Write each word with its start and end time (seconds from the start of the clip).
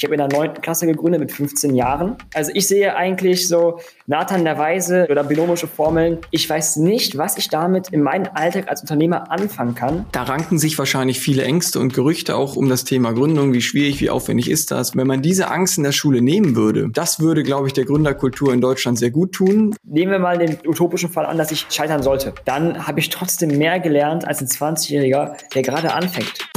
Ich 0.00 0.04
habe 0.04 0.14
in 0.14 0.18
der 0.18 0.28
9. 0.28 0.62
Klasse 0.62 0.86
gegründet 0.86 1.20
mit 1.20 1.30
15 1.30 1.74
Jahren. 1.74 2.16
Also 2.32 2.52
ich 2.54 2.66
sehe 2.66 2.96
eigentlich 2.96 3.46
so 3.46 3.80
Nathan 4.06 4.44
der 4.44 4.56
Weise 4.56 5.06
oder 5.10 5.22
binomische 5.22 5.66
Formeln. 5.66 6.20
Ich 6.30 6.48
weiß 6.48 6.76
nicht, 6.76 7.18
was 7.18 7.36
ich 7.36 7.50
damit 7.50 7.90
in 7.90 8.00
meinem 8.02 8.30
Alltag 8.32 8.70
als 8.70 8.80
Unternehmer 8.80 9.30
anfangen 9.30 9.74
kann. 9.74 10.06
Da 10.12 10.22
ranken 10.22 10.58
sich 10.58 10.78
wahrscheinlich 10.78 11.20
viele 11.20 11.44
Ängste 11.44 11.80
und 11.80 11.92
Gerüchte 11.92 12.34
auch 12.34 12.56
um 12.56 12.70
das 12.70 12.84
Thema 12.84 13.12
Gründung. 13.12 13.52
Wie 13.52 13.60
schwierig, 13.60 14.00
wie 14.00 14.08
aufwendig 14.08 14.48
ist 14.48 14.70
das? 14.70 14.96
Wenn 14.96 15.06
man 15.06 15.20
diese 15.20 15.50
Angst 15.50 15.76
in 15.76 15.84
der 15.84 15.92
Schule 15.92 16.22
nehmen 16.22 16.56
würde, 16.56 16.88
das 16.90 17.20
würde, 17.20 17.42
glaube 17.42 17.66
ich, 17.66 17.74
der 17.74 17.84
Gründerkultur 17.84 18.54
in 18.54 18.62
Deutschland 18.62 18.98
sehr 18.98 19.10
gut 19.10 19.32
tun. 19.32 19.76
Nehmen 19.84 20.12
wir 20.12 20.18
mal 20.18 20.38
den 20.38 20.56
utopischen 20.66 21.10
Fall 21.10 21.26
an, 21.26 21.36
dass 21.36 21.52
ich 21.52 21.66
scheitern 21.68 22.02
sollte. 22.02 22.32
Dann 22.46 22.86
habe 22.86 23.00
ich 23.00 23.10
trotzdem 23.10 23.58
mehr 23.58 23.78
gelernt 23.80 24.26
als 24.26 24.40
ein 24.40 24.46
20-Jähriger, 24.46 25.36
der 25.54 25.60
gerade 25.60 25.92
anfängt. 25.92 26.48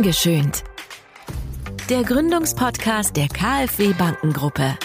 Ungeschönt. 0.00 0.64
Der 1.90 2.04
Gründungspodcast 2.04 3.14
der 3.18 3.28
KfW 3.28 3.92
Bankengruppe. 3.92 4.78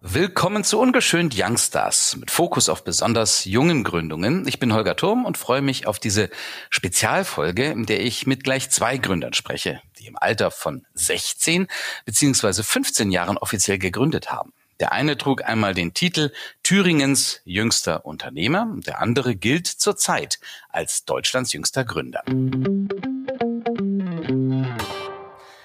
Willkommen 0.00 0.62
zu 0.62 0.78
Ungeschönt 0.78 1.34
Youngstars 1.36 2.14
mit 2.20 2.30
Fokus 2.30 2.68
auf 2.68 2.84
besonders 2.84 3.46
jungen 3.46 3.82
Gründungen. 3.82 4.46
Ich 4.46 4.60
bin 4.60 4.72
Holger 4.72 4.94
Turm 4.94 5.24
und 5.24 5.38
freue 5.38 5.60
mich 5.60 5.88
auf 5.88 5.98
diese 5.98 6.30
Spezialfolge, 6.70 7.64
in 7.64 7.84
der 7.84 8.00
ich 8.00 8.28
mit 8.28 8.44
gleich 8.44 8.70
zwei 8.70 8.96
Gründern 8.96 9.32
spreche, 9.32 9.82
die 9.98 10.06
im 10.06 10.16
Alter 10.16 10.52
von 10.52 10.86
16 10.94 11.66
bzw. 12.04 12.62
15 12.62 13.10
Jahren 13.10 13.38
offiziell 13.38 13.78
gegründet 13.78 14.30
haben. 14.30 14.52
Der 14.78 14.92
eine 14.92 15.18
trug 15.18 15.42
einmal 15.42 15.74
den 15.74 15.94
Titel 15.94 16.30
Thüringens 16.62 17.40
jüngster 17.44 18.06
Unternehmer, 18.06 18.72
der 18.86 19.00
andere 19.00 19.34
gilt 19.34 19.66
zurzeit 19.66 20.38
als 20.68 21.04
Deutschlands 21.06 21.52
jüngster 21.52 21.84
Gründer. 21.84 22.22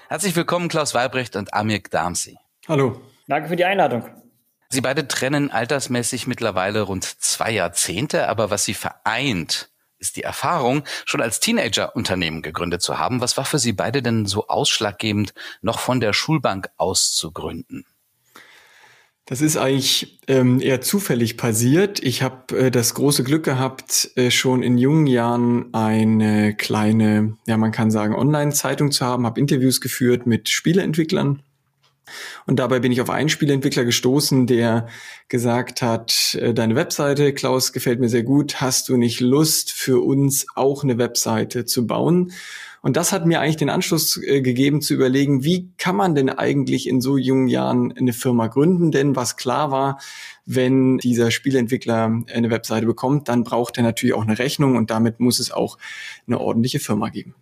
Herzlich 0.08 0.36
willkommen, 0.36 0.68
Klaus 0.68 0.92
Weibrecht 0.92 1.34
und 1.34 1.54
Amir 1.54 1.80
Damsi. 1.90 2.36
Hallo. 2.68 3.00
Danke 3.26 3.48
für 3.48 3.56
die 3.56 3.64
Einladung. 3.64 4.04
Sie 4.68 4.82
beide 4.82 5.08
trennen 5.08 5.50
altersmäßig 5.50 6.26
mittlerweile 6.26 6.82
rund 6.82 7.04
zwei 7.04 7.50
Jahrzehnte, 7.50 8.28
aber 8.28 8.50
was 8.50 8.64
sie 8.64 8.74
vereint, 8.74 9.70
ist 9.98 10.16
die 10.16 10.22
Erfahrung, 10.22 10.84
schon 11.06 11.22
als 11.22 11.40
Teenager 11.40 11.96
Unternehmen 11.96 12.42
gegründet 12.42 12.82
zu 12.82 12.98
haben. 12.98 13.22
Was 13.22 13.38
war 13.38 13.46
für 13.46 13.58
Sie 13.58 13.72
beide 13.72 14.02
denn 14.02 14.26
so 14.26 14.48
ausschlaggebend, 14.48 15.32
noch 15.62 15.78
von 15.78 16.00
der 16.00 16.12
Schulbank 16.12 16.68
aus 16.76 17.14
zu 17.14 17.32
gründen? 17.32 17.86
Das 19.26 19.40
ist 19.40 19.56
eigentlich 19.56 20.18
ähm, 20.28 20.60
eher 20.60 20.82
zufällig 20.82 21.38
passiert. 21.38 22.02
Ich 22.02 22.22
habe 22.22 22.58
äh, 22.58 22.70
das 22.70 22.92
große 22.92 23.24
Glück 23.24 23.44
gehabt, 23.44 24.10
äh, 24.16 24.30
schon 24.30 24.62
in 24.62 24.76
jungen 24.76 25.06
Jahren 25.06 25.72
eine 25.72 26.54
kleine, 26.54 27.38
ja 27.46 27.56
man 27.56 27.72
kann 27.72 27.90
sagen, 27.90 28.14
Online-Zeitung 28.14 28.92
zu 28.92 29.06
haben, 29.06 29.24
habe 29.24 29.40
Interviews 29.40 29.80
geführt 29.80 30.26
mit 30.26 30.50
Spieleentwicklern. 30.50 31.42
Und 32.46 32.58
dabei 32.58 32.80
bin 32.80 32.92
ich 32.92 33.00
auf 33.00 33.10
einen 33.10 33.28
Spieleentwickler 33.28 33.84
gestoßen, 33.84 34.46
der 34.46 34.88
gesagt 35.28 35.82
hat, 35.82 36.36
äh, 36.40 36.54
deine 36.54 36.76
Webseite, 36.76 37.32
Klaus, 37.32 37.72
gefällt 37.72 38.00
mir 38.00 38.08
sehr 38.08 38.22
gut. 38.22 38.60
Hast 38.60 38.88
du 38.88 38.96
nicht 38.96 39.20
Lust, 39.20 39.72
für 39.72 40.04
uns 40.04 40.46
auch 40.54 40.84
eine 40.84 40.98
Webseite 40.98 41.64
zu 41.64 41.86
bauen? 41.86 42.32
Und 42.84 42.98
das 42.98 43.12
hat 43.12 43.24
mir 43.24 43.40
eigentlich 43.40 43.56
den 43.56 43.70
Anschluss 43.70 44.20
äh, 44.22 44.42
gegeben 44.42 44.82
zu 44.82 44.92
überlegen, 44.92 45.42
wie 45.42 45.70
kann 45.78 45.96
man 45.96 46.14
denn 46.14 46.28
eigentlich 46.28 46.86
in 46.86 47.00
so 47.00 47.16
jungen 47.16 47.48
Jahren 47.48 47.92
eine 47.96 48.12
Firma 48.12 48.48
gründen? 48.48 48.90
Denn 48.90 49.16
was 49.16 49.38
klar 49.38 49.70
war, 49.70 49.98
wenn 50.44 50.98
dieser 50.98 51.30
Spielentwickler 51.30 52.22
eine 52.30 52.50
Webseite 52.50 52.84
bekommt, 52.84 53.30
dann 53.30 53.42
braucht 53.42 53.78
er 53.78 53.84
natürlich 53.84 54.14
auch 54.14 54.24
eine 54.24 54.38
Rechnung 54.38 54.76
und 54.76 54.90
damit 54.90 55.18
muss 55.18 55.38
es 55.38 55.50
auch 55.50 55.78
eine 56.26 56.38
ordentliche 56.38 56.78
Firma 56.78 57.08
geben. 57.08 57.34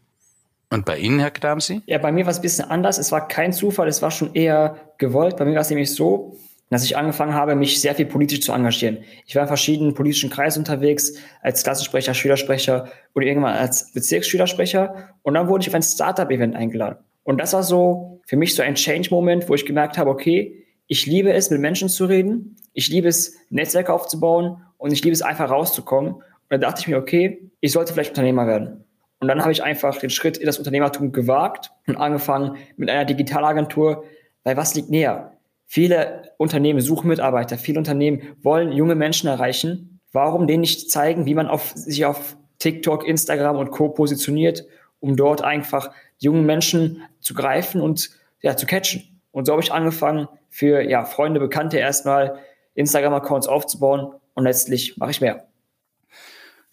Und 0.73 0.87
bei 0.87 0.97
Ihnen, 0.97 1.19
Herr 1.19 1.31
Klamsi? 1.31 1.83
Ja, 1.85 1.99
bei 1.99 2.13
mir 2.13 2.25
war 2.25 2.31
es 2.31 2.39
ein 2.39 2.43
bisschen 2.43 2.71
anders. 2.71 2.97
Es 2.97 3.13
war 3.13 3.29
kein 3.29 3.53
Zufall, 3.53 3.89
es 3.89 4.01
war 4.01 4.11
schon 4.11 4.33
eher 4.33 4.77
gewollt. 4.97 5.37
Bei 5.37 5.45
mir 5.45 5.53
war 5.53 5.61
es 5.61 5.69
nämlich 5.69 5.95
so, 5.95 6.39
dass 6.71 6.83
ich 6.83 6.97
angefangen 6.97 7.35
habe, 7.35 7.55
mich 7.55 7.79
sehr 7.79 7.95
viel 7.95 8.07
politisch 8.07 8.41
zu 8.41 8.53
engagieren. 8.53 9.05
Ich 9.27 9.35
war 9.35 9.43
in 9.43 9.49
verschiedenen 9.49 9.93
politischen 9.93 10.31
Kreisen 10.31 10.61
unterwegs, 10.61 11.13
als 11.43 11.63
Klassensprecher, 11.63 12.15
Schülersprecher 12.15 12.89
oder 13.15 13.27
irgendwann 13.27 13.55
als 13.55 13.93
Bezirksschülersprecher. 13.93 15.11
Und 15.21 15.35
dann 15.35 15.47
wurde 15.47 15.61
ich 15.61 15.69
auf 15.69 15.75
ein 15.75 15.83
Startup-Event 15.83 16.57
eingeladen. 16.57 17.01
Und 17.23 17.39
das 17.39 17.53
war 17.53 17.65
so 17.65 18.23
für 18.27 18.39
mich 18.39 18.55
so 18.55 18.63
ein 18.63 18.75
Change-Moment, 18.75 19.51
wo 19.51 19.55
ich 19.55 19.67
gemerkt 19.67 19.99
habe, 19.99 20.09
okay, 20.09 20.65
ich 20.87 21.05
liebe 21.05 21.35
es, 21.35 21.51
mit 21.51 21.61
Menschen 21.61 21.91
zu 21.91 22.07
reden. 22.07 22.57
Ich 22.73 22.89
liebe 22.89 23.09
es, 23.09 23.37
Netzwerke 23.51 23.93
aufzubauen 23.93 24.63
und 24.79 24.91
ich 24.91 25.05
liebe 25.05 25.13
es 25.13 25.21
einfach 25.21 25.51
rauszukommen. 25.51 26.15
Und 26.15 26.25
dann 26.49 26.63
dachte 26.63 26.81
ich 26.81 26.89
mir, 26.89 26.97
okay, 26.97 27.51
ich 27.61 27.73
sollte 27.73 27.93
vielleicht 27.93 28.13
Unternehmer 28.13 28.47
werden. 28.47 28.82
Und 29.23 29.29
dann 29.29 29.41
habe 29.41 29.53
ich 29.53 29.63
einfach 29.63 29.99
den 29.99 30.11
Schritt 30.11 30.37
in 30.37 30.47
das 30.47 30.59
Unternehmertum 30.59 31.13
gewagt 31.13 31.71
und 31.87 31.97
angefangen 31.97 32.57
mit 32.77 32.91
einer 32.91 33.05
Digitalagentur, 33.05 34.03
weil 34.43 34.57
was 34.57 34.75
liegt 34.75 34.91
näher? 34.91 35.35
Viele 35.65 36.33
Unternehmen 36.39 36.81
suchen 36.81 37.07
Mitarbeiter, 37.07 37.57
viele 37.57 37.79
Unternehmen 37.79 38.35
wollen 38.43 38.73
junge 38.73 38.97
Menschen 38.97 39.29
erreichen. 39.29 40.01
Warum 40.11 40.49
denen 40.49 40.63
nicht 40.63 40.91
zeigen, 40.91 41.25
wie 41.25 41.35
man 41.35 41.47
auf, 41.47 41.71
sich 41.77 42.05
auf 42.05 42.37
TikTok, 42.59 43.07
Instagram 43.07 43.59
und 43.59 43.71
Co. 43.71 43.91
positioniert, 43.91 44.67
um 44.99 45.15
dort 45.15 45.43
einfach 45.43 45.93
jungen 46.19 46.45
Menschen 46.45 47.03
zu 47.21 47.33
greifen 47.33 47.81
und 47.81 48.11
ja, 48.41 48.57
zu 48.57 48.67
catchen. 48.67 49.21
Und 49.31 49.47
so 49.47 49.53
habe 49.53 49.63
ich 49.63 49.73
angefangen, 49.73 50.27
für 50.51 50.83
ja, 50.83 51.05
Freunde, 51.05 51.39
Bekannte 51.39 51.79
erstmal 51.79 52.41
Instagram-Accounts 52.75 53.47
aufzubauen 53.47 54.15
und 54.35 54.43
letztlich 54.43 54.97
mache 54.97 55.13
ich 55.13 55.21
mehr. 55.21 55.47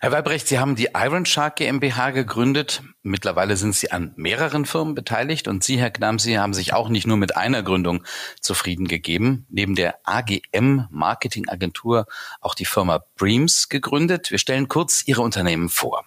Herr 0.02 0.14
Weibrecht, 0.14 0.48
Sie 0.48 0.60
haben 0.60 0.78
die 0.78 0.92
Iron 0.96 1.26
Shark 1.26 1.58
GmbH 1.58 2.12
gegründet. 2.12 2.84
Mittlerweile 3.04 3.58
sind 3.58 3.76
Sie 3.76 3.92
an 3.92 4.14
mehreren 4.16 4.64
Firmen 4.64 4.96
beteiligt 4.96 5.50
und 5.50 5.62
Sie, 5.62 5.78
Herr 5.78 5.90
Gnamsi, 5.92 6.36
haben 6.36 6.54
sich 6.54 6.72
auch 6.72 6.88
nicht 6.88 7.06
nur 7.06 7.18
mit 7.18 7.36
einer 7.36 7.64
Gründung 7.64 8.06
zufrieden 8.40 8.88
gegeben. 8.88 9.46
Neben 9.50 9.76
der 9.76 10.00
AGM 10.06 10.88
Marketing 10.90 11.50
Agentur 11.50 12.06
auch 12.40 12.56
die 12.56 12.64
Firma 12.64 13.04
Breams 13.18 13.68
gegründet. 13.68 14.32
Wir 14.32 14.38
stellen 14.38 14.70
kurz 14.70 15.04
Ihre 15.06 15.22
Unternehmen 15.22 15.68
vor. 15.68 16.06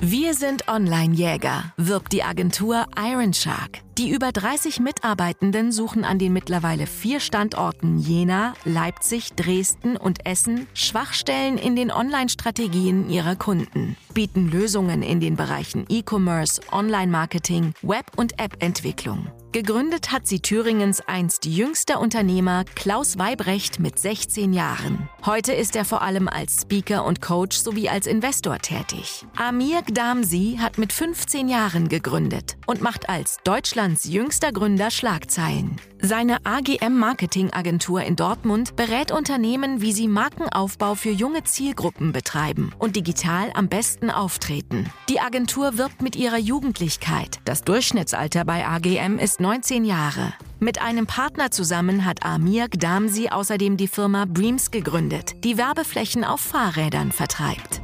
Wir 0.00 0.34
sind 0.34 0.68
Online-Jäger, 0.68 1.72
wirbt 1.76 2.12
die 2.12 2.22
Agentur 2.22 2.86
Iron 2.96 3.34
Shark. 3.34 3.80
Die 3.98 4.10
über 4.10 4.30
30 4.30 4.78
Mitarbeitenden 4.78 5.72
suchen 5.72 6.04
an 6.04 6.20
den 6.20 6.32
mittlerweile 6.32 6.86
vier 6.86 7.18
Standorten 7.18 7.98
Jena, 7.98 8.54
Leipzig, 8.64 9.32
Dresden 9.34 9.96
und 9.96 10.24
Essen 10.24 10.68
Schwachstellen 10.72 11.58
in 11.58 11.74
den 11.74 11.90
Online-Strategien 11.90 13.10
ihrer 13.10 13.34
Kunden, 13.34 13.96
bieten 14.14 14.48
Lösungen 14.52 15.02
in 15.02 15.18
den 15.18 15.34
Bereichen 15.34 15.84
E-Commerce, 15.88 16.60
Online-Marketing, 16.70 17.74
Web- 17.82 18.12
und 18.16 18.40
App-Entwicklung. 18.40 19.26
Gegründet 19.50 20.12
hat 20.12 20.26
sie 20.26 20.40
Thüringens 20.40 21.00
einst 21.00 21.46
jüngster 21.46 22.00
Unternehmer 22.00 22.66
Klaus 22.74 23.18
Weibrecht 23.18 23.80
mit 23.80 23.98
16 23.98 24.52
Jahren. 24.52 25.08
Heute 25.24 25.54
ist 25.54 25.74
er 25.74 25.86
vor 25.86 26.02
allem 26.02 26.28
als 26.28 26.62
Speaker 26.62 27.06
und 27.06 27.22
Coach 27.22 27.56
sowie 27.56 27.88
als 27.88 28.06
Investor 28.06 28.58
tätig. 28.58 29.24
Amir 29.36 29.80
Gdamsi 29.80 30.58
hat 30.60 30.76
mit 30.76 30.92
15 30.92 31.48
Jahren 31.48 31.88
gegründet 31.88 32.58
und 32.66 32.82
macht 32.82 33.08
als 33.08 33.38
Deutschlands 33.42 34.04
jüngster 34.04 34.52
Gründer 34.52 34.90
Schlagzeilen. 34.90 35.76
Seine 36.00 36.38
AGM 36.44 36.96
Marketing 36.96 37.52
Agentur 37.52 38.02
in 38.02 38.14
Dortmund 38.14 38.76
berät 38.76 39.10
Unternehmen, 39.10 39.80
wie 39.80 39.92
sie 39.92 40.06
Markenaufbau 40.06 40.94
für 40.94 41.10
junge 41.10 41.42
Zielgruppen 41.42 42.12
betreiben 42.12 42.72
und 42.78 42.94
digital 42.94 43.50
am 43.54 43.68
besten 43.68 44.08
auftreten. 44.10 44.86
Die 45.08 45.18
Agentur 45.18 45.76
wirbt 45.76 46.00
mit 46.00 46.14
ihrer 46.14 46.38
Jugendlichkeit. 46.38 47.40
Das 47.44 47.62
Durchschnittsalter 47.62 48.44
bei 48.44 48.64
AGM 48.64 49.18
ist 49.18 49.40
19 49.40 49.84
Jahre. 49.84 50.34
Mit 50.60 50.80
einem 50.80 51.06
Partner 51.06 51.50
zusammen 51.50 52.04
hat 52.04 52.24
Amir 52.24 52.68
Gdamsi 52.68 53.30
außerdem 53.30 53.76
die 53.76 53.88
Firma 53.88 54.24
Breams 54.24 54.70
gegründet, 54.70 55.44
die 55.44 55.58
Werbeflächen 55.58 56.24
auf 56.24 56.40
Fahrrädern 56.40 57.10
vertreibt. 57.10 57.80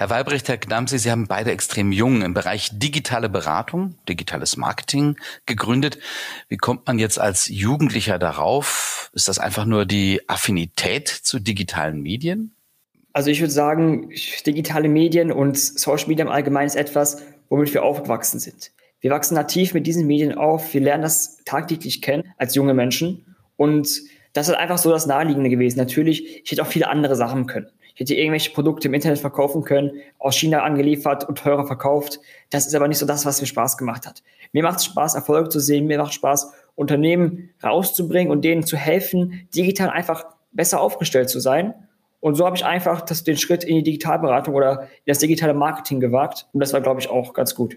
Herr 0.00 0.08
Weibrecht, 0.08 0.48
Herr 0.48 0.56
Gnamsi, 0.56 0.98
Sie 0.98 1.10
haben 1.10 1.26
beide 1.26 1.50
extrem 1.50 1.92
jung 1.92 2.22
im 2.22 2.32
Bereich 2.32 2.70
digitale 2.72 3.28
Beratung, 3.28 3.96
digitales 4.08 4.56
Marketing 4.56 5.16
gegründet. 5.44 5.98
Wie 6.48 6.56
kommt 6.56 6.86
man 6.86 6.98
jetzt 6.98 7.20
als 7.20 7.48
Jugendlicher 7.48 8.18
darauf? 8.18 9.10
Ist 9.12 9.28
das 9.28 9.38
einfach 9.38 9.66
nur 9.66 9.84
die 9.84 10.22
Affinität 10.26 11.08
zu 11.08 11.38
digitalen 11.38 12.00
Medien? 12.00 12.54
Also 13.12 13.30
ich 13.30 13.40
würde 13.40 13.52
sagen, 13.52 14.10
digitale 14.46 14.88
Medien 14.88 15.30
und 15.30 15.58
Social 15.58 16.08
Media 16.08 16.24
im 16.24 16.32
Allgemeinen 16.32 16.68
ist 16.68 16.76
etwas, 16.76 17.20
womit 17.50 17.74
wir 17.74 17.82
aufgewachsen 17.82 18.40
sind. 18.40 18.72
Wir 19.02 19.10
wachsen 19.10 19.34
nativ 19.34 19.74
mit 19.74 19.86
diesen 19.86 20.06
Medien 20.06 20.34
auf, 20.34 20.72
wir 20.72 20.80
lernen 20.80 21.02
das 21.02 21.44
tagtäglich 21.44 22.00
kennen 22.00 22.32
als 22.38 22.54
junge 22.54 22.72
Menschen 22.72 23.36
und 23.58 24.00
das 24.32 24.48
ist 24.48 24.54
einfach 24.54 24.78
so 24.78 24.90
das 24.90 25.04
Naheliegende 25.04 25.50
gewesen. 25.50 25.78
Natürlich, 25.78 26.42
ich 26.44 26.50
hätte 26.50 26.62
auch 26.62 26.68
viele 26.68 26.88
andere 26.88 27.16
Sachen 27.16 27.46
können. 27.46 27.68
Hätte 28.00 28.14
irgendwelche 28.14 28.52
Produkte 28.52 28.88
im 28.88 28.94
Internet 28.94 29.18
verkaufen 29.18 29.62
können, 29.62 30.00
aus 30.18 30.34
China 30.34 30.62
angeliefert 30.62 31.28
und 31.28 31.36
teurer 31.36 31.66
verkauft. 31.66 32.18
Das 32.48 32.66
ist 32.66 32.74
aber 32.74 32.88
nicht 32.88 32.96
so 32.96 33.04
das, 33.04 33.26
was 33.26 33.42
mir 33.42 33.46
Spaß 33.46 33.76
gemacht 33.76 34.06
hat. 34.06 34.22
Mir 34.52 34.62
macht 34.62 34.78
es 34.78 34.86
Spaß, 34.86 35.16
Erfolge 35.16 35.50
zu 35.50 35.60
sehen. 35.60 35.86
Mir 35.86 35.98
macht 35.98 36.14
Spaß, 36.14 36.50
Unternehmen 36.76 37.50
rauszubringen 37.62 38.32
und 38.32 38.42
denen 38.42 38.62
zu 38.62 38.78
helfen, 38.78 39.46
digital 39.54 39.90
einfach 39.90 40.24
besser 40.50 40.80
aufgestellt 40.80 41.28
zu 41.28 41.40
sein. 41.40 41.74
Und 42.20 42.36
so 42.36 42.46
habe 42.46 42.56
ich 42.56 42.64
einfach 42.64 43.02
das, 43.02 43.22
den 43.22 43.36
Schritt 43.36 43.64
in 43.64 43.76
die 43.76 43.82
Digitalberatung 43.82 44.54
oder 44.54 44.84
in 45.04 45.08
das 45.08 45.18
digitale 45.18 45.52
Marketing 45.52 46.00
gewagt. 46.00 46.48
Und 46.54 46.60
das 46.60 46.72
war, 46.72 46.80
glaube 46.80 47.00
ich, 47.00 47.10
auch 47.10 47.34
ganz 47.34 47.54
gut. 47.54 47.76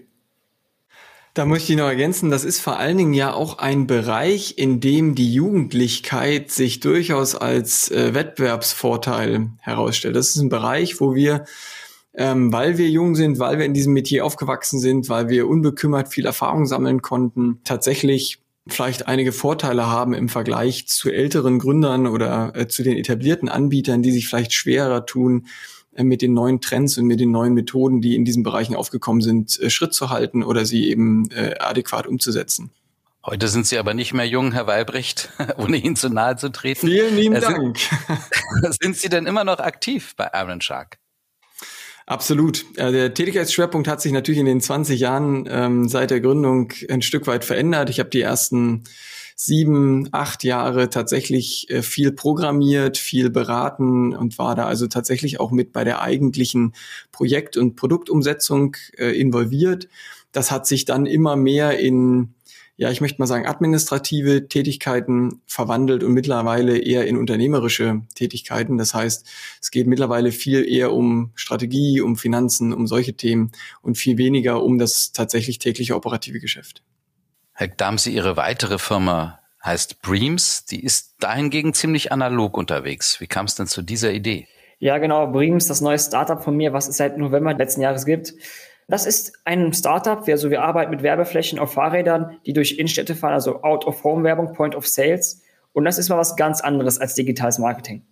Da 1.34 1.46
möchte 1.46 1.72
ich 1.72 1.78
noch 1.78 1.88
ergänzen, 1.88 2.30
das 2.30 2.44
ist 2.44 2.60
vor 2.60 2.78
allen 2.78 2.96
Dingen 2.96 3.12
ja 3.12 3.32
auch 3.32 3.58
ein 3.58 3.88
Bereich, 3.88 4.56
in 4.56 4.78
dem 4.78 5.16
die 5.16 5.34
Jugendlichkeit 5.34 6.52
sich 6.52 6.78
durchaus 6.78 7.34
als 7.34 7.90
äh, 7.90 8.14
Wettbewerbsvorteil 8.14 9.48
herausstellt. 9.58 10.14
Das 10.14 10.28
ist 10.28 10.36
ein 10.36 10.48
Bereich, 10.48 11.00
wo 11.00 11.16
wir, 11.16 11.44
ähm, 12.14 12.52
weil 12.52 12.78
wir 12.78 12.88
jung 12.88 13.16
sind, 13.16 13.40
weil 13.40 13.58
wir 13.58 13.66
in 13.66 13.74
diesem 13.74 13.94
Metier 13.94 14.24
aufgewachsen 14.24 14.78
sind, 14.78 15.08
weil 15.08 15.28
wir 15.28 15.48
unbekümmert 15.48 16.06
viel 16.06 16.24
Erfahrung 16.24 16.66
sammeln 16.66 17.02
konnten, 17.02 17.58
tatsächlich 17.64 18.38
vielleicht 18.68 19.08
einige 19.08 19.32
Vorteile 19.32 19.88
haben 19.88 20.14
im 20.14 20.28
Vergleich 20.28 20.86
zu 20.86 21.10
älteren 21.10 21.58
Gründern 21.58 22.06
oder 22.06 22.52
äh, 22.54 22.68
zu 22.68 22.84
den 22.84 22.96
etablierten 22.96 23.48
Anbietern, 23.48 24.02
die 24.02 24.12
sich 24.12 24.28
vielleicht 24.28 24.52
schwerer 24.52 25.04
tun, 25.04 25.48
mit 25.96 26.22
den 26.22 26.34
neuen 26.34 26.60
Trends 26.60 26.98
und 26.98 27.06
mit 27.06 27.20
den 27.20 27.30
neuen 27.30 27.54
Methoden, 27.54 28.00
die 28.00 28.14
in 28.14 28.24
diesen 28.24 28.42
Bereichen 28.42 28.74
aufgekommen 28.74 29.22
sind, 29.22 29.58
äh, 29.60 29.70
Schritt 29.70 29.94
zu 29.94 30.10
halten 30.10 30.42
oder 30.42 30.64
sie 30.64 30.88
eben 30.88 31.30
äh, 31.30 31.54
adäquat 31.58 32.06
umzusetzen. 32.06 32.70
Heute 33.26 33.48
sind 33.48 33.66
Sie 33.66 33.78
aber 33.78 33.94
nicht 33.94 34.12
mehr 34.12 34.26
jung, 34.26 34.52
Herr 34.52 34.66
Weilbrecht, 34.66 35.30
ohne 35.56 35.78
Ihnen 35.78 35.96
zu 35.96 36.10
nahe 36.10 36.36
zu 36.36 36.50
treten. 36.50 36.86
Vielen 36.86 37.16
lieben 37.16 37.40
Dank. 37.40 37.78
Sind, 37.78 38.74
sind 38.80 38.96
Sie 38.96 39.08
denn 39.08 39.26
immer 39.26 39.44
noch 39.44 39.60
aktiv 39.60 40.14
bei 40.16 40.30
Iron 40.34 40.60
Shark? 40.60 40.98
Absolut. 42.06 42.66
Der 42.76 43.14
Tätigkeitsschwerpunkt 43.14 43.88
hat 43.88 44.02
sich 44.02 44.12
natürlich 44.12 44.40
in 44.40 44.46
den 44.46 44.60
20 44.60 45.00
Jahren 45.00 45.48
ähm, 45.48 45.88
seit 45.88 46.10
der 46.10 46.20
Gründung 46.20 46.72
ein 46.90 47.00
Stück 47.00 47.26
weit 47.26 47.44
verändert. 47.44 47.88
Ich 47.88 47.98
habe 47.98 48.10
die 48.10 48.20
ersten 48.20 48.84
sieben, 49.36 50.08
acht 50.12 50.44
Jahre 50.44 50.90
tatsächlich 50.90 51.68
äh, 51.70 51.82
viel 51.82 52.12
programmiert, 52.12 52.98
viel 52.98 53.30
beraten 53.30 54.14
und 54.14 54.38
war 54.38 54.54
da 54.54 54.66
also 54.66 54.86
tatsächlich 54.86 55.40
auch 55.40 55.50
mit 55.50 55.72
bei 55.72 55.82
der 55.82 56.02
eigentlichen 56.02 56.74
Projekt- 57.10 57.56
und 57.56 57.74
Produktumsetzung 57.74 58.76
äh, 58.96 59.18
involviert. 59.18 59.88
Das 60.32 60.50
hat 60.50 60.66
sich 60.66 60.84
dann 60.84 61.06
immer 61.06 61.36
mehr 61.36 61.78
in 61.78 62.34
ja, 62.76 62.90
ich 62.90 63.00
möchte 63.00 63.20
mal 63.20 63.26
sagen, 63.26 63.46
administrative 63.46 64.48
Tätigkeiten 64.48 65.42
verwandelt 65.46 66.02
und 66.02 66.12
mittlerweile 66.12 66.76
eher 66.78 67.06
in 67.06 67.16
unternehmerische 67.16 68.02
Tätigkeiten. 68.16 68.78
Das 68.78 68.94
heißt, 68.94 69.28
es 69.60 69.70
geht 69.70 69.86
mittlerweile 69.86 70.32
viel 70.32 70.68
eher 70.68 70.92
um 70.92 71.30
Strategie, 71.36 72.00
um 72.00 72.16
Finanzen, 72.16 72.72
um 72.72 72.88
solche 72.88 73.14
Themen 73.14 73.52
und 73.80 73.96
viel 73.96 74.18
weniger 74.18 74.62
um 74.62 74.78
das 74.78 75.12
tatsächlich 75.12 75.60
tägliche 75.60 75.94
operative 75.94 76.40
Geschäft. 76.40 76.82
Herr 77.52 77.68
Damsi, 77.68 78.10
Ihre 78.10 78.36
weitere 78.36 78.78
Firma 78.78 79.38
heißt 79.64 80.02
Breams. 80.02 80.64
Die 80.64 80.84
ist 80.84 81.14
dahingegen 81.20 81.74
ziemlich 81.74 82.10
analog 82.10 82.56
unterwegs. 82.56 83.20
Wie 83.20 83.28
kam 83.28 83.46
es 83.46 83.54
denn 83.54 83.68
zu 83.68 83.82
dieser 83.82 84.12
Idee? 84.12 84.48
Ja, 84.80 84.98
genau. 84.98 85.28
Breams, 85.28 85.68
das 85.68 85.80
neue 85.80 85.98
Startup 85.98 86.42
von 86.42 86.56
mir, 86.56 86.72
was 86.72 86.88
es 86.88 86.96
seit 86.96 87.16
November 87.16 87.54
letzten 87.54 87.80
Jahres 87.80 88.04
gibt. 88.04 88.34
Das 88.88 89.06
ist 89.06 89.32
ein 89.44 89.72
Startup, 89.72 90.26
also 90.28 90.50
wir 90.50 90.62
arbeiten 90.62 90.90
mit 90.90 91.02
Werbeflächen 91.02 91.58
auf 91.58 91.72
Fahrrädern, 91.72 92.38
die 92.44 92.52
durch 92.52 92.78
Innenstädte 92.78 93.14
fahren, 93.14 93.32
also 93.32 93.62
Out-of-Home-Werbung, 93.62 94.52
Point 94.52 94.74
of 94.74 94.86
Sales. 94.86 95.42
Und 95.72 95.84
das 95.84 95.98
ist 95.98 96.10
mal 96.10 96.18
was 96.18 96.36
ganz 96.36 96.60
anderes 96.60 97.00
als 97.00 97.14
digitales 97.14 97.58
Marketing. 97.58 98.02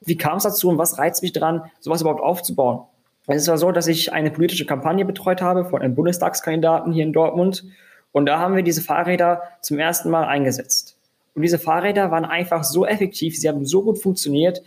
Wie 0.00 0.16
kam 0.16 0.38
es 0.38 0.42
dazu 0.42 0.68
und 0.68 0.78
was 0.78 0.98
reizt 0.98 1.22
mich 1.22 1.32
daran, 1.32 1.70
sowas 1.80 2.00
überhaupt 2.00 2.20
aufzubauen? 2.20 2.84
Es 3.28 3.48
war 3.48 3.58
so, 3.58 3.72
dass 3.72 3.86
ich 3.86 4.12
eine 4.12 4.30
politische 4.30 4.66
Kampagne 4.66 5.04
betreut 5.04 5.42
habe 5.42 5.64
von 5.64 5.82
einem 5.82 5.94
Bundestagskandidaten 5.94 6.92
hier 6.92 7.04
in 7.04 7.12
Dortmund. 7.12 7.64
Und 8.12 8.26
da 8.26 8.38
haben 8.38 8.54
wir 8.56 8.62
diese 8.62 8.82
Fahrräder 8.82 9.42
zum 9.62 9.78
ersten 9.78 10.10
Mal 10.10 10.24
eingesetzt. 10.24 10.96
Und 11.34 11.42
diese 11.42 11.58
Fahrräder 11.58 12.10
waren 12.10 12.24
einfach 12.24 12.64
so 12.64 12.86
effektiv, 12.86 13.36
sie 13.36 13.48
haben 13.48 13.66
so 13.66 13.82
gut 13.82 13.98
funktioniert, 13.98 14.62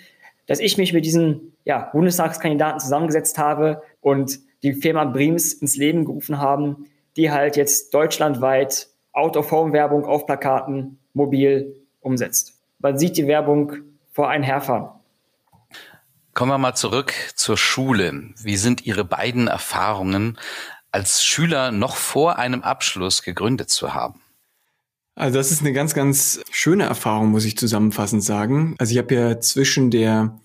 dass 0.45 0.59
ich 0.59 0.77
mich 0.77 0.93
mit 0.93 1.05
diesen 1.05 1.53
ja, 1.63 1.89
Bundestagskandidaten 1.91 2.79
zusammengesetzt 2.79 3.37
habe 3.37 3.81
und 4.01 4.39
die 4.63 4.73
Firma 4.73 5.05
Brems 5.05 5.53
ins 5.53 5.75
Leben 5.75 6.05
gerufen 6.05 6.39
haben, 6.39 6.87
die 7.15 7.31
halt 7.31 7.57
jetzt 7.57 7.93
deutschlandweit 7.93 8.87
Out-of-Home-Werbung 9.13 10.05
auf 10.05 10.25
Plakaten 10.25 10.99
mobil 11.13 11.75
umsetzt. 11.99 12.53
Man 12.79 12.97
sieht 12.97 13.17
die 13.17 13.27
Werbung 13.27 13.73
vor 14.11 14.29
einen 14.29 14.43
herfahren. 14.43 14.89
Kommen 16.33 16.51
wir 16.51 16.57
mal 16.57 16.75
zurück 16.75 17.13
zur 17.35 17.57
Schule. 17.57 18.31
Wie 18.41 18.55
sind 18.55 18.85
Ihre 18.85 19.03
beiden 19.03 19.47
Erfahrungen 19.47 20.37
als 20.91 21.23
Schüler 21.23 21.71
noch 21.71 21.95
vor 21.95 22.37
einem 22.37 22.61
Abschluss 22.61 23.23
gegründet 23.23 23.69
zu 23.69 23.93
haben? 23.93 24.21
Also 25.15 25.37
das 25.37 25.51
ist 25.51 25.59
eine 25.61 25.73
ganz, 25.73 25.93
ganz 25.93 26.39
schöne 26.49 26.85
Erfahrung, 26.85 27.31
muss 27.31 27.43
ich 27.43 27.57
zusammenfassend 27.57 28.23
sagen. 28.23 28.75
Also 28.77 28.93
ich 28.93 28.97
habe 28.99 29.13
ja 29.13 29.39
zwischen 29.41 29.91
der 29.91 30.39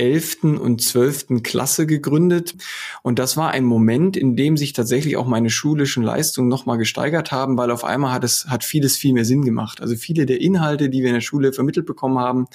11. 0.00 0.44
und 0.58 0.80
12. 0.80 1.42
Klasse 1.42 1.86
gegründet. 1.86 2.54
Und 3.02 3.18
das 3.18 3.36
war 3.36 3.50
ein 3.50 3.64
Moment, 3.64 4.16
in 4.16 4.34
dem 4.34 4.56
sich 4.56 4.72
tatsächlich 4.72 5.18
auch 5.18 5.26
meine 5.26 5.50
schulischen 5.50 6.02
Leistungen 6.02 6.48
nochmal 6.48 6.78
gesteigert 6.78 7.32
haben, 7.32 7.58
weil 7.58 7.70
auf 7.70 7.84
einmal 7.84 8.12
hat 8.12 8.24
es, 8.24 8.46
hat 8.46 8.64
vieles 8.64 8.96
viel 8.96 9.12
mehr 9.12 9.26
Sinn 9.26 9.44
gemacht. 9.44 9.82
Also 9.82 9.96
viele 9.96 10.24
der 10.24 10.40
Inhalte, 10.40 10.88
die 10.88 11.02
wir 11.02 11.08
in 11.08 11.14
der 11.14 11.20
Schule 11.20 11.52
vermittelt 11.52 11.84
bekommen 11.84 12.18
haben, 12.18 12.46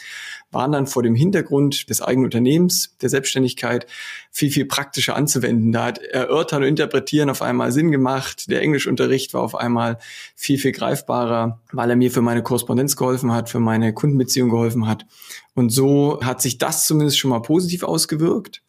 waren 0.52 0.72
dann 0.72 0.88
vor 0.88 1.04
dem 1.04 1.14
Hintergrund 1.14 1.90
des 1.90 2.02
eigenen 2.02 2.26
Unternehmens, 2.26 2.96
der 3.02 3.10
Selbstständigkeit, 3.10 3.86
viel, 4.32 4.50
viel 4.50 4.66
praktischer 4.66 5.16
anzuwenden. 5.16 5.72
Da 5.72 5.86
hat 5.86 6.00
Erörtern 6.00 6.64
und 6.64 6.70
Interpretieren 6.70 7.30
auf 7.30 7.44
einmal 7.44 7.72
Sinn 7.72 7.92
gemacht. 7.92 8.50
Der 8.50 8.62
Englischunterricht 8.62 9.34
war 9.36 9.42
auf 9.42 9.54
einmal 9.54 10.00
viel, 10.36 10.58
viel 10.58 10.72
greifbarer, 10.72 11.60
weil 11.72 11.90
er 11.92 11.96
mir 11.96 12.10
für 12.10 12.22
meine 12.22 12.42
Korrespondenz 12.42 12.96
geholfen 12.96 13.32
hat, 13.34 13.50
für 13.50 13.60
meine 13.60 13.94
Kundenbeziehung 13.94 14.50
geholfen 14.50 14.88
hat. 14.88 15.06
Und 15.56 15.70
so 15.70 16.20
hat 16.22 16.42
sich 16.42 16.58
das 16.58 16.86
zumindest 16.86 17.18
schon 17.18 17.32
mal 17.32 17.42
positiv 17.42 17.84
ausgewirkt. 17.84 18.62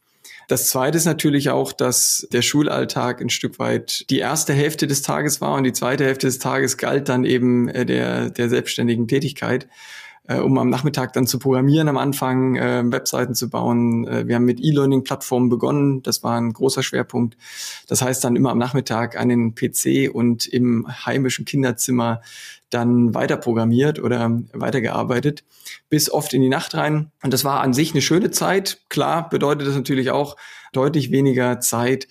Das 0.48 0.68
zweite 0.68 0.96
ist 0.96 1.06
natürlich 1.06 1.50
auch, 1.50 1.72
dass 1.72 2.26
der 2.30 2.40
Schulalltag 2.40 3.20
ein 3.20 3.30
Stück 3.30 3.58
weit 3.58 4.08
die 4.10 4.20
erste 4.20 4.52
Hälfte 4.52 4.86
des 4.86 5.02
Tages 5.02 5.40
war 5.40 5.56
und 5.56 5.64
die 5.64 5.72
zweite 5.72 6.04
Hälfte 6.04 6.28
des 6.28 6.38
Tages 6.38 6.78
galt 6.78 7.08
dann 7.08 7.24
eben 7.24 7.68
äh, 7.68 7.84
der, 7.84 8.30
der 8.30 8.48
selbstständigen 8.48 9.08
Tätigkeit 9.08 9.66
äh, 10.28 10.38
um 10.38 10.58
am 10.58 10.68
Nachmittag 10.68 11.12
dann 11.12 11.26
zu 11.26 11.38
programmieren 11.38 11.88
am 11.88 11.96
Anfang, 11.96 12.56
äh, 12.56 12.82
Webseiten 12.86 13.34
zu 13.34 13.48
bauen. 13.48 14.06
Äh, 14.06 14.26
wir 14.26 14.34
haben 14.34 14.44
mit 14.44 14.60
E-Learning-Plattformen 14.60 15.48
begonnen. 15.48 16.02
Das 16.02 16.22
war 16.22 16.36
ein 16.36 16.52
großer 16.52 16.82
Schwerpunkt. 16.82 17.36
Das 17.88 18.02
heißt 18.02 18.24
dann 18.24 18.36
immer 18.36 18.50
am 18.50 18.58
Nachmittag 18.58 19.18
an 19.18 19.28
den 19.28 19.54
PC 19.54 20.12
und 20.12 20.46
im 20.46 20.86
heimischen 20.88 21.44
Kinderzimmer 21.44 22.22
dann 22.70 23.14
weiter 23.14 23.36
programmiert 23.36 23.98
oder 23.98 24.42
weitergearbeitet, 24.52 25.44
bis 25.88 26.10
oft 26.10 26.34
in 26.34 26.42
die 26.42 26.48
Nacht 26.48 26.74
rein. 26.74 27.12
Und 27.22 27.32
das 27.32 27.44
war 27.44 27.60
an 27.60 27.72
sich 27.72 27.92
eine 27.92 28.02
schöne 28.02 28.30
Zeit. 28.30 28.80
Klar 28.88 29.28
bedeutet 29.28 29.68
das 29.68 29.74
natürlich 29.74 30.10
auch 30.10 30.36
deutlich 30.72 31.10
weniger 31.10 31.60
Zeit 31.60 32.08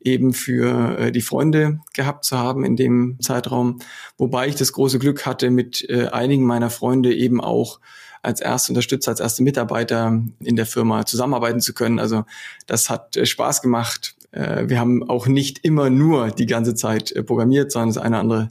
eben 0.00 0.32
für 0.32 0.98
äh, 0.98 1.12
die 1.12 1.20
Freunde 1.20 1.80
gehabt 1.94 2.24
zu 2.24 2.38
haben 2.38 2.64
in 2.64 2.76
dem 2.76 3.18
Zeitraum. 3.20 3.80
Wobei 4.16 4.48
ich 4.48 4.54
das 4.54 4.72
große 4.72 4.98
Glück 4.98 5.26
hatte, 5.26 5.50
mit 5.50 5.88
äh, 5.88 6.08
einigen 6.08 6.44
meiner 6.44 6.70
Freunde 6.70 7.14
eben 7.14 7.40
auch 7.40 7.80
als 8.22 8.40
erste 8.40 8.72
Unterstützer, 8.72 9.10
als 9.10 9.20
erste 9.20 9.42
Mitarbeiter 9.42 10.20
in 10.40 10.56
der 10.56 10.66
Firma 10.66 11.06
zusammenarbeiten 11.06 11.60
zu 11.60 11.74
können. 11.74 11.98
Also 11.98 12.24
das 12.66 12.90
hat 12.90 13.16
äh, 13.16 13.26
Spaß 13.26 13.62
gemacht. 13.62 14.16
Äh, 14.32 14.68
wir 14.68 14.78
haben 14.80 15.08
auch 15.08 15.26
nicht 15.26 15.64
immer 15.64 15.90
nur 15.90 16.30
die 16.30 16.46
ganze 16.46 16.74
Zeit 16.74 17.12
äh, 17.12 17.22
programmiert, 17.22 17.72
sondern 17.72 17.88
das 17.90 17.98
eine 17.98 18.16
oder 18.16 18.20
andere 18.20 18.48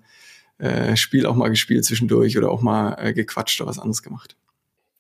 äh, 0.60 0.96
Spiel 0.96 1.26
auch 1.26 1.36
mal 1.36 1.50
gespielt 1.50 1.86
zwischendurch 1.86 2.38
oder 2.38 2.52
auch 2.52 2.62
mal 2.62 2.96
äh, 3.00 3.14
gequatscht 3.14 3.62
oder 3.62 3.70
was 3.70 3.80
anderes 3.80 4.04
gemacht. 4.04 4.36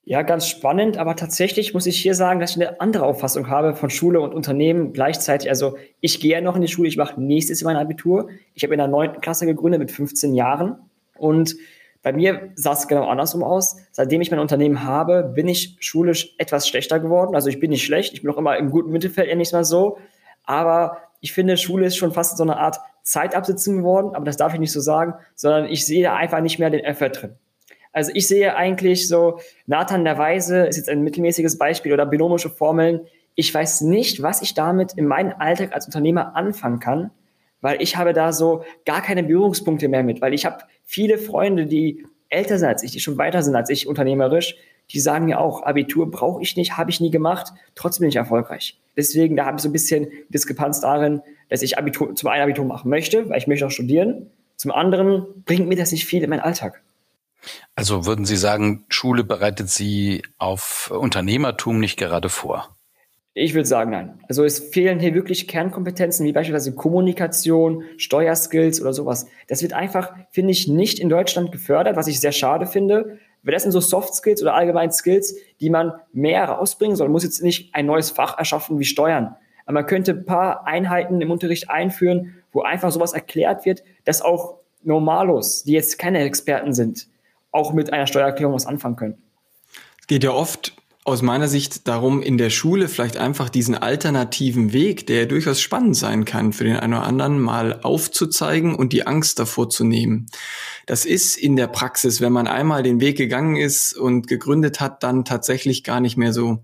Ja, 0.03 0.21
ganz 0.21 0.47
spannend, 0.47 0.97
aber 0.97 1.17
tatsächlich 1.17 1.73
muss 1.73 1.85
ich 1.85 1.97
hier 1.97 2.15
sagen, 2.15 2.39
dass 2.39 2.51
ich 2.51 2.55
eine 2.55 2.79
andere 2.79 3.05
Auffassung 3.05 3.49
habe 3.49 3.75
von 3.75 3.89
Schule 3.89 4.21
und 4.21 4.33
Unternehmen 4.33 4.93
gleichzeitig. 4.93 5.49
Also 5.49 5.77
ich 5.99 6.21
gehe 6.21 6.31
ja 6.31 6.39
noch 6.39 6.55
in 6.55 6.61
die 6.61 6.69
Schule, 6.69 6.87
ich 6.87 6.95
mache 6.95 7.19
nächstes 7.21 7.59
Jahr 7.59 7.73
mein 7.73 7.81
Abitur. 7.81 8.29
Ich 8.53 8.63
habe 8.63 8.73
in 8.73 8.77
der 8.77 8.87
neunten 8.87 9.19
Klasse 9.19 9.45
gegründet 9.45 9.81
mit 9.81 9.91
15 9.91 10.33
Jahren 10.33 10.77
und 11.17 11.57
bei 12.03 12.13
mir 12.13 12.51
sah 12.55 12.71
es 12.71 12.87
genau 12.87 13.05
andersrum 13.05 13.43
aus. 13.43 13.75
Seitdem 13.91 14.21
ich 14.21 14.31
mein 14.31 14.39
Unternehmen 14.39 14.85
habe, 14.85 15.23
bin 15.35 15.49
ich 15.49 15.75
schulisch 15.81 16.35
etwas 16.37 16.69
schlechter 16.69 17.01
geworden. 17.01 17.35
Also 17.35 17.49
ich 17.49 17.59
bin 17.59 17.71
nicht 17.71 17.83
schlecht, 17.83 18.13
ich 18.13 18.21
bin 18.21 18.31
noch 18.31 18.37
immer 18.37 18.55
im 18.55 18.69
guten 18.69 18.91
Mittelfeld, 18.91 19.27
eher 19.27 19.35
nicht 19.35 19.51
mal 19.51 19.65
so. 19.65 19.97
Aber 20.45 20.99
ich 21.19 21.33
finde, 21.33 21.57
Schule 21.57 21.87
ist 21.87 21.97
schon 21.97 22.11
fast 22.11 22.37
so 22.37 22.43
eine 22.43 22.57
Art 22.57 22.77
Zeitabsitzen 23.03 23.77
geworden, 23.77 24.15
aber 24.15 24.25
das 24.25 24.37
darf 24.37 24.53
ich 24.53 24.59
nicht 24.59 24.71
so 24.71 24.81
sagen, 24.81 25.13
sondern 25.35 25.65
ich 25.65 25.85
sehe 25.85 26.03
da 26.03 26.15
einfach 26.15 26.41
nicht 26.41 26.59
mehr 26.59 26.69
den 26.69 26.83
Effort 26.83 27.09
drin. 27.09 27.35
Also 27.93 28.11
ich 28.13 28.27
sehe 28.27 28.55
eigentlich 28.55 29.07
so, 29.07 29.39
Nathan 29.65 30.03
der 30.03 30.17
Weise 30.17 30.67
ist 30.67 30.77
jetzt 30.77 30.89
ein 30.89 31.03
mittelmäßiges 31.03 31.57
Beispiel 31.57 31.93
oder 31.93 32.05
binomische 32.05 32.49
Formeln. 32.49 33.01
Ich 33.33 33.53
weiß 33.53 33.81
nicht, 33.81 34.21
was 34.21 34.41
ich 34.41 34.53
damit 34.53 34.93
in 34.93 35.07
meinem 35.07 35.33
Alltag 35.39 35.73
als 35.73 35.85
Unternehmer 35.85 36.35
anfangen 36.35 36.79
kann, 36.79 37.11
weil 37.61 37.81
ich 37.81 37.97
habe 37.97 38.13
da 38.13 38.33
so 38.33 38.63
gar 38.85 39.01
keine 39.01 39.23
Berührungspunkte 39.23 39.87
mehr 39.87 40.03
mit, 40.03 40.21
weil 40.21 40.33
ich 40.33 40.45
habe 40.45 40.59
viele 40.83 41.17
Freunde, 41.17 41.65
die 41.65 42.05
älter 42.29 42.59
sind 42.59 42.67
als 42.67 42.83
ich, 42.83 42.91
die 42.91 42.99
schon 42.99 43.17
weiter 43.17 43.41
sind 43.41 43.55
als 43.55 43.69
ich 43.69 43.87
unternehmerisch, 43.87 44.57
die 44.91 44.99
sagen 44.99 45.25
mir 45.25 45.39
auch, 45.39 45.63
Abitur 45.63 46.09
brauche 46.09 46.41
ich 46.41 46.55
nicht, 46.55 46.77
habe 46.77 46.89
ich 46.89 46.99
nie 47.01 47.11
gemacht, 47.11 47.53
trotzdem 47.75 48.01
bin 48.01 48.09
ich 48.09 48.15
erfolgreich. 48.15 48.79
Deswegen, 48.95 49.35
da 49.35 49.45
habe 49.45 49.57
ich 49.57 49.63
so 49.63 49.69
ein 49.69 49.73
bisschen 49.73 50.07
Diskrepanz 50.29 50.81
darin, 50.81 51.21
dass 51.49 51.61
ich 51.61 51.77
Abitur, 51.77 52.15
zum 52.15 52.29
einen 52.29 52.43
Abitur 52.43 52.65
machen 52.65 52.89
möchte, 52.89 53.29
weil 53.29 53.37
ich 53.37 53.47
möchte 53.47 53.67
auch 53.67 53.71
studieren. 53.71 54.31
Zum 54.55 54.71
anderen 54.71 55.25
bringt 55.45 55.67
mir 55.67 55.75
das 55.75 55.91
nicht 55.91 56.05
viel 56.05 56.23
in 56.23 56.29
meinen 56.29 56.39
Alltag. 56.39 56.81
Also 57.75 58.05
würden 58.05 58.25
Sie 58.25 58.37
sagen, 58.37 58.85
Schule 58.89 59.23
bereitet 59.23 59.69
Sie 59.69 60.23
auf 60.37 60.91
Unternehmertum 60.91 61.79
nicht 61.79 61.97
gerade 61.97 62.29
vor? 62.29 62.75
Ich 63.39 63.53
würde 63.53 63.67
sagen, 63.67 63.91
nein. 63.91 64.19
Also 64.27 64.43
es 64.43 64.57
fehlen 64.57 64.99
hier 64.99 65.13
wirklich 65.13 65.47
Kernkompetenzen, 65.47 66.25
wie 66.25 66.31
beispielsweise 66.31 66.73
Kommunikation, 66.73 67.83
Steuerskills 67.97 68.81
oder 68.81 68.93
sowas. 68.93 69.27
Das 69.47 69.61
wird 69.61 69.73
einfach, 69.73 70.11
finde 70.31 70.53
ich, 70.53 70.67
nicht 70.67 70.97
in 70.97 71.07
Deutschland 71.07 71.51
gefördert, 71.51 71.95
was 71.95 72.07
ich 72.07 72.19
sehr 72.19 72.31
schade 72.31 72.65
finde. 72.65 73.19
Weil 73.47 73.53
das 73.53 73.63
sind 73.63 73.71
so 73.71 73.79
Soft 73.79 74.13
Skills 74.13 74.41
oder 74.41 74.55
allgemein 74.55 74.91
Skills, 74.91 75.37
die 75.61 75.69
man 75.69 75.93
mehr 76.11 76.43
rausbringen 76.49 76.97
soll. 76.97 77.07
Man 77.07 77.13
muss 77.13 77.23
jetzt 77.23 77.41
nicht 77.41 77.73
ein 77.73 77.85
neues 77.85 78.11
Fach 78.11 78.37
erschaffen 78.37 78.77
wie 78.77 78.83
Steuern. 78.83 79.37
Aber 79.63 79.75
man 79.75 79.85
könnte 79.85 80.11
ein 80.11 80.25
paar 80.25 80.67
Einheiten 80.67 81.21
im 81.21 81.31
Unterricht 81.31 81.69
einführen, 81.69 82.43
wo 82.51 82.63
einfach 82.63 82.91
sowas 82.91 83.13
erklärt 83.13 83.65
wird, 83.65 83.85
dass 84.03 84.21
auch 84.21 84.57
Normalos, 84.83 85.63
die 85.63 85.71
jetzt 85.71 85.97
keine 85.97 86.19
Experten 86.25 86.73
sind, 86.73 87.07
auch 87.53 87.71
mit 87.71 87.93
einer 87.93 88.05
Steuererklärung 88.05 88.53
was 88.53 88.65
anfangen 88.65 88.97
können. 88.97 89.17
Es 90.01 90.07
geht 90.07 90.25
ja 90.25 90.31
oft 90.31 90.75
aus 91.07 91.21
meiner 91.21 91.47
Sicht 91.47 91.87
darum, 91.87 92.21
in 92.21 92.37
der 92.37 92.49
Schule 92.49 92.89
vielleicht 92.89 93.15
einfach 93.15 93.47
diesen 93.47 93.75
alternativen 93.75 94.73
Weg, 94.73 95.07
der 95.07 95.25
durchaus 95.25 95.61
spannend 95.61 95.95
sein 95.95 96.25
kann, 96.25 96.51
für 96.51 96.65
den 96.65 96.75
einen 96.75 96.95
oder 96.95 97.03
anderen 97.03 97.39
mal 97.39 97.79
aufzuzeigen 97.81 98.75
und 98.75 98.91
die 98.91 99.07
Angst 99.07 99.39
davor 99.39 99.69
zu 99.69 99.85
nehmen. 99.85 100.25
Das 100.85 101.05
ist 101.05 101.37
in 101.37 101.55
der 101.55 101.67
Praxis, 101.67 102.19
wenn 102.19 102.33
man 102.33 102.45
einmal 102.45 102.83
den 102.83 102.99
Weg 102.99 103.17
gegangen 103.17 103.55
ist 103.55 103.93
und 103.93 104.27
gegründet 104.27 104.81
hat, 104.81 105.01
dann 105.01 105.23
tatsächlich 105.23 105.85
gar 105.85 106.01
nicht 106.01 106.17
mehr 106.17 106.33
so, 106.33 106.59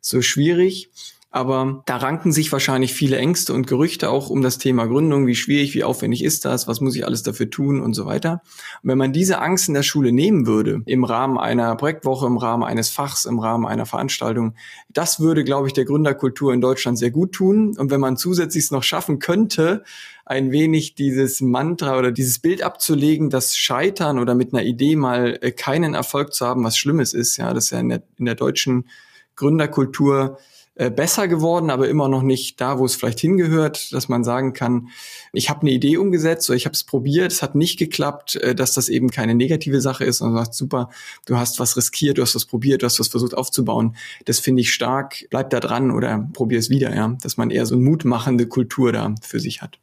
so 0.00 0.22
schwierig. 0.22 0.88
Aber 1.32 1.82
da 1.86 1.98
ranken 1.98 2.32
sich 2.32 2.50
wahrscheinlich 2.50 2.92
viele 2.92 3.16
Ängste 3.16 3.54
und 3.54 3.68
Gerüchte 3.68 4.10
auch 4.10 4.30
um 4.30 4.42
das 4.42 4.58
Thema 4.58 4.86
Gründung. 4.86 5.28
Wie 5.28 5.36
schwierig, 5.36 5.74
wie 5.74 5.84
aufwendig 5.84 6.24
ist 6.24 6.44
das? 6.44 6.66
Was 6.66 6.80
muss 6.80 6.96
ich 6.96 7.06
alles 7.06 7.22
dafür 7.22 7.48
tun 7.48 7.80
und 7.80 7.94
so 7.94 8.04
weiter? 8.04 8.42
Und 8.82 8.90
wenn 8.90 8.98
man 8.98 9.12
diese 9.12 9.40
Angst 9.40 9.68
in 9.68 9.74
der 9.74 9.84
Schule 9.84 10.10
nehmen 10.10 10.48
würde, 10.48 10.82
im 10.86 11.04
Rahmen 11.04 11.38
einer 11.38 11.76
Projektwoche, 11.76 12.26
im 12.26 12.36
Rahmen 12.36 12.64
eines 12.64 12.90
Fachs, 12.90 13.26
im 13.26 13.38
Rahmen 13.38 13.64
einer 13.64 13.86
Veranstaltung, 13.86 14.54
das 14.88 15.20
würde, 15.20 15.44
glaube 15.44 15.68
ich, 15.68 15.72
der 15.72 15.84
Gründerkultur 15.84 16.52
in 16.52 16.60
Deutschland 16.60 16.98
sehr 16.98 17.12
gut 17.12 17.30
tun. 17.30 17.76
Und 17.78 17.92
wenn 17.92 18.00
man 18.00 18.16
zusätzlich 18.16 18.64
es 18.64 18.70
noch 18.72 18.82
schaffen 18.82 19.20
könnte, 19.20 19.84
ein 20.24 20.50
wenig 20.50 20.96
dieses 20.96 21.40
Mantra 21.40 21.96
oder 21.96 22.10
dieses 22.10 22.40
Bild 22.40 22.62
abzulegen, 22.62 23.30
dass 23.30 23.56
Scheitern 23.56 24.18
oder 24.18 24.34
mit 24.34 24.52
einer 24.52 24.64
Idee 24.64 24.96
mal 24.96 25.38
äh, 25.40 25.52
keinen 25.52 25.94
Erfolg 25.94 26.34
zu 26.34 26.44
haben, 26.44 26.64
was 26.64 26.76
Schlimmes 26.76 27.14
ist, 27.14 27.36
ja, 27.36 27.54
das 27.54 27.66
ist 27.66 27.70
ja 27.70 27.78
in 27.78 27.88
der, 27.88 28.02
in 28.18 28.24
der 28.24 28.34
deutschen 28.34 28.88
Gründerkultur 29.36 30.38
äh, 30.80 30.90
besser 30.90 31.28
geworden, 31.28 31.68
aber 31.68 31.90
immer 31.90 32.08
noch 32.08 32.22
nicht 32.22 32.58
da, 32.58 32.78
wo 32.78 32.86
es 32.86 32.96
vielleicht 32.96 33.20
hingehört, 33.20 33.92
dass 33.92 34.08
man 34.08 34.24
sagen 34.24 34.54
kann, 34.54 34.88
ich 35.30 35.50
habe 35.50 35.60
eine 35.60 35.72
Idee 35.72 35.98
umgesetzt 35.98 36.48
oder 36.48 36.56
ich 36.56 36.64
habe 36.64 36.72
es 36.72 36.84
probiert, 36.84 37.32
es 37.32 37.42
hat 37.42 37.54
nicht 37.54 37.78
geklappt, 37.78 38.36
äh, 38.36 38.54
dass 38.54 38.72
das 38.72 38.88
eben 38.88 39.10
keine 39.10 39.34
negative 39.34 39.82
Sache 39.82 40.06
ist 40.06 40.22
und 40.22 40.34
sagt, 40.34 40.54
super, 40.54 40.88
du 41.26 41.36
hast 41.36 41.60
was 41.60 41.76
riskiert, 41.76 42.16
du 42.16 42.22
hast 42.22 42.34
was 42.34 42.46
probiert, 42.46 42.80
du 42.80 42.86
hast 42.86 42.98
was 42.98 43.08
versucht 43.08 43.36
aufzubauen. 43.36 43.94
Das 44.24 44.40
finde 44.40 44.62
ich 44.62 44.72
stark, 44.72 45.26
bleib 45.28 45.50
da 45.50 45.60
dran 45.60 45.90
oder 45.90 46.26
probier 46.32 46.58
es 46.58 46.70
wieder, 46.70 46.94
ja, 46.94 47.14
dass 47.20 47.36
man 47.36 47.50
eher 47.50 47.66
so 47.66 47.74
eine 47.74 47.84
mutmachende 47.84 48.46
Kultur 48.46 48.90
da 48.90 49.14
für 49.20 49.38
sich 49.38 49.60
hat. 49.60 49.78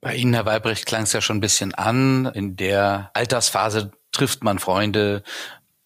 Bei 0.00 0.16
Ihnen, 0.16 0.32
Herr 0.32 0.46
Weibrecht, 0.46 0.86
klang 0.86 1.02
es 1.02 1.12
ja 1.12 1.20
schon 1.20 1.36
ein 1.36 1.40
bisschen 1.42 1.74
an. 1.74 2.24
In 2.32 2.56
der 2.56 3.10
Altersphase 3.12 3.92
trifft 4.12 4.42
man 4.42 4.58
Freunde, 4.58 5.24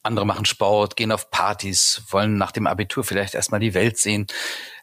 andere 0.06 0.24
machen 0.24 0.46
Sport, 0.46 0.96
gehen 0.96 1.12
auf 1.12 1.30
Partys, 1.30 2.02
wollen 2.10 2.38
nach 2.38 2.52
dem 2.52 2.66
Abitur 2.66 3.04
vielleicht 3.04 3.34
erstmal 3.34 3.60
die 3.60 3.74
Welt 3.74 3.98
sehen. 3.98 4.26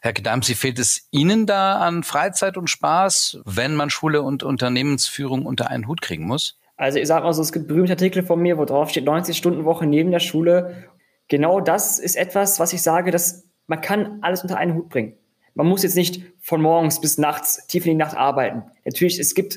Herr 0.02 0.12
Gedamsi, 0.12 0.54
fehlt 0.54 0.78
es 0.78 1.08
Ihnen 1.10 1.46
da 1.46 1.78
an 1.78 2.04
Freizeit 2.04 2.56
und 2.56 2.70
Spaß, 2.70 3.38
wenn 3.44 3.74
man 3.74 3.90
Schule 3.90 4.22
und 4.22 4.42
Unternehmensführung 4.42 5.46
unter 5.46 5.70
einen 5.70 5.88
Hut 5.88 6.00
kriegen 6.00 6.26
muss? 6.26 6.58
Also 6.76 6.98
ich 6.98 7.06
sage 7.06 7.24
mal 7.24 7.32
so, 7.32 7.42
es 7.42 7.52
gibt 7.52 7.68
berühmte 7.68 7.92
Artikel 7.92 8.22
von 8.22 8.40
mir, 8.40 8.58
wo 8.58 8.64
drauf 8.64 8.90
steht 8.90 9.04
90 9.04 9.36
Stunden 9.36 9.64
Woche 9.64 9.86
neben 9.86 10.10
der 10.10 10.20
Schule. 10.20 10.88
Genau 11.28 11.60
das 11.60 11.98
ist 11.98 12.16
etwas, 12.16 12.60
was 12.60 12.72
ich 12.72 12.82
sage, 12.82 13.10
dass 13.10 13.44
man 13.66 13.80
kann 13.80 14.18
alles 14.22 14.42
unter 14.42 14.58
einen 14.58 14.74
Hut 14.74 14.88
bringen. 14.88 15.16
Man 15.54 15.68
muss 15.68 15.84
jetzt 15.84 15.94
nicht 15.94 16.22
von 16.40 16.60
morgens 16.60 17.00
bis 17.00 17.16
nachts 17.16 17.66
tief 17.68 17.86
in 17.86 17.92
die 17.92 17.96
Nacht 17.96 18.16
arbeiten. 18.16 18.64
Natürlich, 18.84 19.18
es 19.20 19.34
gibt 19.34 19.56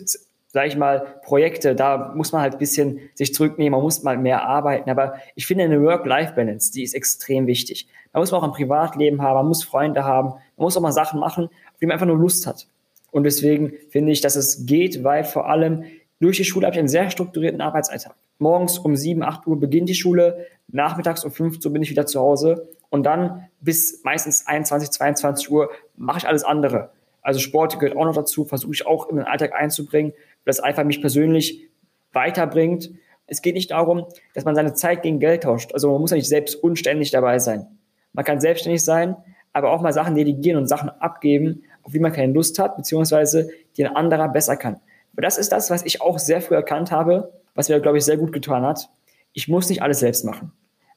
sage 0.58 0.70
ich 0.70 0.76
mal, 0.76 1.20
Projekte, 1.22 1.76
da 1.76 2.14
muss 2.16 2.32
man 2.32 2.42
halt 2.42 2.54
ein 2.54 2.58
bisschen 2.58 3.00
sich 3.14 3.32
zurücknehmen, 3.32 3.74
man 3.74 3.84
muss 3.84 4.02
mal 4.02 4.18
mehr 4.18 4.42
arbeiten. 4.42 4.90
Aber 4.90 5.14
ich 5.36 5.46
finde 5.46 5.66
eine 5.66 5.84
Work-Life-Balance, 5.84 6.72
die 6.72 6.82
ist 6.82 6.96
extrem 6.96 7.46
wichtig. 7.46 7.88
Man 8.12 8.22
muss 8.24 8.34
auch 8.34 8.42
ein 8.42 8.54
Privatleben 8.54 9.22
haben, 9.22 9.36
man 9.36 9.48
muss 9.50 9.64
Freunde 9.64 10.04
haben, 10.04 10.30
man 10.30 10.64
muss 10.66 10.76
auch 10.76 10.82
mal 10.82 10.92
Sachen 10.92 11.20
machen, 11.20 11.46
auf 11.46 11.80
die 11.80 11.86
man 11.86 11.94
einfach 11.94 12.08
nur 12.08 12.18
Lust 12.18 12.48
hat. 12.48 12.66
Und 13.12 13.26
deswegen 13.26 13.74
finde 13.92 14.12
ich, 14.12 14.22
dass 14.22 14.36
es 14.36 14.66
geht, 14.66 15.04
weil 15.04 15.26
vor 15.26 15.48
allem 15.48 15.84
durch 16.20 16.38
die 16.38 16.44
Schule 16.44 16.66
habe 16.66 16.74
ich 16.74 16.80
einen 16.80 16.88
sehr 16.88 17.12
strukturierten 17.12 17.62
Arbeitsalltag. 17.62 18.16
Morgens 18.40 18.80
um 18.80 18.96
7, 18.96 19.22
8 19.22 19.46
Uhr 19.46 19.60
beginnt 19.60 19.90
die 19.90 19.94
Schule, 19.94 20.48
nachmittags 20.70 21.24
um 21.24 21.30
15 21.30 21.70
Uhr 21.70 21.74
bin 21.74 21.84
ich 21.84 21.92
wieder 21.92 22.08
zu 22.08 22.20
Hause 22.20 22.68
und 22.90 23.04
dann 23.04 23.48
bis 23.62 24.04
meistens 24.04 24.48
21, 24.48 24.90
22 24.90 25.52
Uhr 25.52 25.70
mache 25.96 26.18
ich 26.18 26.28
alles 26.28 26.44
andere. 26.44 26.90
Also 27.22 27.40
Sport 27.40 27.78
gehört 27.78 27.96
auch 27.96 28.06
noch 28.06 28.16
dazu, 28.16 28.46
versuche 28.46 28.74
ich 28.74 28.88
auch 28.88 29.10
in 29.10 29.18
den 29.18 29.26
Alltag 29.26 29.54
einzubringen 29.54 30.14
das 30.48 30.60
einfach 30.60 30.84
mich 30.84 31.02
persönlich 31.02 31.68
weiterbringt. 32.14 32.92
Es 33.28 33.42
geht 33.42 33.56
nicht 33.56 33.72
darum, 33.72 34.06
dass 34.34 34.46
man 34.46 34.56
seine 34.56 34.74
Zeit 34.74 35.04
gegen 35.04 35.20
Geld 35.20 35.44
tauscht. 35.44 35.74
Also 35.74 35.92
man 35.92 36.02
muss 36.02 36.12
ja 36.12 36.18
nicht 36.18 36.30
selbst 36.30 36.56
unständig 36.56 37.12
dabei 37.12 37.40
sein. 37.40 37.68
Man 38.14 38.26
kann 38.26 38.40
selbstständig 38.40 38.84
sein, 38.84 39.16
aber 39.54 39.72
auch 39.72 39.82
mal 39.82 39.94
Sachen 39.94 40.16
delegieren 40.16 40.58
und 40.58 40.68
Sachen 40.68 40.90
abgeben, 40.90 41.64
auf 41.84 41.92
die 41.92 42.00
man 42.00 42.14
keine 42.14 42.34
Lust 42.34 42.58
hat, 42.60 42.78
beziehungsweise 42.78 43.50
die 43.76 43.86
ein 43.86 43.96
anderer 43.96 44.30
besser 44.30 44.56
kann. 44.56 44.80
Aber 45.14 45.22
das 45.22 45.38
ist 45.38 45.52
das, 45.52 45.70
was 45.70 45.86
ich 45.86 46.02
auch 46.02 46.20
sehr 46.20 46.42
früh 46.42 46.56
erkannt 46.56 46.92
habe, 46.92 47.32
was 47.56 47.70
mir, 47.70 47.80
glaube 47.80 47.98
ich, 47.98 48.06
sehr 48.06 48.18
gut 48.18 48.32
getan 48.32 48.64
hat. 48.64 48.90
Ich 49.34 49.48
muss 49.48 49.70
nicht 49.70 49.82
alles 49.82 50.00
selbst 50.00 50.24
machen. 50.26 50.52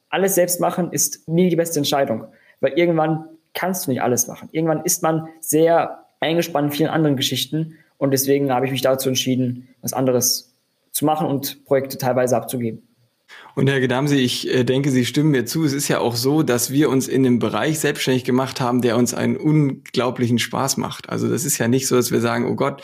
Alles 0.09 0.35
selbst 0.35 0.59
machen 0.59 0.91
ist 0.91 1.27
nie 1.27 1.49
die 1.49 1.55
beste 1.55 1.79
Entscheidung, 1.79 2.25
weil 2.59 2.73
irgendwann 2.73 3.25
kannst 3.53 3.85
du 3.85 3.91
nicht 3.91 4.01
alles 4.01 4.27
machen. 4.27 4.49
Irgendwann 4.51 4.83
ist 4.83 5.03
man 5.03 5.27
sehr 5.39 6.05
eingespannt 6.19 6.71
in 6.71 6.71
vielen 6.71 6.89
anderen 6.89 7.15
Geschichten 7.17 7.77
und 8.01 8.09
deswegen 8.09 8.51
habe 8.51 8.65
ich 8.65 8.71
mich 8.71 8.81
dazu 8.81 9.09
entschieden, 9.09 9.67
was 9.83 9.93
anderes 9.93 10.55
zu 10.91 11.05
machen 11.05 11.27
und 11.27 11.63
Projekte 11.65 11.99
teilweise 11.99 12.35
abzugeben. 12.35 12.81
Und 13.53 13.69
Herr 13.69 13.79
Gedamsi, 13.79 14.15
ich 14.15 14.51
äh, 14.51 14.63
denke, 14.63 14.89
Sie 14.89 15.05
stimmen 15.05 15.29
mir 15.29 15.45
zu. 15.45 15.63
Es 15.63 15.71
ist 15.71 15.87
ja 15.87 15.99
auch 15.99 16.15
so, 16.15 16.41
dass 16.41 16.71
wir 16.71 16.89
uns 16.89 17.07
in 17.07 17.23
einem 17.27 17.37
Bereich 17.37 17.79
selbstständig 17.79 18.23
gemacht 18.23 18.59
haben, 18.59 18.81
der 18.81 18.97
uns 18.97 19.13
einen 19.13 19.37
unglaublichen 19.37 20.39
Spaß 20.39 20.77
macht. 20.77 21.09
Also 21.09 21.29
das 21.29 21.45
ist 21.45 21.59
ja 21.59 21.67
nicht 21.67 21.87
so, 21.87 21.95
dass 21.95 22.11
wir 22.11 22.21
sagen, 22.21 22.47
oh 22.47 22.55
Gott, 22.55 22.81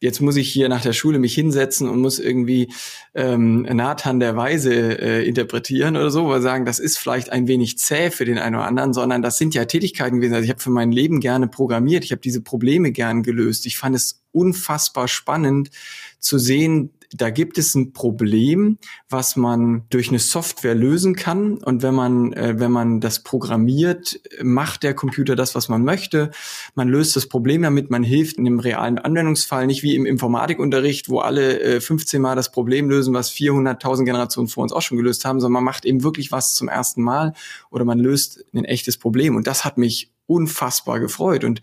jetzt 0.00 0.20
muss 0.20 0.36
ich 0.36 0.50
hier 0.50 0.68
nach 0.68 0.82
der 0.82 0.92
Schule 0.92 1.18
mich 1.18 1.34
hinsetzen 1.34 1.88
und 1.88 2.00
muss 2.00 2.18
irgendwie 2.18 2.72
ähm, 3.14 3.62
Nathan 3.62 4.20
der 4.20 4.36
Weise 4.36 4.72
äh, 4.72 5.26
interpretieren 5.26 5.96
oder 5.96 6.10
so, 6.10 6.28
weil 6.28 6.42
sagen, 6.42 6.64
das 6.64 6.78
ist 6.78 6.98
vielleicht 6.98 7.30
ein 7.30 7.48
wenig 7.48 7.78
zäh 7.78 8.10
für 8.10 8.24
den 8.24 8.38
einen 8.38 8.56
oder 8.56 8.66
anderen, 8.66 8.92
sondern 8.92 9.22
das 9.22 9.38
sind 9.38 9.54
ja 9.54 9.64
Tätigkeiten 9.64 10.16
gewesen. 10.16 10.34
Also 10.34 10.44
ich 10.44 10.50
habe 10.50 10.60
für 10.60 10.70
mein 10.70 10.92
Leben 10.92 11.20
gerne 11.20 11.48
programmiert, 11.48 12.04
ich 12.04 12.12
habe 12.12 12.20
diese 12.20 12.42
Probleme 12.42 12.92
gern 12.92 13.22
gelöst. 13.22 13.66
Ich 13.66 13.78
fand 13.78 13.96
es 13.96 14.22
unfassbar 14.32 15.08
spannend 15.08 15.70
zu 16.18 16.38
sehen, 16.38 16.90
da 17.12 17.30
gibt 17.30 17.58
es 17.58 17.74
ein 17.74 17.92
Problem, 17.92 18.78
was 19.08 19.36
man 19.36 19.84
durch 19.90 20.08
eine 20.08 20.18
Software 20.18 20.74
lösen 20.74 21.14
kann. 21.14 21.58
Und 21.58 21.82
wenn 21.82 21.94
man, 21.94 22.32
äh, 22.32 22.58
wenn 22.58 22.72
man 22.72 23.00
das 23.00 23.22
programmiert, 23.22 24.20
macht 24.42 24.82
der 24.82 24.94
Computer 24.94 25.36
das, 25.36 25.54
was 25.54 25.68
man 25.68 25.84
möchte. 25.84 26.30
Man 26.74 26.88
löst 26.88 27.16
das 27.16 27.28
Problem 27.28 27.62
damit, 27.62 27.90
man 27.90 28.02
hilft 28.02 28.38
in 28.38 28.46
einem 28.46 28.60
realen 28.60 28.98
Anwendungsfall, 28.98 29.66
nicht 29.66 29.82
wie 29.82 29.94
im 29.94 30.06
Informatikunterricht, 30.06 31.08
wo 31.08 31.20
alle 31.20 31.60
äh, 31.60 31.80
15 31.80 32.20
Mal 32.20 32.36
das 32.36 32.50
Problem 32.50 32.88
lösen, 32.88 33.14
was 33.14 33.30
400.000 33.32 34.04
Generationen 34.04 34.48
vor 34.48 34.62
uns 34.62 34.72
auch 34.72 34.82
schon 34.82 34.98
gelöst 34.98 35.24
haben, 35.24 35.40
sondern 35.40 35.54
man 35.54 35.64
macht 35.64 35.84
eben 35.84 36.02
wirklich 36.02 36.32
was 36.32 36.54
zum 36.54 36.68
ersten 36.68 37.02
Mal 37.02 37.32
oder 37.70 37.84
man 37.84 37.98
löst 37.98 38.44
ein 38.54 38.64
echtes 38.64 38.96
Problem. 38.96 39.36
Und 39.36 39.46
das 39.46 39.64
hat 39.64 39.78
mich 39.78 40.10
unfassbar 40.26 41.00
gefreut. 41.00 41.44
Und 41.44 41.60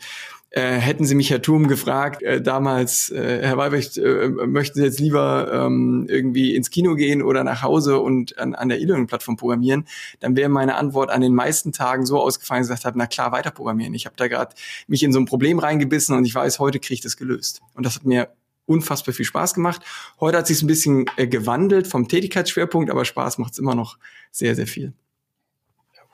äh, 0.54 0.76
hätten 0.76 1.06
Sie 1.06 1.16
mich, 1.16 1.32
Herr 1.32 1.42
Thum, 1.42 1.68
gefragt, 1.68 2.22
äh, 2.22 2.40
damals, 2.40 3.10
äh, 3.10 3.40
Herr 3.42 3.58
Weibrecht, 3.58 3.98
äh, 3.98 4.28
möchten 4.28 4.80
Sie 4.80 4.86
jetzt 4.86 5.00
lieber 5.00 5.52
ähm, 5.52 6.06
irgendwie 6.08 6.56
ins 6.56 6.70
Kino 6.70 6.94
gehen 6.94 7.24
oder 7.24 7.44
nach 7.44 7.64
Hause 7.64 8.00
und 8.00 8.38
an, 8.38 8.54
an 8.54 8.70
der 8.70 8.80
E-Learning-Plattform 8.80 9.36
programmieren, 9.36 9.88
dann 10.20 10.36
wäre 10.36 10.50
meine 10.50 10.76
Antwort 10.76 11.10
an 11.10 11.22
den 11.22 11.34
meisten 11.34 11.72
Tagen 11.72 12.06
so 12.06 12.22
ausgefallen, 12.22 12.62
dass 12.62 12.68
ich 12.68 12.70
gesagt 12.70 12.86
habe, 12.86 13.00
na 13.00 13.08
klar, 13.08 13.32
weiter 13.32 13.50
programmieren. 13.50 13.96
Ich 13.96 14.06
habe 14.06 14.16
da 14.16 14.28
gerade 14.28 14.54
mich 14.88 15.02
in 15.02 15.12
so 15.12 15.20
ein 15.20 15.26
Problem 15.26 15.58
reingebissen 15.58 16.16
und 16.16 16.24
ich 16.24 16.36
weiß, 16.36 16.60
heute 16.60 16.80
kriege 16.80 16.94
ich 16.94 17.02
das 17.02 17.18
gelöst. 17.18 17.64
Und 17.74 17.84
das 17.84 17.96
hat 17.96 18.06
mir 18.06 18.30
unfassbar 18.68 19.16
viel 19.16 19.26
Spaß 19.26 19.56
gemacht. 19.56 19.82
Heute 20.20 20.38
hat 20.38 20.46
sich 20.46 20.62
ein 20.62 20.68
bisschen 20.68 21.06
äh, 21.18 21.26
gewandelt 21.26 21.88
vom 21.88 22.08
Tätigkeitsschwerpunkt, 22.08 22.92
aber 22.92 23.06
Spaß 23.06 23.40
macht 23.40 23.54
es 23.54 23.60
immer 23.60 23.74
noch 23.74 23.98
sehr, 24.32 24.54
sehr 24.54 24.68
viel. 24.68 24.94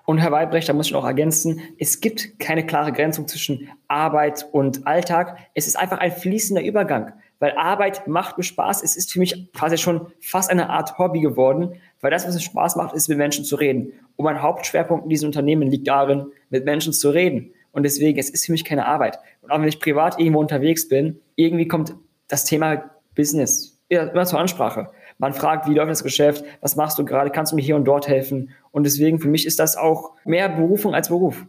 Und 0.09 0.17
Herr 0.17 0.31
Weibrecht, 0.31 0.67
da 0.67 0.73
muss 0.73 0.87
ich 0.87 0.93
noch 0.93 1.05
ergänzen, 1.05 1.61
es 1.77 2.01
gibt 2.01 2.39
keine 2.39 2.65
klare 2.65 2.91
Grenzung 2.91 3.27
zwischen 3.27 3.69
Arbeit 3.87 4.43
und 4.51 4.87
Alltag. 4.87 5.37
Es 5.53 5.67
ist 5.67 5.77
einfach 5.77 5.99
ein 5.99 6.11
fließender 6.11 6.63
Übergang, 6.63 7.13
weil 7.37 7.51
Arbeit 7.51 8.07
macht 8.07 8.35
mir 8.35 8.43
Spaß. 8.43 8.81
Es 8.81 8.97
ist 8.97 9.13
für 9.13 9.19
mich 9.19 9.53
quasi 9.53 9.77
schon 9.77 10.07
fast 10.19 10.49
eine 10.49 10.71
Art 10.71 10.97
Hobby 10.97 11.19
geworden, 11.19 11.75
weil 12.01 12.09
das, 12.09 12.27
was 12.27 12.33
es 12.33 12.41
Spaß 12.41 12.75
macht, 12.75 12.95
ist, 12.95 13.07
mit 13.07 13.19
Menschen 13.19 13.45
zu 13.45 13.55
reden. 13.55 13.93
Und 14.15 14.25
mein 14.25 14.41
Hauptschwerpunkt 14.41 15.03
in 15.03 15.09
diesem 15.11 15.27
Unternehmen 15.27 15.69
liegt 15.69 15.87
darin, 15.87 16.31
mit 16.49 16.65
Menschen 16.65 16.91
zu 16.91 17.11
reden. 17.11 17.53
Und 17.71 17.83
deswegen, 17.83 18.17
es 18.17 18.31
ist 18.31 18.47
für 18.47 18.51
mich 18.51 18.65
keine 18.65 18.87
Arbeit. 18.87 19.19
Und 19.43 19.51
auch 19.51 19.61
wenn 19.61 19.67
ich 19.67 19.79
privat 19.79 20.19
irgendwo 20.19 20.39
unterwegs 20.39 20.87
bin, 20.87 21.19
irgendwie 21.35 21.67
kommt 21.67 21.93
das 22.27 22.45
Thema 22.45 22.89
Business 23.13 23.79
immer 23.89 24.25
zur 24.25 24.39
Ansprache. 24.39 24.89
Man 25.19 25.33
fragt, 25.33 25.67
wie 25.67 25.73
läuft 25.73 25.91
das 25.91 26.01
Geschäft? 26.01 26.43
Was 26.61 26.77
machst 26.77 26.97
du 26.97 27.05
gerade? 27.05 27.29
Kannst 27.29 27.51
du 27.51 27.57
mir 27.57 27.61
hier 27.61 27.75
und 27.75 27.85
dort 27.85 28.07
helfen? 28.07 28.55
Und 28.71 28.85
deswegen, 28.85 29.19
für 29.19 29.27
mich 29.27 29.45
ist 29.45 29.59
das 29.59 29.75
auch 29.75 30.13
mehr 30.23 30.47
Berufung 30.49 30.95
als 30.95 31.09
Beruf. 31.09 31.45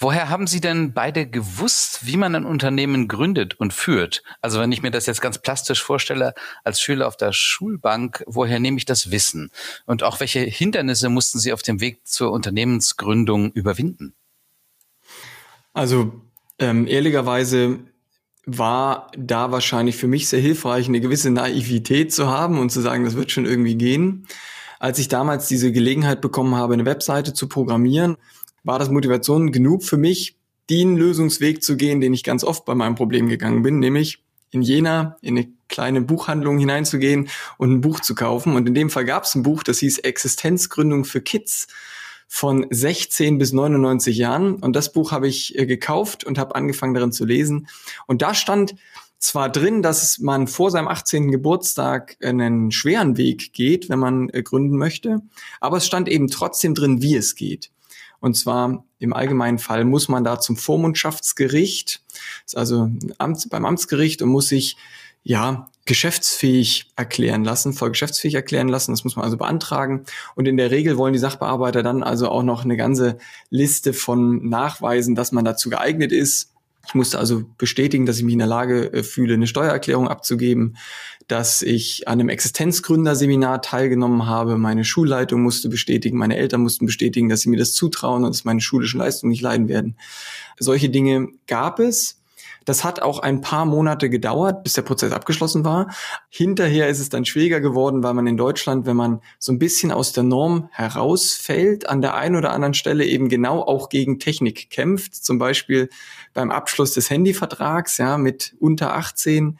Woher 0.00 0.28
haben 0.28 0.46
Sie 0.46 0.60
denn 0.60 0.92
beide 0.92 1.26
gewusst, 1.26 2.06
wie 2.06 2.16
man 2.16 2.36
ein 2.36 2.44
Unternehmen 2.44 3.08
gründet 3.08 3.58
und 3.58 3.72
führt? 3.72 4.22
Also 4.40 4.60
wenn 4.60 4.70
ich 4.70 4.82
mir 4.82 4.92
das 4.92 5.06
jetzt 5.06 5.20
ganz 5.20 5.38
plastisch 5.38 5.82
vorstelle, 5.82 6.34
als 6.62 6.80
Schüler 6.80 7.08
auf 7.08 7.16
der 7.16 7.32
Schulbank, 7.32 8.22
woher 8.26 8.60
nehme 8.60 8.76
ich 8.76 8.84
das 8.84 9.10
Wissen? 9.10 9.50
Und 9.86 10.04
auch 10.04 10.20
welche 10.20 10.40
Hindernisse 10.40 11.08
mussten 11.08 11.40
Sie 11.40 11.52
auf 11.52 11.62
dem 11.62 11.80
Weg 11.80 12.06
zur 12.06 12.30
Unternehmensgründung 12.30 13.50
überwinden? 13.50 14.14
Also 15.72 16.20
ähm, 16.60 16.86
ehrlicherweise 16.86 17.80
war 18.50 19.10
da 19.16 19.52
wahrscheinlich 19.52 19.96
für 19.96 20.08
mich 20.08 20.28
sehr 20.28 20.40
hilfreich, 20.40 20.88
eine 20.88 21.00
gewisse 21.00 21.30
Naivität 21.30 22.14
zu 22.14 22.28
haben 22.28 22.58
und 22.58 22.70
zu 22.70 22.80
sagen, 22.80 23.04
das 23.04 23.14
wird 23.14 23.30
schon 23.30 23.44
irgendwie 23.44 23.74
gehen. 23.74 24.26
Als 24.78 24.98
ich 24.98 25.08
damals 25.08 25.48
diese 25.48 25.70
Gelegenheit 25.70 26.22
bekommen 26.22 26.54
habe, 26.54 26.72
eine 26.72 26.86
Webseite 26.86 27.34
zu 27.34 27.46
programmieren, 27.46 28.16
war 28.64 28.78
das 28.78 28.90
Motivation 28.90 29.52
genug 29.52 29.82
für 29.82 29.98
mich, 29.98 30.36
den 30.70 30.96
Lösungsweg 30.96 31.62
zu 31.62 31.76
gehen, 31.76 32.00
den 32.00 32.14
ich 32.14 32.24
ganz 32.24 32.42
oft 32.42 32.64
bei 32.64 32.74
meinem 32.74 32.94
Problem 32.94 33.28
gegangen 33.28 33.62
bin, 33.62 33.80
nämlich 33.80 34.22
in 34.50 34.62
Jena 34.62 35.18
in 35.20 35.36
eine 35.36 35.48
kleine 35.68 36.00
Buchhandlung 36.00 36.58
hineinzugehen 36.58 37.28
und 37.58 37.70
ein 37.70 37.80
Buch 37.82 38.00
zu 38.00 38.14
kaufen. 38.14 38.56
Und 38.56 38.66
in 38.66 38.74
dem 38.74 38.88
Fall 38.88 39.04
gab 39.04 39.24
es 39.24 39.34
ein 39.34 39.42
Buch, 39.42 39.62
das 39.62 39.78
hieß 39.80 39.98
Existenzgründung 39.98 41.04
für 41.04 41.20
Kids 41.20 41.68
von 42.28 42.66
16 42.70 43.38
bis 43.38 43.52
99 43.52 44.16
Jahren. 44.16 44.56
Und 44.56 44.76
das 44.76 44.92
Buch 44.92 45.10
habe 45.10 45.26
ich 45.26 45.58
äh, 45.58 45.66
gekauft 45.66 46.22
und 46.24 46.38
habe 46.38 46.54
angefangen 46.54 46.94
darin 46.94 47.10
zu 47.10 47.24
lesen. 47.24 47.68
Und 48.06 48.22
da 48.22 48.34
stand 48.34 48.76
zwar 49.18 49.50
drin, 49.50 49.82
dass 49.82 50.18
man 50.18 50.46
vor 50.46 50.70
seinem 50.70 50.86
18. 50.86 51.32
Geburtstag 51.32 52.16
einen 52.22 52.70
schweren 52.70 53.16
Weg 53.16 53.52
geht, 53.52 53.88
wenn 53.88 53.98
man 53.98 54.28
äh, 54.28 54.42
gründen 54.42 54.76
möchte, 54.76 55.22
aber 55.60 55.78
es 55.78 55.86
stand 55.86 56.08
eben 56.08 56.28
trotzdem 56.28 56.74
drin, 56.74 57.02
wie 57.02 57.16
es 57.16 57.34
geht. 57.34 57.70
Und 58.20 58.36
zwar 58.36 58.84
im 58.98 59.12
allgemeinen 59.12 59.58
Fall 59.58 59.84
muss 59.84 60.08
man 60.08 60.24
da 60.24 60.40
zum 60.40 60.56
Vormundschaftsgericht, 60.56 62.02
also 62.54 62.90
beim 63.50 63.64
Amtsgericht 63.64 64.22
und 64.22 64.28
muss 64.28 64.48
sich 64.48 64.76
ja 65.22 65.70
geschäftsfähig 65.88 66.90
erklären 66.96 67.44
lassen, 67.44 67.72
voll 67.72 67.88
geschäftsfähig 67.88 68.34
erklären 68.34 68.68
lassen. 68.68 68.92
Das 68.92 69.04
muss 69.04 69.16
man 69.16 69.24
also 69.24 69.38
beantragen. 69.38 70.04
Und 70.34 70.46
in 70.46 70.58
der 70.58 70.70
Regel 70.70 70.98
wollen 70.98 71.14
die 71.14 71.18
Sachbearbeiter 71.18 71.82
dann 71.82 72.02
also 72.02 72.28
auch 72.28 72.42
noch 72.42 72.62
eine 72.62 72.76
ganze 72.76 73.16
Liste 73.48 73.94
von 73.94 74.46
Nachweisen, 74.50 75.14
dass 75.14 75.32
man 75.32 75.46
dazu 75.46 75.70
geeignet 75.70 76.12
ist. 76.12 76.52
Ich 76.86 76.94
musste 76.94 77.18
also 77.18 77.42
bestätigen, 77.56 78.04
dass 78.04 78.18
ich 78.18 78.24
mich 78.24 78.34
in 78.34 78.38
der 78.38 78.48
Lage 78.48 78.92
äh, 78.92 79.02
fühle, 79.02 79.32
eine 79.32 79.46
Steuererklärung 79.46 80.08
abzugeben, 80.08 80.76
dass 81.26 81.62
ich 81.62 82.06
an 82.06 82.20
einem 82.20 82.28
Existenzgründerseminar 82.28 83.62
teilgenommen 83.62 84.26
habe. 84.26 84.58
Meine 84.58 84.84
Schulleitung 84.84 85.40
musste 85.40 85.70
bestätigen, 85.70 86.18
meine 86.18 86.36
Eltern 86.36 86.60
mussten 86.60 86.84
bestätigen, 86.84 87.30
dass 87.30 87.40
sie 87.40 87.48
mir 87.48 87.58
das 87.58 87.72
zutrauen 87.72 88.24
und 88.24 88.34
dass 88.34 88.44
meine 88.44 88.60
schulischen 88.60 89.00
Leistungen 89.00 89.30
nicht 89.30 89.42
leiden 89.42 89.68
werden. 89.68 89.96
Solche 90.58 90.90
Dinge 90.90 91.28
gab 91.46 91.78
es. 91.78 92.17
Das 92.68 92.84
hat 92.84 93.00
auch 93.00 93.20
ein 93.20 93.40
paar 93.40 93.64
Monate 93.64 94.10
gedauert, 94.10 94.62
bis 94.62 94.74
der 94.74 94.82
Prozess 94.82 95.12
abgeschlossen 95.12 95.64
war. 95.64 95.90
Hinterher 96.28 96.88
ist 96.88 97.00
es 97.00 97.08
dann 97.08 97.24
schwieriger 97.24 97.60
geworden, 97.62 98.02
weil 98.02 98.12
man 98.12 98.26
in 98.26 98.36
Deutschland, 98.36 98.84
wenn 98.84 98.96
man 98.96 99.22
so 99.38 99.52
ein 99.52 99.58
bisschen 99.58 99.90
aus 99.90 100.12
der 100.12 100.24
Norm 100.24 100.68
herausfällt, 100.72 101.88
an 101.88 102.02
der 102.02 102.14
einen 102.14 102.36
oder 102.36 102.52
anderen 102.52 102.74
Stelle 102.74 103.06
eben 103.06 103.30
genau 103.30 103.62
auch 103.62 103.88
gegen 103.88 104.18
Technik 104.18 104.68
kämpft. 104.68 105.14
Zum 105.14 105.38
Beispiel 105.38 105.88
beim 106.34 106.50
Abschluss 106.50 106.92
des 106.92 107.08
Handyvertrags, 107.08 107.96
ja, 107.96 108.18
mit 108.18 108.54
unter 108.60 108.94
18 108.94 109.58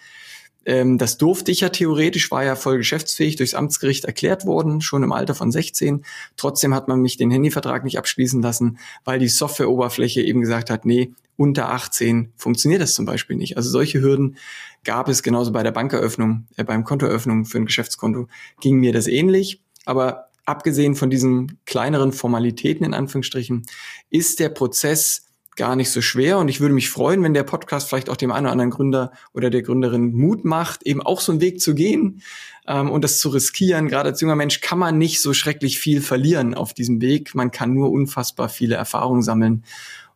ähm, 0.69 0.99
das 0.99 1.17
durfte 1.17 1.51
ich 1.51 1.61
ja 1.61 1.71
theoretisch, 1.71 2.31
war 2.31 2.45
ja 2.45 2.55
voll 2.55 2.77
geschäftsfähig, 2.77 3.37
durchs 3.37 3.55
Amtsgericht 3.55 4.05
erklärt 4.05 4.45
worden, 4.45 4.83
schon 4.83 5.03
im 5.03 5.13
Alter 5.13 5.35
von 5.35 5.51
16. 5.51 6.05
Trotzdem 6.37 6.75
hat 6.75 6.89
man 6.89 7.01
mich 7.01 7.17
den 7.17 7.31
Handyvertrag 7.31 7.85
nicht 7.85 7.97
abschließen 7.97 8.43
lassen, 8.43 8.79
weil 9.03 9.19
die 9.19 9.29
Softwareoberfläche 9.29 10.21
eben 10.21 10.43
gesagt 10.43 10.69
hat, 10.69 10.85
nee, 10.85 11.15
unter 11.39 11.71
18 11.71 12.35
funktioniert 12.37 12.83
das 12.83 12.93
zum 12.93 13.07
Beispiel 13.07 13.37
nicht. 13.37 13.57
Also 13.57 13.71
solche 13.71 14.03
Hürden 14.03 14.37
gab 14.85 15.09
es 15.09 15.23
genauso 15.23 15.53
bei 15.53 15.63
der 15.63 15.73
Bankeröffnung, 15.73 16.47
äh, 16.59 16.65
beim 16.65 16.85
Kontoeröffnung 16.85 17.47
für 17.47 17.57
ein 17.57 17.67
Geschäftskonto 17.67 18.29
ging 18.61 18.77
mir 18.77 18.93
das 18.93 19.07
ähnlich. 19.07 19.63
Aber 19.87 20.29
abgesehen 20.45 20.97
von 20.97 21.09
diesen 21.09 21.59
kleineren 21.65 22.13
Formalitäten 22.13 22.85
in 22.85 22.93
Anführungsstrichen, 22.93 23.65
ist 24.11 24.39
der 24.39 24.51
Prozess 24.51 25.28
gar 25.59 25.77
nicht 25.77 25.91
so 25.91 26.01
schwer. 26.01 26.39
Und 26.39 26.49
ich 26.49 26.61
würde 26.61 26.75
mich 26.75 26.89
freuen, 26.89 27.23
wenn 27.23 27.35
der 27.35 27.43
Podcast 27.43 27.89
vielleicht 27.89 28.09
auch 28.09 28.17
dem 28.17 28.33
einen 28.33 28.47
oder 28.47 28.53
anderen 28.53 28.71
Gründer 28.71 29.13
oder 29.35 29.51
der 29.51 29.63
Gründerin 29.63 30.13
Mut 30.13 30.47
macht, 30.47 30.85
eben 30.85 31.03
auch 31.03 31.21
so 31.21 31.33
einen 31.33 31.43
Weg 31.43 31.61
zu 31.61 31.75
gehen 31.75 32.23
ähm, 32.67 32.91
und 32.91 33.05
das 33.05 33.21
zu 33.21 33.29
riskieren. 33.29 33.89
Gerade 33.89 34.09
als 34.09 34.21
junger 34.23 34.37
Mensch 34.37 34.63
kann 34.63 34.79
man 34.79 34.97
nicht 34.97 35.21
so 35.21 35.35
schrecklich 35.35 35.79
viel 35.79 36.01
verlieren 36.01 36.55
auf 36.55 36.73
diesem 36.73 37.03
Weg. 37.03 37.35
Man 37.35 37.51
kann 37.51 37.75
nur 37.75 37.91
unfassbar 37.91 38.49
viele 38.49 38.77
Erfahrungen 38.77 39.23
sammeln. 39.23 39.65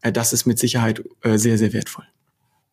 Äh, 0.00 0.12
das 0.12 0.32
ist 0.32 0.46
mit 0.46 0.58
Sicherheit 0.58 1.04
äh, 1.22 1.36
sehr, 1.36 1.58
sehr 1.58 1.74
wertvoll. 1.74 2.06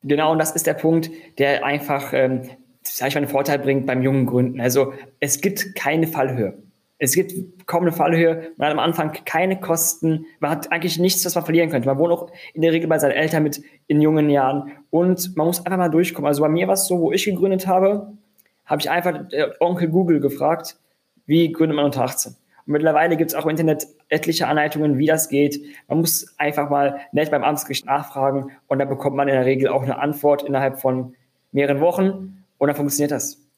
Genau, 0.04 0.32
und 0.32 0.40
das 0.40 0.52
ist 0.52 0.66
der 0.66 0.76
Punkt, 0.76 1.12
der 1.40 1.66
einfach, 1.66 2.14
ähm, 2.14 2.44
sag 2.84 3.10
ich 3.10 3.16
mal, 3.16 3.24
einen 3.24 3.30
Vorteil 3.30 3.60
bringt 3.60 3.86
beim 3.86 4.02
jungen 4.02 4.26
Gründen. 4.26 4.62
Also 4.62 4.94
es 5.20 5.42
gibt 5.42 5.76
keine 5.76 6.08
Fallhöhe. 6.08 6.58
Es 7.02 7.14
gibt 7.14 7.66
kaum 7.66 7.84
eine 7.84 7.94
Fallhöhe, 7.94 8.52
man 8.58 8.68
hat 8.68 8.74
am 8.74 8.80
Anfang 8.80 9.14
keine 9.24 9.58
Kosten, 9.60 10.26
man 10.42 10.52
hat 10.52 10.72
eigentlich 10.72 11.00
nichts, 11.00 11.26
was 11.26 11.34
man 11.34 11.46
verlieren 11.46 11.70
könnte. 11.70 11.88
Man 11.88 11.98
wohnt 11.98 12.12
auch 12.12 12.30
in 12.54 12.62
der 12.62 12.74
Regel 12.74 12.90
bei 12.90 13.00
seinen 13.00 13.14
Eltern 13.14 13.44
mit 13.44 13.62
in 13.88 14.02
jungen 14.02 14.30
Jahren 14.30 14.74
und 14.90 15.36
man 15.38 15.48
muss 15.48 15.66
einfach 15.66 15.78
mal 15.78 15.90
durchkommen. 15.90 16.28
Also 16.28 16.42
bei 16.42 16.50
mir 16.50 16.68
war 16.68 16.74
es 16.74 16.88
so, 16.88 17.00
wo 17.00 17.14
ich 17.14 17.24
gegründet 17.24 17.68
habe, 17.68 18.12
habe 18.66 18.82
ich 18.82 18.90
einfach 18.90 19.32
äh, 19.32 19.48
Onkel 19.62 19.88
Google 19.88 20.20
gefragt, 20.20 20.78
wie 21.26 21.52
gründet 21.54 21.78
man 21.78 21.86
unter 21.86 22.04
18? 22.04 22.34
Und 22.34 22.74
mittlerweile 22.74 23.16
gibt 23.16 23.32
es 23.32 23.36
auch 23.36 23.46
im 23.46 23.52
Internet 23.52 23.88
etliche 24.10 24.48
Anleitungen, 24.48 24.98
wie 24.98 25.06
das 25.06 25.30
geht. 25.30 25.62
Man 25.88 26.00
muss 26.00 26.36
einfach 26.38 26.70
mal 26.70 27.00
nett 27.14 27.32
beim 27.32 27.44
Amtsgericht 27.44 27.86
nachfragen 27.86 28.52
und 28.68 28.80
dann 28.80 28.90
bekommt 28.90 29.16
man 29.16 29.30
in 29.30 29.36
der 29.36 29.46
Regel 29.46 29.70
auch 29.70 29.84
eine 29.84 30.00
Antwort 30.00 30.44
innerhalb 30.44 30.82
von 30.82 31.16
mehreren 31.54 31.80
Wochen 31.80 32.44
und 32.58 32.68
dann 32.68 32.76
funktioniert 32.76 33.12
das. 33.12 33.49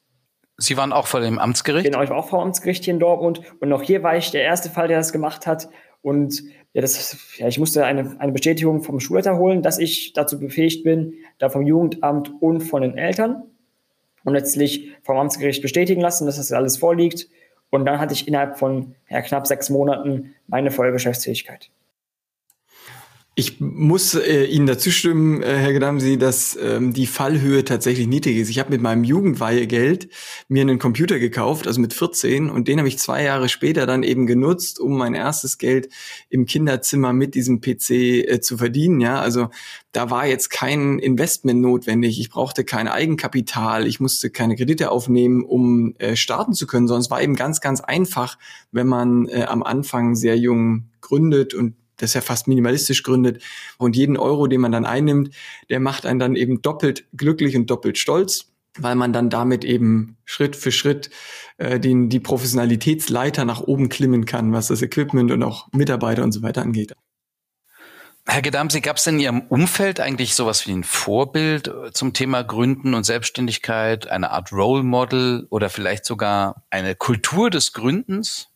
Sie 0.56 0.76
waren 0.76 0.92
auch 0.92 1.06
vor 1.06 1.20
dem 1.20 1.38
Amtsgericht? 1.38 1.84
Genau, 1.84 2.02
ich 2.02 2.10
war 2.10 2.18
auch 2.18 2.28
vor 2.28 2.40
dem 2.40 2.46
Amtsgericht 2.46 2.84
hier 2.84 2.94
in 2.94 3.00
Dortmund. 3.00 3.40
Und 3.60 3.72
auch 3.72 3.82
hier 3.82 4.02
war 4.02 4.16
ich 4.16 4.30
der 4.30 4.42
erste 4.42 4.70
Fall, 4.70 4.88
der 4.88 4.98
das 4.98 5.12
gemacht 5.12 5.46
hat. 5.46 5.68
Und 6.02 6.42
ja, 6.72 6.80
das, 6.80 7.16
ja, 7.38 7.48
ich 7.48 7.58
musste 7.58 7.84
eine, 7.84 8.16
eine 8.18 8.32
Bestätigung 8.32 8.82
vom 8.82 9.00
Schulleiter 9.00 9.38
holen, 9.38 9.62
dass 9.62 9.78
ich 9.78 10.12
dazu 10.12 10.38
befähigt 10.38 10.84
bin, 10.84 11.14
da 11.38 11.48
vom 11.48 11.62
Jugendamt 11.62 12.32
und 12.40 12.60
von 12.60 12.82
den 12.82 12.96
Eltern. 12.96 13.44
Und 14.24 14.34
letztlich 14.34 14.92
vom 15.02 15.16
Amtsgericht 15.16 15.62
bestätigen 15.62 16.00
lassen, 16.00 16.26
dass 16.26 16.36
das 16.36 16.52
alles 16.52 16.76
vorliegt. 16.76 17.28
Und 17.70 17.86
dann 17.86 17.98
hatte 17.98 18.12
ich 18.12 18.28
innerhalb 18.28 18.58
von 18.58 18.94
ja, 19.08 19.20
knapp 19.22 19.46
sechs 19.46 19.70
Monaten 19.70 20.34
meine 20.46 20.70
volle 20.70 20.92
Geschäftsfähigkeit. 20.92 21.70
Ich 23.34 23.60
muss 23.60 24.12
äh, 24.12 24.44
Ihnen 24.44 24.66
dazu 24.66 24.90
stimmen, 24.90 25.42
äh, 25.42 25.56
Herr 25.56 25.72
Gedamsi, 25.72 26.18
dass 26.18 26.54
ähm, 26.60 26.92
die 26.92 27.06
Fallhöhe 27.06 27.64
tatsächlich 27.64 28.06
niedrig 28.06 28.36
ist. 28.36 28.50
Ich 28.50 28.58
habe 28.58 28.68
mit 28.68 28.82
meinem 28.82 29.04
Jugendweihegeld 29.04 30.10
mir 30.48 30.60
einen 30.60 30.78
Computer 30.78 31.18
gekauft, 31.18 31.66
also 31.66 31.80
mit 31.80 31.94
14, 31.94 32.50
und 32.50 32.68
den 32.68 32.76
habe 32.76 32.88
ich 32.88 32.98
zwei 32.98 33.24
Jahre 33.24 33.48
später 33.48 33.86
dann 33.86 34.02
eben 34.02 34.26
genutzt, 34.26 34.78
um 34.78 34.98
mein 34.98 35.14
erstes 35.14 35.56
Geld 35.56 35.88
im 36.28 36.44
Kinderzimmer 36.44 37.14
mit 37.14 37.34
diesem 37.34 37.62
PC 37.62 37.90
äh, 37.90 38.40
zu 38.42 38.58
verdienen. 38.58 39.00
Ja, 39.00 39.18
also 39.20 39.48
da 39.92 40.10
war 40.10 40.26
jetzt 40.26 40.50
kein 40.50 40.98
Investment 40.98 41.62
notwendig. 41.62 42.20
Ich 42.20 42.28
brauchte 42.28 42.64
kein 42.64 42.86
Eigenkapital. 42.86 43.86
Ich 43.86 43.98
musste 43.98 44.28
keine 44.28 44.56
Kredite 44.56 44.90
aufnehmen, 44.90 45.42
um 45.42 45.94
äh, 45.96 46.16
starten 46.16 46.52
zu 46.52 46.66
können, 46.66 46.86
es 46.86 47.10
war 47.10 47.22
eben 47.22 47.36
ganz, 47.36 47.62
ganz 47.62 47.80
einfach, 47.80 48.36
wenn 48.72 48.86
man 48.86 49.26
äh, 49.28 49.44
am 49.44 49.62
Anfang 49.62 50.16
sehr 50.16 50.36
jung 50.36 50.90
gründet 51.00 51.54
und 51.54 51.76
das 52.02 52.14
ja 52.14 52.20
fast 52.20 52.48
minimalistisch 52.48 53.02
gründet. 53.02 53.42
Und 53.78 53.96
jeden 53.96 54.16
Euro, 54.16 54.46
den 54.46 54.60
man 54.60 54.72
dann 54.72 54.84
einnimmt, 54.84 55.34
der 55.70 55.80
macht 55.80 56.06
einen 56.06 56.18
dann 56.18 56.36
eben 56.36 56.62
doppelt 56.62 57.06
glücklich 57.16 57.56
und 57.56 57.70
doppelt 57.70 57.98
stolz 57.98 58.52
weil 58.78 58.94
man 58.94 59.12
dann 59.12 59.30
damit 59.30 59.64
eben 59.64 60.16
Schritt 60.24 60.56
für 60.56 60.72
Schritt 60.72 61.10
äh, 61.58 61.78
den, 61.78 62.08
die 62.08 62.20
Professionalitätsleiter 62.20 63.44
nach 63.44 63.60
oben 63.60 63.88
klimmen 63.88 64.24
kann, 64.24 64.52
was 64.52 64.68
das 64.68 64.82
Equipment 64.82 65.30
und 65.30 65.42
auch 65.42 65.68
Mitarbeiter 65.72 66.22
und 66.22 66.32
so 66.32 66.42
weiter 66.42 66.62
angeht. 66.62 66.94
Herr 68.24 68.40
Gedamsi, 68.40 68.80
gab 68.80 68.98
es 68.98 69.06
in 69.08 69.18
Ihrem 69.18 69.40
Umfeld 69.48 69.98
eigentlich 69.98 70.36
sowas 70.36 70.66
wie 70.66 70.72
ein 70.72 70.84
Vorbild 70.84 71.68
äh, 71.68 71.92
zum 71.92 72.12
Thema 72.12 72.42
Gründen 72.42 72.94
und 72.94 73.04
Selbstständigkeit, 73.04 74.06
eine 74.06 74.30
Art 74.30 74.52
Role 74.52 74.84
Model 74.84 75.46
oder 75.50 75.68
vielleicht 75.68 76.04
sogar 76.04 76.64
eine 76.70 76.94
Kultur 76.94 77.50
des 77.50 77.72
Gründens? 77.72 78.51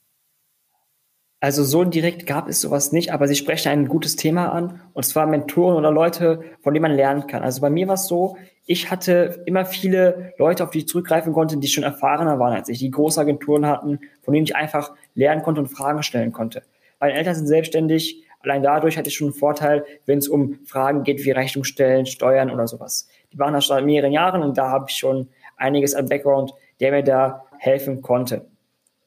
Also 1.46 1.62
so 1.62 1.84
direkt 1.84 2.26
gab 2.26 2.48
es 2.48 2.60
sowas 2.60 2.90
nicht, 2.90 3.12
aber 3.12 3.28
sie 3.28 3.36
sprechen 3.36 3.68
ein 3.68 3.86
gutes 3.86 4.16
Thema 4.16 4.48
an, 4.48 4.80
und 4.94 5.04
zwar 5.04 5.28
Mentoren 5.28 5.76
oder 5.76 5.92
Leute, 5.92 6.40
von 6.60 6.74
denen 6.74 6.82
man 6.82 6.96
lernen 6.96 7.28
kann. 7.28 7.44
Also 7.44 7.60
bei 7.60 7.70
mir 7.70 7.86
war 7.86 7.94
es 7.94 8.08
so, 8.08 8.36
ich 8.64 8.90
hatte 8.90 9.44
immer 9.46 9.64
viele 9.64 10.32
Leute, 10.38 10.64
auf 10.64 10.70
die 10.70 10.78
ich 10.78 10.88
zurückgreifen 10.88 11.32
konnte, 11.32 11.56
die 11.56 11.68
schon 11.68 11.84
erfahrener 11.84 12.40
waren 12.40 12.52
als 12.52 12.68
ich, 12.68 12.80
die 12.80 12.90
große 12.90 13.20
Agenturen 13.20 13.64
hatten, 13.64 14.00
von 14.22 14.34
denen 14.34 14.44
ich 14.44 14.56
einfach 14.56 14.96
lernen 15.14 15.42
konnte 15.42 15.60
und 15.60 15.68
Fragen 15.68 16.02
stellen 16.02 16.32
konnte. 16.32 16.64
Meine 16.98 17.12
Eltern 17.12 17.36
sind 17.36 17.46
selbstständig, 17.46 18.24
allein 18.40 18.64
dadurch 18.64 18.98
hatte 18.98 19.08
ich 19.08 19.14
schon 19.14 19.28
einen 19.28 19.34
Vorteil, 19.34 19.84
wenn 20.04 20.18
es 20.18 20.26
um 20.26 20.58
Fragen 20.66 21.04
geht 21.04 21.24
wie 21.24 21.30
Rechnung 21.30 21.62
stellen, 21.62 22.06
Steuern 22.06 22.50
oder 22.50 22.66
sowas. 22.66 23.06
Die 23.32 23.38
waren 23.38 23.52
da 23.52 23.60
schon 23.60 23.76
seit 23.76 23.84
mehreren 23.84 24.10
Jahren 24.10 24.42
und 24.42 24.58
da 24.58 24.70
habe 24.70 24.86
ich 24.88 24.96
schon 24.96 25.28
einiges 25.56 25.94
an 25.94 26.08
Background, 26.08 26.54
der 26.80 26.90
mir 26.90 27.04
da 27.04 27.44
helfen 27.58 28.02
konnte. 28.02 28.46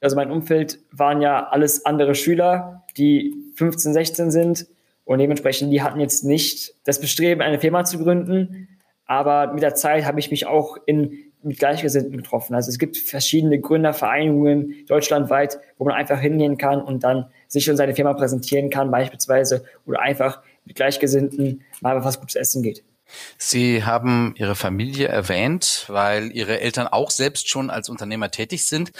Also 0.02 0.16
mein 0.16 0.32
Umfeld 0.32 0.80
waren 0.92 1.22
ja 1.22 1.48
alles 1.50 1.86
andere 1.86 2.16
Schüler, 2.16 2.86
die 2.98 3.36
15, 3.56 3.94
16 3.94 4.32
sind 4.32 4.68
und 5.04 5.20
dementsprechend, 5.20 5.74
die 5.74 5.82
hatten 5.82 6.00
jetzt 6.00 6.24
nicht 6.24 6.76
das 6.86 7.02
Bestreben, 7.02 7.42
eine 7.42 7.60
Firma 7.60 7.84
zu 7.84 7.98
gründen. 7.98 8.68
Aber 9.06 9.52
mit 9.54 9.64
der 9.64 9.74
Zeit 9.74 10.06
habe 10.06 10.20
ich 10.20 10.30
mich 10.30 10.46
auch 10.46 10.78
in, 10.86 11.18
mit 11.42 11.58
Gleichgesinnten 11.58 12.16
getroffen. 12.16 12.54
Also 12.54 12.70
es 12.70 12.78
gibt 12.78 12.96
verschiedene 12.96 13.60
Gründervereinigungen 13.60 14.86
deutschlandweit, 14.88 15.60
wo 15.78 15.86
man 15.86 15.96
einfach 15.96 16.20
hingehen 16.20 16.58
kann 16.58 16.82
und 16.82 17.04
dann 17.04 17.26
sich 17.48 17.70
und 17.70 17.78
seine 17.78 17.96
Firma 17.96 18.14
präsentieren 18.14 18.70
kann, 18.70 18.92
beispielsweise, 18.92 19.66
oder 19.86 20.00
einfach 20.00 20.44
mit 20.66 20.76
Gleichgesinnten 20.76 21.64
mal 21.82 22.04
was 22.04 22.20
Gutes 22.20 22.36
essen 22.36 22.62
geht. 22.62 22.84
Sie 23.38 23.84
haben 23.84 24.36
Ihre 24.38 24.56
Familie 24.56 25.08
erwähnt, 25.08 25.86
weil 25.88 26.32
Ihre 26.32 26.60
Eltern 26.60 26.88
auch 26.88 27.10
selbst 27.10 27.50
schon 27.50 27.72
als 27.72 27.90
Unternehmer 27.90 28.30
tätig 28.30 28.68
sind. 28.68 28.92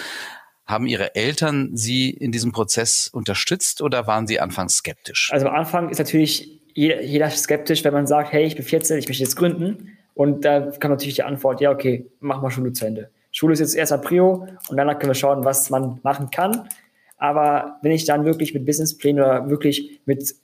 Haben 0.70 0.86
Ihre 0.86 1.16
Eltern 1.16 1.72
Sie 1.74 2.12
in 2.12 2.32
diesem 2.32 2.52
Prozess 2.52 3.10
unterstützt 3.12 3.82
oder 3.82 4.06
waren 4.06 4.28
Sie 4.28 4.40
anfangs 4.40 4.76
skeptisch? 4.76 5.32
Also 5.34 5.48
am 5.48 5.56
Anfang 5.56 5.90
ist 5.90 5.98
natürlich 5.98 6.62
jeder, 6.76 7.02
jeder 7.02 7.28
skeptisch, 7.32 7.84
wenn 7.84 7.94
man 7.94 8.06
sagt, 8.06 8.32
hey, 8.32 8.46
ich 8.46 8.56
bin 8.56 8.64
14, 8.64 9.00
ich 9.00 9.08
möchte 9.08 9.24
jetzt 9.24 9.36
gründen. 9.36 9.98
Und 10.14 10.46
da 10.46 10.70
kam 10.80 10.92
natürlich 10.92 11.16
die 11.16 11.24
Antwort, 11.24 11.60
ja, 11.60 11.72
okay, 11.72 12.06
mach 12.20 12.44
mal 12.44 12.52
Schule 12.52 12.72
zu 12.72 12.86
Ende. 12.86 13.10
Schule 13.32 13.54
ist 13.54 13.62
jetzt 13.62 13.74
erst 13.74 13.92
ein 13.92 14.02
Prio 14.02 14.48
und 14.70 14.78
danach 14.78 15.00
können 15.00 15.10
wir 15.10 15.16
schauen, 15.16 15.44
was 15.44 15.72
man 15.72 16.00
machen 16.04 16.30
kann. 16.30 16.70
Aber 17.18 17.80
wenn 17.82 17.92
ich 17.92 18.06
dann 18.06 18.26
wirklich 18.26 18.54
mit 18.54 18.68
Businessplänen 18.68 19.24
oder 19.24 19.50
wirklich 19.50 20.00
mit 20.06 20.36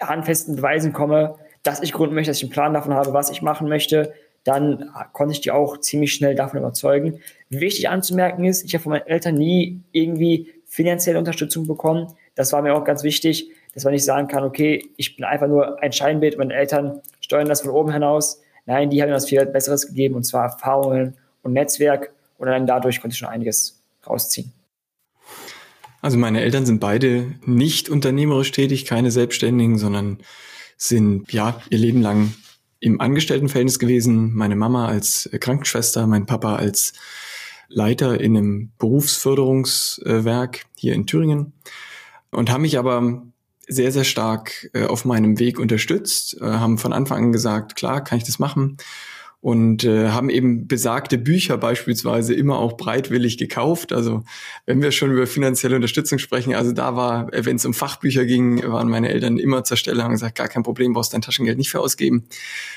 handfesten 0.00 0.54
Beweisen 0.54 0.92
komme, 0.92 1.40
dass 1.64 1.82
ich 1.82 1.92
gründen 1.92 2.14
möchte, 2.14 2.30
dass 2.30 2.36
ich 2.36 2.44
einen 2.44 2.52
Plan 2.52 2.72
davon 2.72 2.94
habe, 2.94 3.12
was 3.12 3.30
ich 3.30 3.42
machen 3.42 3.68
möchte, 3.68 4.14
dann 4.44 4.92
konnte 5.12 5.32
ich 5.32 5.40
die 5.40 5.50
auch 5.50 5.78
ziemlich 5.78 6.12
schnell 6.12 6.36
davon 6.36 6.60
überzeugen. 6.60 7.20
Wichtig 7.48 7.88
anzumerken 7.88 8.44
ist, 8.44 8.64
ich 8.64 8.74
habe 8.74 8.82
von 8.82 8.90
meinen 8.90 9.06
Eltern 9.06 9.36
nie 9.36 9.80
irgendwie 9.92 10.52
finanzielle 10.66 11.18
Unterstützung 11.18 11.66
bekommen. 11.66 12.12
Das 12.34 12.52
war 12.52 12.62
mir 12.62 12.74
auch 12.74 12.84
ganz 12.84 13.02
wichtig, 13.02 13.50
dass 13.72 13.84
man 13.84 13.92
nicht 13.92 14.04
sagen 14.04 14.26
kann, 14.26 14.42
okay, 14.42 14.88
ich 14.96 15.16
bin 15.16 15.24
einfach 15.24 15.46
nur 15.46 15.82
ein 15.82 15.92
Scheinbild, 15.92 16.38
meine 16.38 16.54
Eltern 16.54 17.00
steuern 17.20 17.48
das 17.48 17.60
von 17.60 17.70
oben 17.70 17.92
hinaus. 17.92 18.40
Nein, 18.64 18.90
die 18.90 19.00
haben 19.00 19.10
mir 19.10 19.14
was 19.14 19.28
viel 19.28 19.44
Besseres 19.46 19.86
gegeben, 19.86 20.16
und 20.16 20.24
zwar 20.24 20.44
Erfahrungen 20.44 21.16
und 21.42 21.52
Netzwerk. 21.52 22.10
Und 22.38 22.48
dann 22.48 22.66
dadurch 22.66 23.00
konnte 23.00 23.14
ich 23.14 23.18
schon 23.18 23.28
einiges 23.28 23.80
rausziehen. 24.06 24.52
Also 26.02 26.18
meine 26.18 26.40
Eltern 26.40 26.66
sind 26.66 26.80
beide 26.80 27.34
nicht 27.44 27.88
unternehmerisch 27.88 28.52
tätig, 28.52 28.84
keine 28.84 29.10
Selbstständigen, 29.10 29.78
sondern 29.78 30.18
sind 30.76 31.32
ja 31.32 31.60
ihr 31.70 31.78
Leben 31.78 32.02
lang 32.02 32.34
im 32.80 33.00
Angestelltenverhältnis 33.00 33.78
gewesen. 33.78 34.34
Meine 34.34 34.56
Mama 34.56 34.86
als 34.86 35.28
Krankenschwester, 35.40 36.06
mein 36.06 36.26
Papa 36.26 36.56
als 36.56 36.92
Leiter 37.68 38.20
in 38.20 38.36
einem 38.36 38.72
Berufsförderungswerk 38.78 40.66
hier 40.76 40.94
in 40.94 41.06
Thüringen 41.06 41.52
und 42.30 42.50
haben 42.50 42.62
mich 42.62 42.78
aber 42.78 43.22
sehr, 43.68 43.90
sehr 43.92 44.04
stark 44.04 44.70
äh, 44.74 44.84
auf 44.84 45.04
meinem 45.04 45.38
Weg 45.38 45.58
unterstützt, 45.58 46.40
äh, 46.40 46.44
haben 46.44 46.78
von 46.78 46.92
Anfang 46.92 47.24
an 47.24 47.32
gesagt, 47.32 47.74
klar, 47.76 48.02
kann 48.02 48.18
ich 48.18 48.24
das 48.24 48.38
machen 48.38 48.76
und 49.46 49.84
äh, 49.84 50.08
haben 50.08 50.28
eben 50.28 50.66
besagte 50.66 51.18
Bücher 51.18 51.56
beispielsweise 51.56 52.34
immer 52.34 52.58
auch 52.58 52.76
breitwillig 52.76 53.38
gekauft. 53.38 53.92
Also 53.92 54.24
wenn 54.64 54.82
wir 54.82 54.90
schon 54.90 55.12
über 55.12 55.28
finanzielle 55.28 55.76
Unterstützung 55.76 56.18
sprechen, 56.18 56.52
also 56.52 56.72
da 56.72 56.96
war, 56.96 57.32
äh, 57.32 57.44
wenn 57.44 57.54
es 57.54 57.64
um 57.64 57.72
Fachbücher 57.72 58.24
ging, 58.24 58.60
waren 58.64 58.88
meine 58.88 59.08
Eltern 59.08 59.38
immer 59.38 59.62
zur 59.62 59.76
Stelle, 59.76 60.02
haben 60.02 60.10
gesagt, 60.10 60.34
gar 60.36 60.48
kein 60.48 60.64
Problem, 60.64 60.94
brauchst 60.94 61.14
dein 61.14 61.22
Taschengeld 61.22 61.58
nicht 61.58 61.70
für 61.70 61.78
ausgeben. 61.78 62.24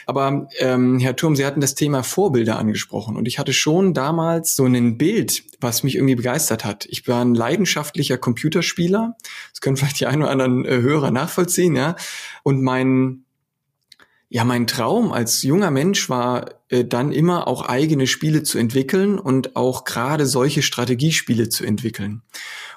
Aber 0.05 0.47
ähm, 0.59 0.99
Herr 0.99 1.15
Turm, 1.15 1.35
Sie 1.35 1.43
hatten 1.43 1.59
das 1.59 1.73
Thema 1.73 2.03
Vorbilder 2.03 2.59
angesprochen 2.59 3.17
und 3.17 3.27
ich 3.27 3.39
hatte 3.39 3.51
schon 3.51 3.95
damals 3.95 4.55
so 4.55 4.65
ein 4.65 4.99
Bild, 4.99 5.41
was 5.59 5.81
mich 5.81 5.95
irgendwie 5.95 6.17
begeistert 6.17 6.65
hat. 6.65 6.85
Ich 6.91 7.07
war 7.07 7.25
ein 7.25 7.33
leidenschaftlicher 7.33 8.19
Computerspieler. 8.19 9.17
Das 9.49 9.61
können 9.61 9.75
vielleicht 9.75 10.01
die 10.01 10.05
ein 10.05 10.21
oder 10.21 10.29
anderen 10.29 10.65
äh, 10.65 10.81
Hörer 10.81 11.09
nachvollziehen, 11.09 11.75
ja. 11.75 11.95
Und 12.43 12.61
mein 12.61 13.23
ja, 14.29 14.43
mein 14.43 14.67
Traum 14.67 15.11
als 15.11 15.41
junger 15.41 15.71
Mensch 15.71 16.07
war 16.07 16.51
äh, 16.69 16.85
dann 16.85 17.11
immer 17.11 17.47
auch 17.47 17.63
eigene 17.67 18.05
Spiele 18.05 18.43
zu 18.43 18.59
entwickeln 18.59 19.17
und 19.17 19.55
auch 19.55 19.85
gerade 19.85 20.27
solche 20.27 20.61
Strategiespiele 20.61 21.49
zu 21.49 21.65
entwickeln. 21.65 22.21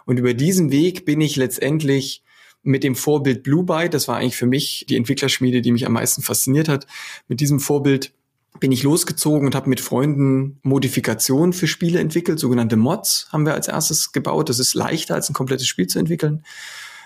Und 0.07 0.19
über 0.19 0.33
diesen 0.33 0.73
Weg 0.73 1.05
bin 1.05 1.21
ich 1.21 1.37
letztendlich 1.37 2.23
mit 2.62 2.85
dem 2.85 2.95
Vorbild 2.95 3.43
Blue 3.43 3.65
Byte, 3.65 3.93
das 3.93 4.09
war 4.09 4.17
eigentlich 4.17 4.37
für 4.37 4.47
mich 4.47 4.87
die 4.88 4.97
Entwicklerschmiede, 4.97 5.61
die 5.61 5.73
mich 5.73 5.85
am 5.85 5.93
meisten 5.93 6.23
fasziniert 6.23 6.69
hat, 6.69 6.87
mit 7.29 7.41
diesem 7.41 7.61
Vorbild 7.61 8.12
bin 8.59 8.73
ich 8.73 8.83
losgezogen 8.83 9.47
und 9.47 9.55
habe 9.55 9.69
mit 9.69 9.81
Freunden 9.81 10.59
Modifikationen 10.62 11.53
für 11.53 11.67
Spiele 11.67 11.99
entwickelt, 11.99 12.38
sogenannte 12.38 12.77
Mods 12.77 13.29
haben 13.31 13.45
wir 13.45 13.55
als 13.55 13.69
erstes 13.69 14.12
gebaut. 14.12 14.49
Das 14.49 14.59
ist 14.59 14.75
leichter 14.75 15.15
als 15.15 15.29
ein 15.29 15.35
komplettes 15.35 15.67
Spiel 15.67 15.87
zu 15.87 15.99
entwickeln. 15.99 16.45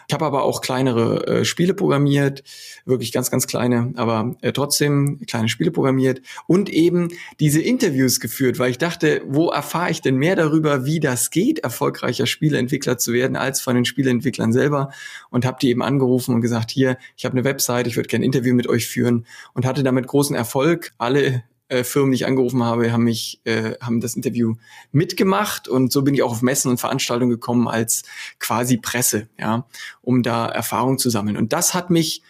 Ich 0.09 0.15
habe 0.15 0.25
aber 0.25 0.45
auch 0.45 0.61
kleinere 0.61 1.27
äh, 1.27 1.45
Spiele 1.45 1.75
programmiert, 1.75 2.45
wirklich 2.85 3.13
ganz, 3.13 3.31
ganz 3.31 3.47
kleine, 3.47 3.93
aber 3.97 4.37
äh, 4.41 4.53
trotzdem 4.53 5.21
kleine 5.27 5.49
Spiele 5.49 5.71
programmiert 5.71 6.21
und 6.47 6.69
eben 6.69 7.09
diese 7.41 7.61
Interviews 7.61 8.21
geführt, 8.21 8.59
weil 8.59 8.71
ich 8.71 8.79
dachte, 8.79 9.23
wo 9.27 9.51
erfahre 9.51 9.91
ich 9.91 10.01
denn 10.01 10.17
mehr 10.17 10.37
darüber, 10.37 10.85
wie 10.85 11.01
das 11.01 11.31
geht, 11.31 11.61
erfolgreicher 11.61 12.27
Spieleentwickler 12.27 12.99
zu 12.99 13.13
werden, 13.13 13.37
als 13.37 13.61
von 13.61 13.75
den 13.75 13.85
Spieleentwicklern 13.85 14.53
selber 14.53 14.91
und 15.31 15.45
habe 15.45 15.59
die 15.61 15.71
eben 15.71 15.83
angerufen 15.83 16.35
und 16.35 16.41
gesagt, 16.41 16.71
hier, 16.71 16.99
ich 17.17 17.25
habe 17.25 17.35
eine 17.35 17.45
Website, 17.45 17.87
ich 17.87 17.97
würde 17.97 18.09
gerne 18.09 18.23
ein 18.23 18.27
Interview 18.27 18.55
mit 18.55 18.69
euch 18.69 18.87
führen 18.87 19.27
und 19.55 19.67
hatte 19.67 19.83
damit 19.83 20.07
großen 20.07 20.37
Erfolg. 20.37 20.93
Alle 20.99 21.43
äh, 21.69 21.85
Firmen, 21.85 22.13
die 22.13 22.17
ich 22.17 22.27
angerufen 22.27 22.63
habe, 22.63 22.93
haben 22.93 23.05
mich, 23.05 23.41
äh, 23.45 23.75
haben 23.81 24.01
das 24.01 24.17
Interview 24.17 24.55
mitgemacht 24.93 25.69
und 25.69 25.93
so 25.93 26.03
bin 26.03 26.15
ich 26.15 26.23
auch 26.23 26.33
auf 26.33 26.43
Messen 26.43 26.71
und 26.71 26.79
Veranstaltungen 26.79 27.31
gekommen 27.31 27.69
als 27.69 28.05
quasi 28.39 28.77
Presse, 28.77 29.29
ja, 29.39 29.67
um 30.03 30.23
da 30.23 30.47
Erfahrung 30.47 30.99
zu 30.99 31.11
sammeln. 31.11 31.37
Und 31.37 31.53
das 31.53 31.75
hat 31.75 31.91
mich 31.91 32.23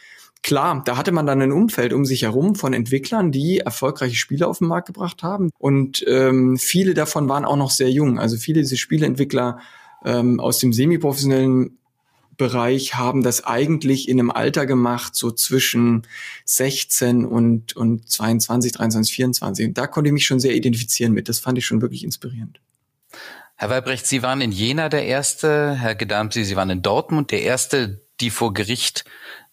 Klar, 0.46 0.82
da 0.84 0.96
hatte 0.96 1.10
man 1.10 1.26
dann 1.26 1.42
ein 1.42 1.50
Umfeld 1.50 1.92
um 1.92 2.04
sich 2.04 2.22
herum 2.22 2.54
von 2.54 2.72
Entwicklern, 2.72 3.32
die 3.32 3.58
erfolgreiche 3.58 4.14
Spiele 4.14 4.46
auf 4.46 4.58
den 4.58 4.68
Markt 4.68 4.86
gebracht 4.86 5.24
haben. 5.24 5.50
Und 5.58 6.04
ähm, 6.06 6.56
viele 6.56 6.94
davon 6.94 7.28
waren 7.28 7.44
auch 7.44 7.56
noch 7.56 7.72
sehr 7.72 7.90
jung. 7.90 8.20
Also 8.20 8.36
viele 8.36 8.60
dieser 8.60 8.76
Spieleentwickler 8.76 9.58
ähm, 10.04 10.38
aus 10.38 10.58
dem 10.58 10.72
semiprofessionellen 10.72 11.78
Bereich 12.36 12.94
haben 12.94 13.22
das 13.22 13.44
eigentlich 13.44 14.08
in 14.08 14.18
einem 14.18 14.30
Alter 14.30 14.66
gemacht, 14.66 15.14
so 15.14 15.30
zwischen 15.30 16.06
16 16.44 17.24
und, 17.24 17.76
und 17.76 18.08
22, 18.08 18.72
23, 18.72 19.14
24. 19.14 19.66
Und 19.68 19.78
da 19.78 19.86
konnte 19.86 20.08
ich 20.08 20.14
mich 20.14 20.26
schon 20.26 20.40
sehr 20.40 20.54
identifizieren 20.54 21.12
mit. 21.12 21.28
Das 21.28 21.38
fand 21.38 21.58
ich 21.58 21.66
schon 21.66 21.82
wirklich 21.82 22.04
inspirierend. 22.04 22.60
Herr 23.56 23.70
Weibrecht, 23.70 24.06
Sie 24.06 24.22
waren 24.22 24.42
in 24.42 24.52
Jena 24.52 24.88
der 24.90 25.06
Erste, 25.06 25.74
Herr 25.74 25.94
Gedamsi, 25.94 26.44
Sie 26.44 26.56
waren 26.56 26.68
in 26.68 26.82
Dortmund 26.82 27.30
der 27.30 27.42
Erste, 27.42 28.02
die 28.20 28.30
vor 28.30 28.52
Gericht 28.52 29.04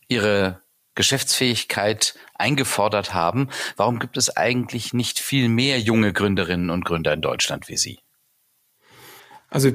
ihre 0.09 0.61
Geschäftsfähigkeit 0.95 2.15
eingefordert 2.35 3.13
haben. 3.13 3.49
Warum 3.77 3.99
gibt 3.99 4.17
es 4.17 4.35
eigentlich 4.35 4.93
nicht 4.93 5.19
viel 5.19 5.47
mehr 5.47 5.79
junge 5.79 6.11
Gründerinnen 6.11 6.69
und 6.69 6.83
Gründer 6.83 7.13
in 7.13 7.21
Deutschland 7.21 7.69
wie 7.69 7.77
Sie? 7.77 7.99
Also 9.49 9.71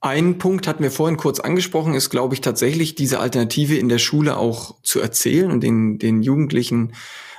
ein 0.00 0.38
Punkt 0.38 0.66
hatten 0.68 0.82
wir 0.82 0.90
vorhin 0.90 1.16
kurz 1.16 1.40
angesprochen, 1.40 1.94
ist, 1.94 2.10
glaube 2.10 2.34
ich, 2.34 2.40
tatsächlich 2.40 2.94
diese 2.94 3.18
Alternative 3.20 3.76
in 3.76 3.88
der 3.88 3.98
Schule 3.98 4.36
auch 4.36 4.76
zu 4.82 5.00
erzählen 5.00 5.50
und 5.50 5.62
den, 5.62 5.98
den 5.98 6.22
Jugendlichen 6.22 6.92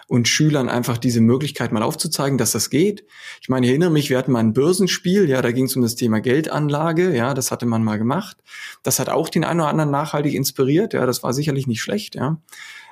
und 0.08 0.28
Schülern 0.28 0.70
einfach 0.70 0.98
diese 0.98 1.20
Möglichkeit 1.20 1.72
mal 1.72 1.84
aufzuzeigen, 1.84 2.38
dass 2.38 2.54
das 2.54 2.70
geht. 2.70 3.06
Ich 3.42 3.50
meine, 3.50 3.66
ich 3.66 3.72
erinnere 3.72 3.92
mich, 3.92 4.10
wir 4.10 4.18
hatten 4.18 4.32
mal 4.32 4.40
ein 4.40 4.54
Börsenspiel, 4.54 5.30
ja, 5.30 5.42
da 5.42 5.52
ging 5.52 5.66
es 5.66 5.76
um 5.76 5.82
das 5.82 5.96
Thema 5.96 6.22
Geldanlage, 6.22 7.16
ja, 7.16 7.34
das 7.34 7.52
hatte 7.52 7.66
man 7.66 7.84
mal 7.84 7.98
gemacht. 7.98 8.38
Das 8.84 9.00
hat 9.00 9.10
auch 9.10 9.28
den 9.28 9.44
einen 9.44 9.60
oder 9.60 9.70
anderen 9.70 9.92
nachhaltig 9.92 10.34
inspiriert, 10.34 10.94
ja, 10.94 11.06
das 11.06 11.24
war 11.24 11.34
sicherlich 11.34 11.68
nicht 11.68 11.82
schlecht, 11.82 12.16
ja. 12.16 12.38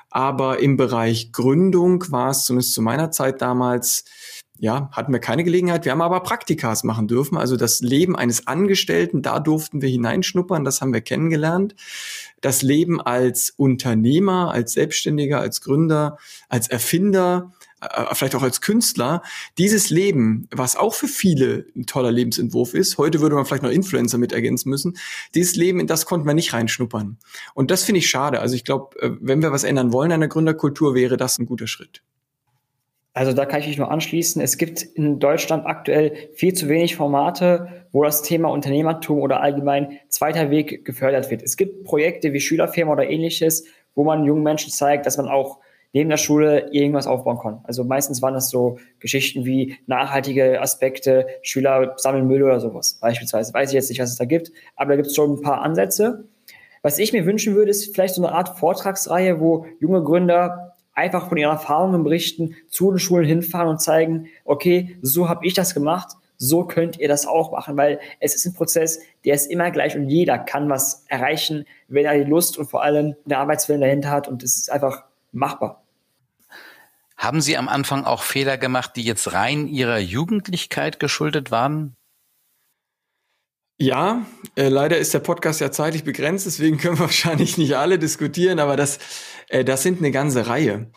Aber 0.10 0.60
im 0.60 0.78
Bereich 0.78 1.32
Gründung 1.32 2.04
war 2.10 2.30
es 2.30 2.46
zumindest 2.46 2.74
zu 2.74 2.82
meiner 2.82 3.12
Zeit 3.12 3.42
damals 3.42 4.06
ja, 4.58 4.90
hatten 4.92 5.12
wir 5.12 5.20
keine 5.20 5.44
Gelegenheit. 5.44 5.86
Wir 5.86 5.92
haben 5.92 6.02
aber 6.02 6.22
Praktikas 6.22 6.84
machen 6.84 7.08
dürfen. 7.08 7.38
Also 7.38 7.58
das 7.58 7.82
Leben 7.82 8.16
eines 8.16 8.48
Angestellten, 8.48 9.22
da 9.22 9.40
durften 9.40 9.82
wir 9.82 9.90
hineinschnuppern. 9.90 10.64
Das 10.64 10.82
haben 10.82 10.94
wir 10.94 11.02
kennengelernt. 11.02 11.76
Das 12.42 12.62
Leben 12.62 13.02
als 13.02 13.50
Unternehmer, 13.50 14.52
als 14.52 14.74
Selbstständiger, 14.74 15.40
als 15.40 15.62
Gründer, 15.62 16.18
als 16.48 16.70
Erfinder, 16.70 17.52
äh, 17.82 18.16
vielleicht 18.16 18.36
auch 18.36 18.44
als 18.44 18.62
Künstler. 18.62 19.22
Dieses 19.58 19.90
Leben, 19.90 20.48
was 20.52 20.78
auch 20.78 20.94
für 20.94 21.10
viele 21.10 21.66
ein 21.76 21.86
toller 21.86 22.12
Lebensentwurf 22.12 22.74
ist. 22.74 22.98
Heute 22.98 23.20
würde 23.20 23.36
man 23.36 23.46
vielleicht 23.46 23.64
noch 23.64 23.72
Influencer 23.72 24.18
mit 24.18 24.32
ergänzen 24.32 24.70
müssen. 24.70 24.98
Dieses 25.34 25.56
Leben, 25.56 25.82
in 25.82 25.88
das 25.88 26.06
konnten 26.06 26.28
wir 26.28 26.34
nicht 26.34 26.54
reinschnuppern. 26.54 27.18
Und 27.54 27.72
das 27.72 27.84
finde 27.84 28.00
ich 28.00 28.10
schade. 28.10 28.40
Also 28.40 28.56
ich 28.56 28.64
glaube, 28.64 28.98
äh, 29.02 29.12
wenn 29.20 29.42
wir 29.42 29.52
was 29.52 29.66
ändern 29.66 29.92
wollen 29.92 30.14
an 30.14 30.22
der 30.22 30.30
Gründerkultur, 30.30 30.96
wäre 30.96 31.18
das 31.18 31.40
ein 31.40 31.46
guter 31.46 31.68
Schritt. 31.68 32.02
Also 33.16 33.32
da 33.32 33.46
kann 33.46 33.62
ich 33.62 33.68
mich 33.68 33.78
nur 33.78 33.90
anschließen. 33.90 34.42
Es 34.42 34.58
gibt 34.58 34.84
in 34.84 35.20
Deutschland 35.20 35.66
aktuell 35.66 36.30
viel 36.34 36.54
zu 36.54 36.68
wenig 36.68 36.98
Formate, 36.98 37.86
wo 37.94 38.04
das 38.04 38.24
Thema 38.24 38.50
Unternehmertum 38.50 39.20
oder 39.20 39.40
allgemein 39.40 40.00
zweiter 40.10 40.50
Weg 40.52 40.84
gefördert 40.84 41.32
wird. 41.32 41.42
Es 41.42 41.56
gibt 41.56 41.86
Projekte 41.86 42.34
wie 42.34 42.42
Schülerfirma 42.42 42.92
oder 42.92 43.10
ähnliches, 43.10 43.64
wo 43.96 44.04
man 44.04 44.26
jungen 44.26 44.44
Menschen 44.44 44.70
zeigt, 44.70 45.06
dass 45.06 45.16
man 45.16 45.30
auch 45.30 45.60
neben 45.94 46.10
der 46.10 46.18
Schule 46.18 46.68
irgendwas 46.74 47.08
aufbauen 47.08 47.40
kann. 47.40 47.62
Also 47.64 47.86
meistens 47.86 48.22
waren 48.22 48.34
das 48.34 48.50
so 48.50 48.80
Geschichten 49.00 49.46
wie 49.46 49.78
nachhaltige 49.88 50.62
Aspekte, 50.62 51.26
Schüler 51.42 51.94
sammeln 51.96 52.28
Müll 52.28 52.44
oder 52.44 52.60
sowas 52.60 53.00
beispielsweise. 53.00 53.54
Weiß 53.54 53.70
ich 53.70 53.76
jetzt 53.76 53.90
nicht, 53.90 54.02
was 54.02 54.12
es 54.12 54.18
da 54.18 54.26
gibt, 54.26 54.52
aber 54.76 54.90
da 54.90 54.96
gibt 54.98 55.08
es 55.08 55.16
schon 55.16 55.36
ein 55.36 55.42
paar 55.42 55.62
Ansätze. 55.62 56.26
Was 56.82 57.00
ich 57.00 57.14
mir 57.14 57.26
wünschen 57.26 57.56
würde, 57.56 57.72
ist 57.72 57.96
vielleicht 57.96 58.16
so 58.16 58.26
eine 58.26 58.36
Art 58.36 58.60
Vortragsreihe, 58.60 59.40
wo 59.40 59.68
junge 59.80 60.04
Gründer 60.04 60.75
einfach 60.96 61.30
von 61.30 61.38
ihren 61.38 61.52
Erfahrungen 61.52 62.04
berichten, 62.04 62.56
zu 62.68 62.90
den 62.90 63.00
Schulen 63.00 63.26
hinfahren 63.26 63.68
und 63.68 63.82
zeigen, 63.82 64.28
okay, 64.46 64.98
so 65.02 65.30
habe 65.30 65.46
ich 65.46 65.54
das 65.54 65.74
gemacht, 65.74 66.16
so 66.38 66.66
könnt 66.66 66.98
ihr 66.98 67.08
das 67.08 67.26
auch 67.26 67.52
machen, 67.52 67.78
weil 67.78 68.00
es 68.20 68.36
ist 68.36 68.46
ein 68.46 68.54
Prozess, 68.54 69.00
der 69.24 69.36
ist 69.36 69.50
immer 69.52 69.72
gleich 69.72 69.96
und 69.96 70.10
jeder 70.10 70.38
kann 70.38 70.70
was 70.70 71.06
erreichen, 71.08 71.66
wenn 71.88 72.06
er 72.06 72.18
die 72.18 72.30
Lust 72.30 72.58
und 72.58 72.70
vor 72.70 72.84
allem 72.84 73.16
den 73.26 73.34
Arbeitswillen 73.34 73.82
dahinter 73.82 74.10
hat 74.10 74.28
und 74.28 74.44
es 74.44 74.58
ist 74.58 74.72
einfach 74.72 75.04
machbar. 75.32 75.82
Haben 77.18 77.42
Sie 77.42 77.58
am 77.58 77.70
Anfang 77.70 78.04
auch 78.04 78.24
Fehler 78.24 78.58
gemacht, 78.58 78.92
die 78.96 79.04
jetzt 79.04 79.32
rein 79.34 79.68
Ihrer 79.68 79.98
Jugendlichkeit 80.00 81.00
geschuldet 81.00 81.50
waren? 81.50 81.96
Ja, 83.78 84.26
äh, 84.56 84.70
leider 84.70 84.98
ist 84.98 85.14
der 85.14 85.20
Podcast 85.20 85.60
ja 85.60 85.70
zeitlich 85.70 86.06
begrenzt, 86.06 86.46
deswegen 86.46 86.78
können 86.80 86.98
wir 86.98 87.02
wahrscheinlich 87.02 87.58
nicht 87.58 87.76
alle 87.76 88.00
diskutieren, 88.00 88.60
aber 88.60 88.78
das, 88.78 89.00
äh, 89.50 89.66
das 89.66 89.84
sind 89.84 90.00
eine 90.00 90.12
ganze 90.12 90.48
Reihe. 90.48 90.92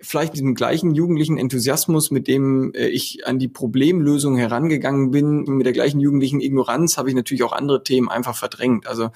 Vielleicht 0.00 0.34
diesem 0.34 0.54
gleichen 0.54 0.94
jugendlichen 0.94 1.38
Enthusiasmus, 1.38 2.10
mit 2.10 2.26
dem 2.26 2.72
äh, 2.74 2.88
ich 2.88 3.26
an 3.26 3.38
die 3.38 3.48
Problemlösung 3.48 4.36
herangegangen 4.36 5.12
bin, 5.12 5.42
mit 5.44 5.66
der 5.66 5.72
gleichen 5.72 6.00
jugendlichen 6.00 6.40
Ignoranz 6.40 6.98
habe 6.98 7.08
ich 7.08 7.14
natürlich 7.14 7.44
auch 7.44 7.52
andere 7.52 7.84
Themen 7.84 8.08
einfach 8.08 8.36
verdrängt. 8.36 8.88
Also 8.88 9.10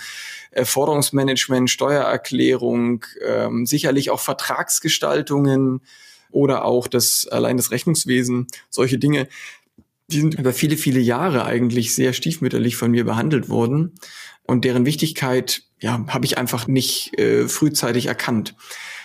äh, 0.53 0.65
Forderungsmanagement, 0.65 1.71
Steuererklärung, 1.71 3.05
ähm, 3.25 3.67
sicherlich 3.67 4.11
auch 4.11 4.21
Vertragsgestaltungen, 4.21 5.81
oder 6.33 6.65
auch 6.65 6.88
das 6.88 7.29
allein 7.29 7.59
das 7.59 7.71
Rechnungswesen, 7.71 8.47
solche 8.71 8.99
Dinge, 8.99 9.29
die 10.12 10.20
sind 10.20 10.35
über 10.35 10.53
viele, 10.53 10.77
viele 10.77 11.01
Jahre 11.01 11.44
eigentlich 11.44 11.94
sehr 11.94 12.12
stiefmütterlich 12.12 12.77
von 12.77 12.90
mir 12.90 13.05
behandelt 13.05 13.48
worden. 13.48 13.94
Und 14.44 14.64
deren 14.64 14.87
Wichtigkeit, 14.87 15.62
ja, 15.81 16.05
habe 16.09 16.25
ich 16.25 16.38
einfach 16.38 16.66
nicht 16.66 17.18
äh, 17.18 17.48
frühzeitig 17.48 18.07
erkannt. 18.07 18.55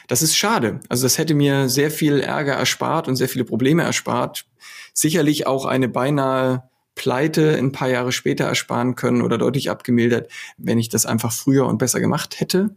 Das 0.08 0.22
ist 0.22 0.38
schade. 0.38 0.80
Also 0.90 1.04
das 1.04 1.18
hätte 1.18 1.34
mir 1.34 1.70
sehr 1.70 1.92
viel 1.92 2.20
Ärger 2.20 2.54
erspart 2.54 3.08
und 3.08 3.16
sehr 3.16 3.30
viele 3.30 3.46
Probleme 3.46 3.84
erspart. 3.84 4.46
Sicherlich 4.94 5.46
auch 5.46 5.66
eine 5.66 5.90
beinahe 5.90 6.70
Pleite 6.96 7.56
ein 7.56 7.72
paar 7.72 7.90
Jahre 7.90 8.12
später 8.12 8.46
ersparen 8.46 8.96
können 8.96 9.22
oder 9.22 9.38
deutlich 9.38 9.70
abgemildert, 9.70 10.32
wenn 10.58 10.80
ich 10.80 10.90
das 10.90 11.06
einfach 11.06 11.32
früher 11.32 11.68
und 11.68 11.78
besser 11.78 12.00
gemacht 12.00 12.40
hätte. 12.40 12.76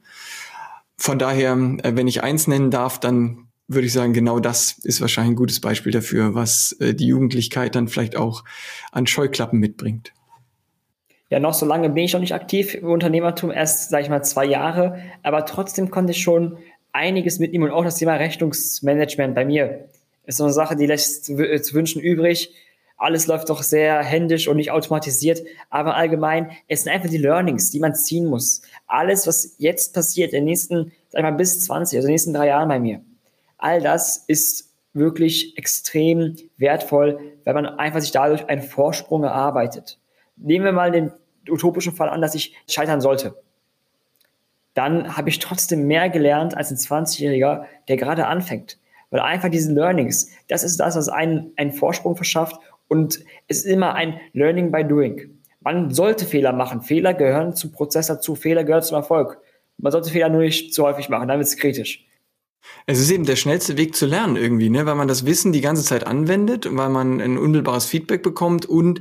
Von 0.97 1.19
daher, 1.19 1.53
äh, 1.83 1.97
wenn 1.97 2.07
ich 2.09 2.23
eins 2.23 2.47
nennen 2.47 2.71
darf, 2.71 3.01
dann 3.01 3.50
würde 3.71 3.87
ich 3.87 3.93
sagen, 3.93 4.13
genau 4.13 4.41
das 4.41 4.79
ist 4.83 5.01
wahrscheinlich 5.01 5.33
ein 5.33 5.37
gutes 5.37 5.61
Beispiel 5.61 5.93
dafür, 5.93 6.35
was 6.35 6.73
äh, 6.81 6.93
die 6.93 7.07
Jugendlichkeit 7.07 7.75
dann 7.77 7.89
vielleicht 7.89 8.17
auch 8.17 8.45
an 8.91 9.07
Scheuklappen 9.07 9.61
mitbringt. 9.61 10.13
Ja, 11.29 11.39
noch 11.39 11.55
so 11.55 11.65
lange 11.65 11.89
bin 11.91 12.03
ich 12.03 12.13
noch 12.13 12.21
nicht 12.21 12.35
aktiv 12.35 12.75
im 12.75 12.91
Unternehmertum, 12.91 13.53
erst, 13.53 13.91
sage 13.91 14.03
ich 14.03 14.11
mal, 14.11 14.23
zwei 14.23 14.45
Jahre, 14.45 14.99
aber 15.23 15.47
trotzdem 15.47 15.91
konnte 15.91 16.11
ich 16.11 16.21
schon 16.21 16.59
einiges 16.93 17.39
mitnehmen 17.39 17.67
und 17.67 17.71
auch 17.71 17.85
das 17.85 17.95
Thema 17.95 18.15
Rechnungsmanagement 18.15 19.37
bei 19.37 19.45
mir 19.45 19.89
ist 20.27 20.39
so 20.39 20.45
eine 20.45 20.53
Sache, 20.53 20.75
die 20.75 20.87
lässt 20.87 21.25
zu 21.27 21.39
wünschen 21.39 22.01
übrig. 22.01 22.53
Alles 22.97 23.27
läuft 23.27 23.49
doch 23.49 23.63
sehr 23.63 24.03
händisch 24.03 24.49
und 24.49 24.57
nicht 24.57 24.73
automatisiert, 24.73 25.43
aber 25.71 25.95
allgemein, 25.95 26.51
es 26.69 26.83
sind 26.83 26.93
einfach 26.93 27.09
die 27.09 27.19
Learnings, 27.19 27.71
die 27.71 27.81
man 27.81 27.95
ziehen 27.95 28.27
muss. 28.27 28.61
Alles, 28.87 29.27
was 29.27 29.55
jetzt 29.59 29.95
passiert, 29.95 30.33
in 30.33 30.41
den 30.41 30.45
nächsten, 30.47 30.93
sag 31.09 31.21
ich 31.21 31.23
mal, 31.23 31.31
bis 31.31 31.61
20, 31.61 31.97
also 31.97 32.07
in 32.07 32.11
den 32.11 32.15
nächsten 32.15 32.35
drei 32.35 32.49
Jahren 32.49 32.69
bei 32.69 32.79
mir, 32.79 33.01
All 33.61 33.81
das 33.81 34.17
ist 34.17 34.75
wirklich 34.93 35.57
extrem 35.57 36.37
wertvoll, 36.57 37.21
weil 37.45 37.55
man 37.55 37.67
einfach 37.67 38.01
sich 38.01 38.11
dadurch 38.11 38.49
einen 38.49 38.63
Vorsprung 38.63 39.23
erarbeitet. 39.23 39.99
Nehmen 40.37 40.65
wir 40.65 40.73
mal 40.73 40.91
den 40.91 41.13
utopischen 41.49 41.93
Fall 41.93 42.09
an, 42.09 42.21
dass 42.21 42.35
ich 42.35 42.57
scheitern 42.69 43.01
sollte. 43.01 43.37
Dann 44.75 45.17
habe 45.17 45.29
ich 45.29 45.39
trotzdem 45.39 45.87
mehr 45.87 46.09
gelernt 46.09 46.57
als 46.57 46.71
ein 46.71 46.77
20-Jähriger, 46.77 47.65
der 47.89 47.97
gerade 47.97 48.27
anfängt. 48.27 48.79
Weil 49.11 49.21
einfach 49.21 49.49
diese 49.49 49.73
Learnings, 49.73 50.31
das 50.49 50.63
ist 50.63 50.79
das, 50.79 50.97
was 50.97 51.09
einen 51.09 51.53
einen 51.57 51.73
Vorsprung 51.73 52.17
verschafft 52.17 52.57
und 52.89 53.21
es 53.49 53.59
ist 53.59 53.67
immer 53.67 53.95
ein 53.95 54.21
Learning 54.33 54.71
by 54.71 54.85
Doing. 54.85 55.39
Man 55.61 55.91
sollte 55.91 56.25
Fehler 56.25 56.53
machen. 56.53 56.81
Fehler 56.81 57.13
gehören 57.13 57.55
zum 57.55 57.73
Prozess 57.73 58.07
dazu. 58.07 58.35
Fehler 58.35 58.65
gehören 58.65 58.83
zum 58.83 58.97
Erfolg. 58.97 59.39
Man 59.77 59.93
sollte 59.93 60.11
Fehler 60.11 60.29
nur 60.29 60.41
nicht 60.41 60.73
zu 60.73 60.85
häufig 60.85 61.09
machen, 61.09 61.29
dann 61.29 61.39
wird 61.39 61.49
es 61.49 61.57
kritisch. 61.57 62.07
Es 62.87 62.99
ist 62.99 63.11
eben 63.11 63.25
der 63.25 63.37
schnellste 63.37 63.77
Weg 63.77 63.95
zu 63.95 64.07
lernen 64.07 64.37
irgendwie, 64.37 64.69
ne? 64.69 64.85
weil 64.87 64.95
man 64.95 65.09
das 65.09 65.25
Wissen 65.25 65.53
die 65.53 65.61
ganze 65.61 65.85
Zeit 65.85 66.07
anwendet, 66.07 66.67
weil 66.71 66.89
man 66.89 67.21
ein 67.21 67.39
unmittelbares 67.39 67.87
Feedback 67.87 68.23
bekommt 68.23 68.67
und 68.67 69.01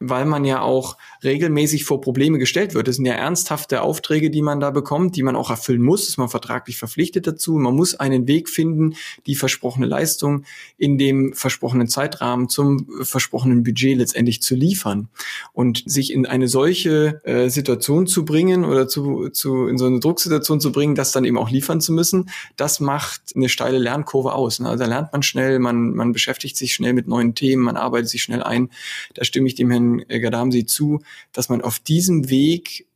weil 0.00 0.24
man 0.24 0.44
ja 0.44 0.60
auch 0.60 0.96
regelmäßig 1.24 1.84
vor 1.84 2.00
Probleme 2.00 2.38
gestellt 2.38 2.74
wird. 2.74 2.88
Das 2.88 2.96
sind 2.96 3.06
ja 3.06 3.14
ernsthafte 3.14 3.82
Aufträge, 3.82 4.30
die 4.30 4.42
man 4.42 4.60
da 4.60 4.70
bekommt, 4.70 5.16
die 5.16 5.22
man 5.22 5.36
auch 5.36 5.50
erfüllen 5.50 5.82
muss. 5.82 6.08
Ist 6.08 6.18
man 6.18 6.28
vertraglich 6.28 6.78
verpflichtet 6.78 7.26
dazu. 7.26 7.54
Man 7.54 7.74
muss 7.74 7.94
einen 7.94 8.26
Weg 8.28 8.48
finden, 8.48 8.94
die 9.26 9.34
versprochene 9.34 9.86
Leistung 9.86 10.44
in 10.76 10.98
dem 10.98 11.32
versprochenen 11.32 11.88
Zeitrahmen 11.88 12.48
zum 12.48 12.88
versprochenen 13.02 13.62
Budget 13.62 13.98
letztendlich 13.98 14.42
zu 14.42 14.54
liefern. 14.54 15.08
Und 15.52 15.82
sich 15.86 16.12
in 16.12 16.26
eine 16.26 16.48
solche 16.48 17.20
äh, 17.24 17.48
Situation 17.48 18.06
zu 18.06 18.24
bringen 18.24 18.64
oder 18.64 18.88
zu, 18.88 19.28
zu, 19.30 19.66
in 19.66 19.78
so 19.78 19.86
eine 19.86 20.00
Drucksituation 20.00 20.60
zu 20.60 20.72
bringen, 20.72 20.94
das 20.94 21.12
dann 21.12 21.24
eben 21.24 21.38
auch 21.38 21.50
liefern 21.50 21.80
zu 21.80 21.92
müssen, 21.92 22.30
das 22.56 22.80
macht 22.80 22.97
eine 23.34 23.48
steile 23.48 23.78
Lernkurve 23.78 24.32
aus. 24.32 24.60
Ne? 24.60 24.68
Also 24.68 24.84
da 24.84 24.90
lernt 24.90 25.12
man 25.12 25.22
schnell, 25.22 25.58
man, 25.58 25.94
man 25.94 26.12
beschäftigt 26.12 26.56
sich 26.56 26.74
schnell 26.74 26.92
mit 26.92 27.08
neuen 27.08 27.34
Themen, 27.34 27.62
man 27.62 27.76
arbeitet 27.76 28.08
sich 28.08 28.22
schnell 28.22 28.42
ein. 28.42 28.70
Da 29.14 29.24
stimme 29.24 29.48
ich 29.48 29.54
dem 29.54 29.70
Herrn 29.70 30.04
Gadamsi 30.08 30.66
zu, 30.66 31.00
dass 31.32 31.48
man 31.48 31.60
auf 31.60 31.78
diesem 31.78 32.30
Weg 32.30 32.86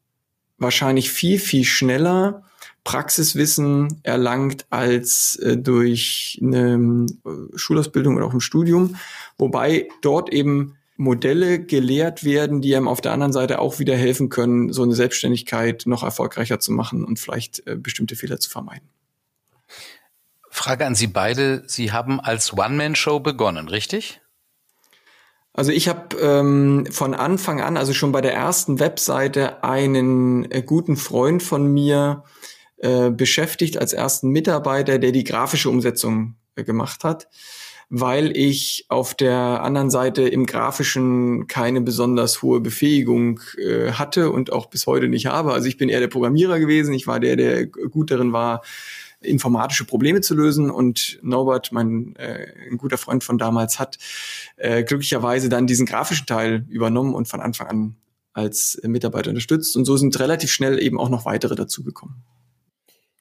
wahrscheinlich 0.58 1.10
viel, 1.10 1.38
viel 1.38 1.64
schneller 1.64 2.44
Praxiswissen 2.84 4.00
erlangt 4.02 4.66
als 4.70 5.36
äh, 5.36 5.56
durch 5.56 6.40
eine 6.42 7.06
äh, 7.24 7.56
Schulausbildung 7.56 8.16
oder 8.16 8.26
auch 8.26 8.34
ein 8.34 8.40
Studium, 8.40 8.96
wobei 9.38 9.88
dort 10.00 10.32
eben 10.32 10.76
Modelle 10.96 11.64
gelehrt 11.64 12.24
werden, 12.24 12.60
die 12.60 12.74
einem 12.74 12.88
auf 12.88 13.00
der 13.00 13.12
anderen 13.12 13.32
Seite 13.32 13.60
auch 13.60 13.78
wieder 13.78 13.96
helfen 13.96 14.28
können, 14.28 14.72
so 14.72 14.82
eine 14.82 14.94
Selbstständigkeit 14.94 15.84
noch 15.86 16.02
erfolgreicher 16.02 16.60
zu 16.60 16.72
machen 16.72 17.04
und 17.04 17.18
vielleicht 17.18 17.66
äh, 17.66 17.76
bestimmte 17.76 18.16
Fehler 18.16 18.38
zu 18.38 18.50
vermeiden. 18.50 18.88
Frage 20.54 20.84
an 20.84 20.94
Sie 20.94 21.06
beide. 21.06 21.64
Sie 21.66 21.92
haben 21.92 22.20
als 22.20 22.52
One-Man-Show 22.52 23.20
begonnen, 23.20 23.68
richtig? 23.68 24.20
Also 25.54 25.72
ich 25.72 25.88
habe 25.88 26.14
ähm, 26.18 26.86
von 26.90 27.14
Anfang 27.14 27.62
an, 27.62 27.78
also 27.78 27.94
schon 27.94 28.12
bei 28.12 28.20
der 28.20 28.34
ersten 28.34 28.78
Webseite, 28.78 29.64
einen 29.64 30.50
äh, 30.50 30.62
guten 30.62 30.96
Freund 30.96 31.42
von 31.42 31.72
mir 31.72 32.24
äh, 32.76 33.10
beschäftigt 33.10 33.78
als 33.78 33.94
ersten 33.94 34.28
Mitarbeiter, 34.28 34.98
der 34.98 35.12
die 35.12 35.24
grafische 35.24 35.70
Umsetzung 35.70 36.36
äh, 36.54 36.64
gemacht 36.64 37.02
hat, 37.02 37.28
weil 37.88 38.36
ich 38.36 38.84
auf 38.88 39.14
der 39.14 39.62
anderen 39.62 39.90
Seite 39.90 40.28
im 40.28 40.44
grafischen 40.44 41.46
keine 41.46 41.80
besonders 41.80 42.42
hohe 42.42 42.60
Befähigung 42.60 43.40
äh, 43.56 43.92
hatte 43.92 44.30
und 44.30 44.52
auch 44.52 44.66
bis 44.66 44.86
heute 44.86 45.08
nicht 45.08 45.26
habe. 45.26 45.54
Also 45.54 45.66
ich 45.66 45.78
bin 45.78 45.88
eher 45.88 46.00
der 46.00 46.08
Programmierer 46.08 46.58
gewesen, 46.58 46.92
ich 46.92 47.06
war 47.06 47.20
der, 47.20 47.36
der 47.36 47.66
gut 47.66 48.10
darin 48.10 48.34
war, 48.34 48.60
informatische 49.22 49.84
Probleme 49.84 50.20
zu 50.20 50.34
lösen. 50.34 50.70
Und 50.70 51.18
Norbert, 51.22 51.72
mein 51.72 52.14
äh, 52.16 52.46
ein 52.70 52.78
guter 52.78 52.98
Freund 52.98 53.24
von 53.24 53.38
damals, 53.38 53.78
hat 53.78 53.98
äh, 54.56 54.82
glücklicherweise 54.84 55.48
dann 55.48 55.66
diesen 55.66 55.86
grafischen 55.86 56.26
Teil 56.26 56.64
übernommen 56.68 57.14
und 57.14 57.28
von 57.28 57.40
Anfang 57.40 57.66
an 57.68 57.96
als 58.32 58.80
Mitarbeiter 58.82 59.30
unterstützt. 59.30 59.76
Und 59.76 59.84
so 59.84 59.96
sind 59.96 60.18
relativ 60.18 60.50
schnell 60.50 60.82
eben 60.82 60.98
auch 60.98 61.08
noch 61.08 61.24
weitere 61.24 61.54
dazugekommen. 61.54 62.16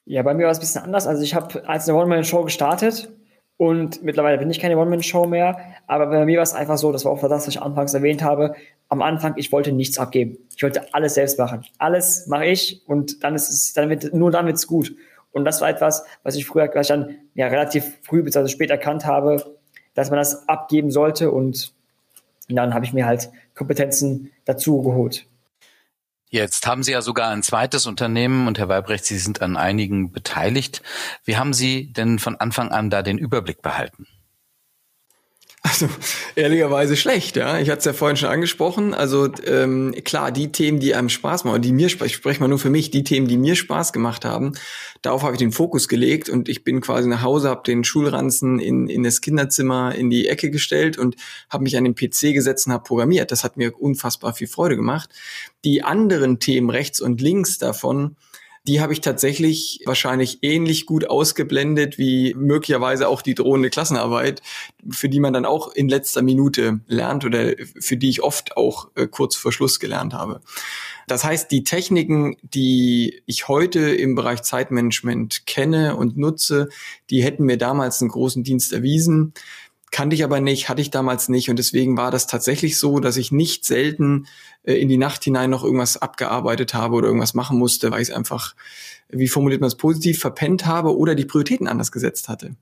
Ja, 0.04 0.22
bei 0.22 0.34
mir 0.34 0.44
war 0.44 0.50
es 0.50 0.58
ein 0.58 0.62
bisschen 0.62 0.82
anders. 0.82 1.06
Also 1.06 1.22
ich 1.22 1.34
habe 1.34 1.68
als 1.68 1.88
eine 1.88 1.98
One-Man-Show 1.98 2.42
gestartet 2.44 3.10
und 3.56 4.02
mittlerweile 4.02 4.38
bin 4.38 4.50
ich 4.50 4.58
keine 4.58 4.76
One-Man-Show 4.76 5.26
mehr. 5.26 5.58
Aber 5.86 6.06
bei 6.06 6.24
mir 6.24 6.38
war 6.38 6.42
es 6.42 6.54
einfach 6.54 6.78
so, 6.78 6.90
das 6.90 7.04
war 7.04 7.12
auch 7.12 7.20
das, 7.20 7.30
was 7.30 7.48
ich 7.48 7.62
anfangs 7.62 7.94
erwähnt 7.94 8.22
habe. 8.22 8.54
Am 8.88 9.02
Anfang, 9.02 9.34
ich 9.36 9.52
wollte 9.52 9.72
nichts 9.72 9.98
abgeben. 9.98 10.38
Ich 10.56 10.62
wollte 10.62 10.92
alles 10.92 11.14
selbst 11.14 11.38
machen. 11.38 11.64
Alles 11.78 12.26
mache 12.26 12.46
ich 12.46 12.82
und 12.86 13.22
dann 13.22 13.34
ist 13.34 13.48
es, 13.48 13.72
dann 13.72 13.88
wird, 13.88 14.12
nur 14.12 14.30
dann 14.30 14.46
wird 14.46 14.56
es 14.56 14.66
gut. 14.66 14.94
Und 15.32 15.44
das 15.44 15.60
war 15.60 15.68
etwas, 15.68 16.04
was 16.22 16.36
ich 16.36 16.46
früher 16.46 16.68
gleich 16.68 16.88
dann 16.88 17.18
ja 17.34 17.46
relativ 17.46 17.98
früh 18.02 18.22
bzw. 18.22 18.48
spät 18.48 18.70
erkannt 18.70 19.06
habe, 19.06 19.58
dass 19.94 20.10
man 20.10 20.18
das 20.18 20.48
abgeben 20.48 20.90
sollte 20.90 21.30
und 21.30 21.72
dann 22.48 22.74
habe 22.74 22.84
ich 22.84 22.92
mir 22.92 23.06
halt 23.06 23.30
Kompetenzen 23.54 24.30
dazu 24.44 24.82
geholt. 24.82 25.26
Jetzt 26.28 26.66
haben 26.66 26.82
Sie 26.82 26.92
ja 26.92 27.02
sogar 27.02 27.30
ein 27.30 27.42
zweites 27.42 27.86
Unternehmen 27.86 28.46
und 28.46 28.58
Herr 28.58 28.68
Weibrecht, 28.68 29.04
Sie 29.04 29.18
sind 29.18 29.42
an 29.42 29.58
einigen 29.58 30.12
beteiligt. 30.12 30.82
Wie 31.24 31.36
haben 31.36 31.52
Sie 31.52 31.92
denn 31.92 32.18
von 32.18 32.36
Anfang 32.36 32.70
an 32.70 32.88
da 32.88 33.02
den 33.02 33.18
Überblick 33.18 33.60
behalten? 33.60 34.06
Also 35.64 35.88
ehrlicherweise 36.34 36.96
schlecht, 36.96 37.36
ja. 37.36 37.60
Ich 37.60 37.70
hatte 37.70 37.78
es 37.78 37.84
ja 37.84 37.92
vorhin 37.92 38.16
schon 38.16 38.30
angesprochen. 38.30 38.94
Also 38.94 39.28
ähm, 39.46 39.94
klar, 40.02 40.32
die 40.32 40.50
Themen, 40.50 40.80
die 40.80 40.92
einem 40.96 41.08
Spaß 41.08 41.44
machen, 41.44 41.62
die 41.62 41.72
mir 41.72 41.86
ich 41.86 42.14
spreche 42.14 42.40
mal 42.40 42.48
nur 42.48 42.58
für 42.58 42.68
mich, 42.68 42.90
die 42.90 43.04
Themen, 43.04 43.28
die 43.28 43.36
mir 43.36 43.54
Spaß 43.54 43.92
gemacht 43.92 44.24
haben, 44.24 44.54
darauf 45.02 45.22
habe 45.22 45.34
ich 45.34 45.38
den 45.38 45.52
Fokus 45.52 45.86
gelegt 45.86 46.28
und 46.28 46.48
ich 46.48 46.64
bin 46.64 46.80
quasi 46.80 47.08
nach 47.08 47.22
Hause, 47.22 47.48
habe 47.48 47.62
den 47.64 47.84
Schulranzen 47.84 48.58
in, 48.58 48.88
in 48.88 49.04
das 49.04 49.20
Kinderzimmer 49.20 49.94
in 49.94 50.10
die 50.10 50.26
Ecke 50.26 50.50
gestellt 50.50 50.98
und 50.98 51.14
habe 51.48 51.62
mich 51.62 51.76
an 51.76 51.84
den 51.84 51.94
PC 51.94 52.34
gesetzt 52.34 52.66
und 52.66 52.72
habe 52.72 52.82
programmiert. 52.82 53.30
Das 53.30 53.44
hat 53.44 53.56
mir 53.56 53.80
unfassbar 53.80 54.34
viel 54.34 54.48
Freude 54.48 54.74
gemacht. 54.74 55.10
Die 55.64 55.84
anderen 55.84 56.40
Themen 56.40 56.70
rechts 56.70 57.00
und 57.00 57.20
links 57.20 57.58
davon, 57.58 58.16
die 58.68 58.80
habe 58.80 58.92
ich 58.92 59.00
tatsächlich 59.00 59.80
wahrscheinlich 59.86 60.38
ähnlich 60.42 60.86
gut 60.86 61.10
ausgeblendet 61.10 61.98
wie 61.98 62.32
möglicherweise 62.34 63.08
auch 63.08 63.20
die 63.20 63.34
drohende 63.34 63.70
Klassenarbeit, 63.70 64.40
für 64.88 65.08
die 65.08 65.18
man 65.18 65.32
dann 65.32 65.44
auch 65.44 65.72
in 65.72 65.88
letzter 65.88 66.22
Minute 66.22 66.80
lernt 66.86 67.24
oder 67.24 67.54
für 67.80 67.96
die 67.96 68.08
ich 68.08 68.22
oft 68.22 68.56
auch 68.56 68.90
äh, 68.94 69.08
kurz 69.08 69.34
vor 69.34 69.52
Schluss 69.52 69.80
gelernt 69.80 70.14
habe. 70.14 70.42
Das 71.08 71.24
heißt, 71.24 71.50
die 71.50 71.64
Techniken, 71.64 72.36
die 72.42 73.22
ich 73.26 73.48
heute 73.48 73.80
im 73.80 74.14
Bereich 74.14 74.42
Zeitmanagement 74.42 75.46
kenne 75.46 75.96
und 75.96 76.16
nutze, 76.16 76.68
die 77.10 77.22
hätten 77.22 77.44
mir 77.44 77.58
damals 77.58 78.00
einen 78.00 78.10
großen 78.10 78.44
Dienst 78.44 78.72
erwiesen 78.72 79.34
kannte 79.92 80.16
ich 80.16 80.24
aber 80.24 80.40
nicht, 80.40 80.68
hatte 80.68 80.80
ich 80.80 80.90
damals 80.90 81.28
nicht 81.28 81.50
und 81.50 81.58
deswegen 81.58 81.96
war 81.96 82.10
das 82.10 82.26
tatsächlich 82.26 82.78
so, 82.78 82.98
dass 82.98 83.16
ich 83.16 83.30
nicht 83.30 83.64
selten 83.64 84.26
äh, 84.64 84.74
in 84.74 84.88
die 84.88 84.96
Nacht 84.96 85.22
hinein 85.22 85.50
noch 85.50 85.62
irgendwas 85.62 86.00
abgearbeitet 86.00 86.74
habe 86.74 86.96
oder 86.96 87.06
irgendwas 87.06 87.34
machen 87.34 87.58
musste, 87.58 87.92
weil 87.92 88.02
ich 88.02 88.08
es 88.08 88.14
einfach, 88.14 88.56
wie 89.10 89.28
formuliert 89.28 89.60
man 89.60 89.68
es 89.68 89.76
positiv, 89.76 90.18
verpennt 90.18 90.66
habe 90.66 90.96
oder 90.96 91.14
die 91.14 91.26
Prioritäten 91.26 91.68
anders 91.68 91.92
gesetzt 91.92 92.28
hatte. 92.28 92.56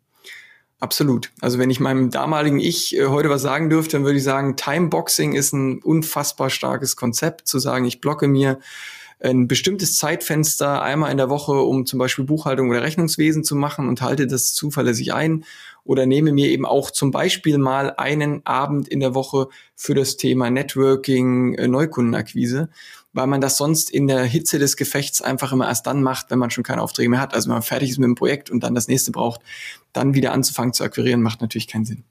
Absolut. 0.80 1.30
Also 1.40 1.58
wenn 1.58 1.70
ich 1.70 1.78
meinem 1.78 2.10
damaligen 2.10 2.58
Ich 2.58 2.96
äh, 2.96 3.06
heute 3.06 3.30
was 3.30 3.42
sagen 3.42 3.70
dürfte, 3.70 3.96
dann 3.96 4.04
würde 4.04 4.18
ich 4.18 4.24
sagen, 4.24 4.56
Timeboxing 4.56 5.34
ist 5.34 5.52
ein 5.52 5.80
unfassbar 5.82 6.50
starkes 6.50 6.96
Konzept, 6.96 7.46
zu 7.46 7.58
sagen, 7.58 7.84
ich 7.84 8.00
blocke 8.00 8.26
mir 8.26 8.58
ein 9.22 9.46
bestimmtes 9.46 9.96
Zeitfenster 9.96 10.82
einmal 10.82 11.10
in 11.10 11.18
der 11.18 11.28
Woche, 11.28 11.52
um 11.52 11.84
zum 11.84 11.98
Beispiel 11.98 12.24
Buchhaltung 12.24 12.70
oder 12.70 12.82
Rechnungswesen 12.82 13.44
zu 13.44 13.54
machen 13.54 13.88
und 13.88 14.00
halte 14.00 14.26
das 14.26 14.54
zuverlässig 14.54 15.12
ein 15.12 15.44
oder 15.90 16.06
nehme 16.06 16.32
mir 16.32 16.50
eben 16.50 16.66
auch 16.66 16.92
zum 16.92 17.10
Beispiel 17.10 17.58
mal 17.58 17.92
einen 17.96 18.46
Abend 18.46 18.86
in 18.86 19.00
der 19.00 19.16
Woche 19.16 19.48
für 19.74 19.92
das 19.92 20.16
Thema 20.16 20.48
Networking, 20.48 21.54
äh, 21.54 21.66
Neukundenakquise, 21.66 22.68
weil 23.12 23.26
man 23.26 23.40
das 23.40 23.56
sonst 23.56 23.90
in 23.90 24.06
der 24.06 24.22
Hitze 24.22 24.60
des 24.60 24.76
Gefechts 24.76 25.20
einfach 25.20 25.50
immer 25.50 25.66
erst 25.66 25.88
dann 25.88 26.04
macht, 26.04 26.30
wenn 26.30 26.38
man 26.38 26.50
schon 26.50 26.62
keine 26.62 26.80
Aufträge 26.80 27.08
mehr 27.08 27.20
hat. 27.20 27.34
Also 27.34 27.48
wenn 27.48 27.54
man 27.56 27.64
fertig 27.64 27.90
ist 27.90 27.98
mit 27.98 28.06
dem 28.06 28.14
Projekt 28.14 28.50
und 28.50 28.62
dann 28.62 28.76
das 28.76 28.86
nächste 28.86 29.10
braucht, 29.10 29.40
dann 29.92 30.14
wieder 30.14 30.30
anzufangen 30.30 30.72
zu 30.72 30.84
akquirieren, 30.84 31.22
macht 31.22 31.40
natürlich 31.40 31.66
keinen 31.66 31.86
Sinn. 31.86 32.04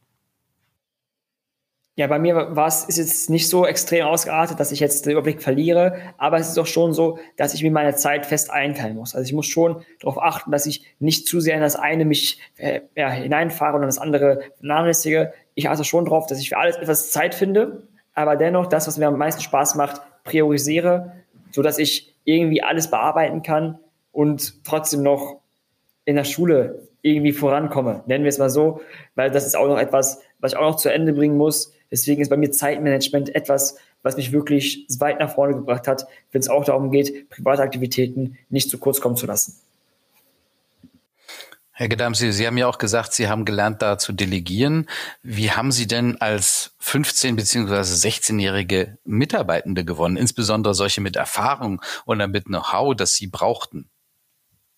Ja, 1.99 2.07
bei 2.07 2.17
mir 2.17 2.55
war 2.55 2.67
es 2.67 2.85
ist 2.85 2.97
jetzt 2.97 3.29
nicht 3.29 3.49
so 3.49 3.65
extrem 3.65 4.05
ausgeartet, 4.05 4.57
dass 4.57 4.71
ich 4.71 4.79
jetzt 4.79 5.05
den 5.05 5.11
Überblick 5.11 5.41
verliere, 5.41 5.97
aber 6.17 6.37
es 6.37 6.47
ist 6.47 6.55
doch 6.55 6.65
schon 6.65 6.93
so, 6.93 7.19
dass 7.35 7.53
ich 7.53 7.61
mir 7.61 7.71
meine 7.71 7.93
Zeit 7.93 8.25
fest 8.25 8.51
einteilen 8.51 8.95
muss. 8.95 9.15
Also 9.15 9.25
ich 9.27 9.33
muss 9.33 9.47
schon 9.47 9.83
darauf 9.99 10.17
achten, 10.17 10.49
dass 10.49 10.65
ich 10.65 10.85
nicht 10.99 11.27
zu 11.27 11.41
sehr 11.41 11.55
in 11.55 11.61
das 11.61 11.75
eine 11.75 12.05
mich 12.05 12.39
äh, 12.55 12.79
ja, 12.95 13.09
hineinfahre 13.09 13.75
und 13.75 13.81
das 13.81 13.97
andere 13.97 14.43
vernachlässige. 14.59 15.33
Ich 15.55 15.67
achte 15.67 15.83
schon 15.83 16.05
darauf, 16.05 16.25
dass 16.25 16.39
ich 16.39 16.47
für 16.47 16.57
alles 16.57 16.77
etwas 16.77 17.11
Zeit 17.11 17.35
finde, 17.35 17.83
aber 18.13 18.37
dennoch 18.37 18.67
das, 18.67 18.87
was 18.87 18.97
mir 18.97 19.07
am 19.07 19.17
meisten 19.17 19.41
Spaß 19.41 19.75
macht, 19.75 20.01
priorisiere, 20.23 21.11
so 21.51 21.61
dass 21.61 21.79
ich 21.79 22.15
irgendwie 22.23 22.63
alles 22.63 22.89
bearbeiten 22.89 23.43
kann 23.43 23.77
und 24.13 24.63
trotzdem 24.63 25.03
noch 25.03 25.41
in 26.05 26.15
der 26.15 26.23
Schule 26.23 26.87
irgendwie 27.01 27.33
vorankomme. 27.33 28.03
Nennen 28.05 28.23
wir 28.23 28.29
es 28.29 28.37
mal 28.37 28.49
so, 28.49 28.79
weil 29.15 29.31
das 29.31 29.45
ist 29.45 29.57
auch 29.57 29.67
noch 29.67 29.79
etwas, 29.79 30.21
was 30.39 30.53
ich 30.53 30.57
auch 30.57 30.69
noch 30.69 30.77
zu 30.77 30.87
Ende 30.87 31.11
bringen 31.11 31.35
muss 31.35 31.73
Deswegen 31.91 32.21
ist 32.21 32.29
bei 32.29 32.37
mir 32.37 32.51
Zeitmanagement 32.51 33.33
etwas, 33.35 33.75
was 34.03 34.15
mich 34.15 34.31
wirklich 34.31 34.85
weit 34.99 35.19
nach 35.19 35.33
vorne 35.33 35.55
gebracht 35.55 35.87
hat, 35.87 36.07
wenn 36.31 36.41
es 36.41 36.49
auch 36.49 36.63
darum 36.63 36.91
geht, 36.91 37.29
private 37.29 37.61
Aktivitäten 37.61 38.37
nicht 38.49 38.69
zu 38.69 38.77
kurz 38.77 39.01
kommen 39.01 39.17
zu 39.17 39.25
lassen. 39.25 39.59
Herr 41.79 41.87
Gedamsi, 41.87 42.33
Sie 42.33 42.45
haben 42.45 42.57
ja 42.57 42.67
auch 42.67 42.77
gesagt, 42.77 43.13
Sie 43.13 43.29
haben 43.29 43.45
gelernt, 43.45 43.81
da 43.81 43.97
zu 43.97 44.11
delegieren. 44.11 44.89
Wie 45.23 45.51
haben 45.51 45.71
Sie 45.71 45.87
denn 45.87 46.19
als 46.19 46.75
15- 46.83 47.37
bzw. 47.37 47.73
16-jährige 47.73 48.97
Mitarbeitende 49.05 49.85
gewonnen, 49.85 50.17
insbesondere 50.17 50.73
solche 50.73 50.99
mit 50.99 51.15
Erfahrung 51.15 51.81
oder 52.05 52.27
mit 52.27 52.47
Know-how, 52.47 52.95
das 52.95 53.13
Sie 53.13 53.27
brauchten? 53.27 53.89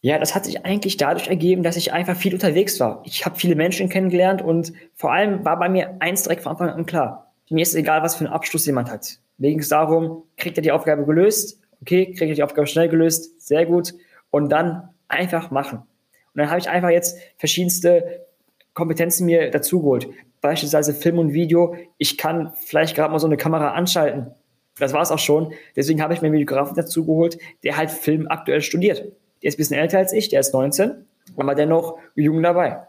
Ja, 0.03 0.17
das 0.17 0.33
hat 0.33 0.45
sich 0.45 0.65
eigentlich 0.65 0.97
dadurch 0.97 1.27
ergeben, 1.27 1.61
dass 1.61 1.77
ich 1.77 1.93
einfach 1.93 2.17
viel 2.17 2.33
unterwegs 2.33 2.79
war. 2.79 3.03
Ich 3.05 3.23
habe 3.23 3.37
viele 3.37 3.55
Menschen 3.55 3.87
kennengelernt 3.87 4.41
und 4.41 4.73
vor 4.95 5.13
allem 5.13 5.45
war 5.45 5.59
bei 5.59 5.69
mir 5.69 5.97
eins 5.99 6.23
direkt 6.23 6.41
von 6.41 6.53
Anfang 6.53 6.69
an 6.69 6.87
klar. 6.87 7.31
Mir 7.51 7.61
ist 7.61 7.75
egal, 7.75 8.01
was 8.01 8.15
für 8.15 8.25
einen 8.25 8.33
Abschluss 8.33 8.65
jemand 8.65 8.89
hat. 8.89 9.19
Mir 9.37 9.49
ging 9.49 9.59
es 9.59 9.69
darum, 9.69 10.23
kriegt 10.37 10.57
er 10.57 10.63
die 10.63 10.71
Aufgabe 10.71 11.05
gelöst? 11.05 11.59
Okay, 11.81 12.05
kriegt 12.05 12.21
er 12.21 12.33
die 12.33 12.43
Aufgabe 12.43 12.65
schnell 12.65 12.89
gelöst? 12.89 13.41
Sehr 13.41 13.65
gut. 13.65 13.93
Und 14.31 14.49
dann 14.49 14.89
einfach 15.07 15.51
machen. 15.51 15.79
Und 15.79 16.39
dann 16.39 16.49
habe 16.49 16.59
ich 16.59 16.69
einfach 16.69 16.89
jetzt 16.89 17.19
verschiedenste 17.37 18.25
Kompetenzen 18.73 19.25
mir 19.25 19.51
dazugeholt. 19.51 20.07
Beispielsweise 20.39 20.93
Film 20.93 21.19
und 21.19 21.33
Video. 21.33 21.75
Ich 21.97 22.17
kann 22.17 22.53
vielleicht 22.55 22.95
gerade 22.95 23.11
mal 23.11 23.19
so 23.19 23.27
eine 23.27 23.37
Kamera 23.37 23.73
anschalten. 23.73 24.31
Das 24.79 24.93
war 24.93 25.01
es 25.01 25.11
auch 25.11 25.19
schon. 25.19 25.53
Deswegen 25.75 26.01
habe 26.01 26.13
ich 26.13 26.21
mir 26.21 26.27
einen 26.27 26.35
Videografen 26.35 26.75
dazugeholt, 26.75 27.37
der 27.63 27.77
halt 27.77 27.91
Film 27.91 28.27
aktuell 28.29 28.61
studiert. 28.61 29.11
Der 29.41 29.49
ist 29.49 29.55
ein 29.55 29.57
bisschen 29.57 29.77
älter 29.77 29.97
als 29.97 30.13
ich, 30.13 30.29
der 30.29 30.39
ist 30.39 30.53
19, 30.53 31.05
aber 31.37 31.55
dennoch 31.55 31.97
jung 32.15 32.41
dabei. 32.43 32.87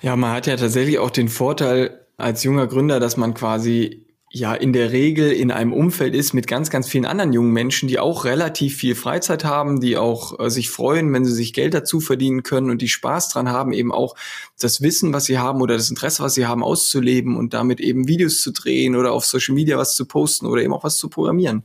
Ja, 0.00 0.16
man 0.16 0.32
hat 0.32 0.46
ja 0.46 0.56
tatsächlich 0.56 0.98
auch 0.98 1.10
den 1.10 1.28
Vorteil 1.28 2.00
als 2.16 2.42
junger 2.42 2.66
Gründer, 2.66 3.00
dass 3.00 3.16
man 3.16 3.34
quasi 3.34 4.06
ja 4.34 4.54
in 4.54 4.72
der 4.72 4.92
Regel 4.92 5.30
in 5.30 5.50
einem 5.50 5.74
Umfeld 5.74 6.14
ist 6.14 6.32
mit 6.32 6.46
ganz, 6.46 6.70
ganz 6.70 6.88
vielen 6.88 7.04
anderen 7.04 7.34
jungen 7.34 7.52
Menschen, 7.52 7.86
die 7.86 7.98
auch 7.98 8.24
relativ 8.24 8.76
viel 8.76 8.94
Freizeit 8.94 9.44
haben, 9.44 9.78
die 9.80 9.98
auch 9.98 10.40
äh, 10.40 10.48
sich 10.48 10.70
freuen, 10.70 11.12
wenn 11.12 11.26
sie 11.26 11.34
sich 11.34 11.52
Geld 11.52 11.74
dazu 11.74 12.00
verdienen 12.00 12.42
können 12.42 12.70
und 12.70 12.80
die 12.80 12.88
Spaß 12.88 13.28
dran 13.28 13.50
haben, 13.50 13.72
eben 13.72 13.92
auch 13.92 14.16
das 14.58 14.80
Wissen, 14.80 15.12
was 15.12 15.26
sie 15.26 15.38
haben 15.38 15.60
oder 15.60 15.76
das 15.76 15.90
Interesse, 15.90 16.22
was 16.22 16.32
sie 16.32 16.46
haben, 16.46 16.64
auszuleben 16.64 17.36
und 17.36 17.52
damit 17.52 17.80
eben 17.80 18.08
Videos 18.08 18.40
zu 18.40 18.52
drehen 18.52 18.96
oder 18.96 19.12
auf 19.12 19.26
Social 19.26 19.54
Media 19.54 19.76
was 19.76 19.94
zu 19.94 20.06
posten 20.06 20.46
oder 20.46 20.62
eben 20.62 20.72
auch 20.72 20.84
was 20.84 20.96
zu 20.96 21.10
programmieren. 21.10 21.64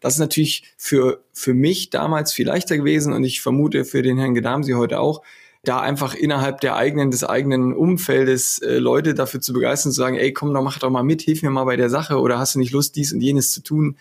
Das 0.00 0.14
ist 0.14 0.20
natürlich 0.20 0.64
für, 0.76 1.22
für 1.32 1.54
mich 1.54 1.90
damals 1.90 2.32
viel 2.32 2.46
leichter 2.46 2.76
gewesen 2.76 3.12
und 3.12 3.24
ich 3.24 3.40
vermute 3.40 3.84
für 3.84 4.02
den 4.02 4.18
Herrn 4.18 4.34
Gedamsi 4.34 4.72
heute 4.72 5.00
auch, 5.00 5.22
da 5.64 5.80
einfach 5.80 6.14
innerhalb 6.14 6.60
der 6.60 6.76
eigenen, 6.76 7.10
des 7.10 7.24
eigenen 7.24 7.74
Umfeldes 7.74 8.60
äh, 8.60 8.78
Leute 8.78 9.14
dafür 9.14 9.40
zu 9.40 9.52
begeistern, 9.52 9.92
zu 9.92 9.98
sagen, 9.98 10.16
ey, 10.16 10.32
komm 10.32 10.54
doch, 10.54 10.62
mach 10.62 10.78
doch 10.78 10.90
mal 10.90 11.02
mit, 11.02 11.22
hilf 11.22 11.42
mir 11.42 11.50
mal 11.50 11.64
bei 11.64 11.76
der 11.76 11.90
Sache 11.90 12.18
oder 12.20 12.38
hast 12.38 12.54
du 12.54 12.58
nicht 12.58 12.72
Lust, 12.72 12.96
dies 12.96 13.12
und 13.12 13.20
jenes 13.20 13.52
zu 13.52 13.62
tun 13.62 13.96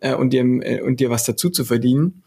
äh, 0.00 0.14
und, 0.14 0.30
dir, 0.30 0.42
äh, 0.42 0.82
und 0.82 1.00
dir 1.00 1.10
was 1.10 1.24
dazu 1.24 1.48
zu 1.48 1.64
verdienen. 1.64 2.22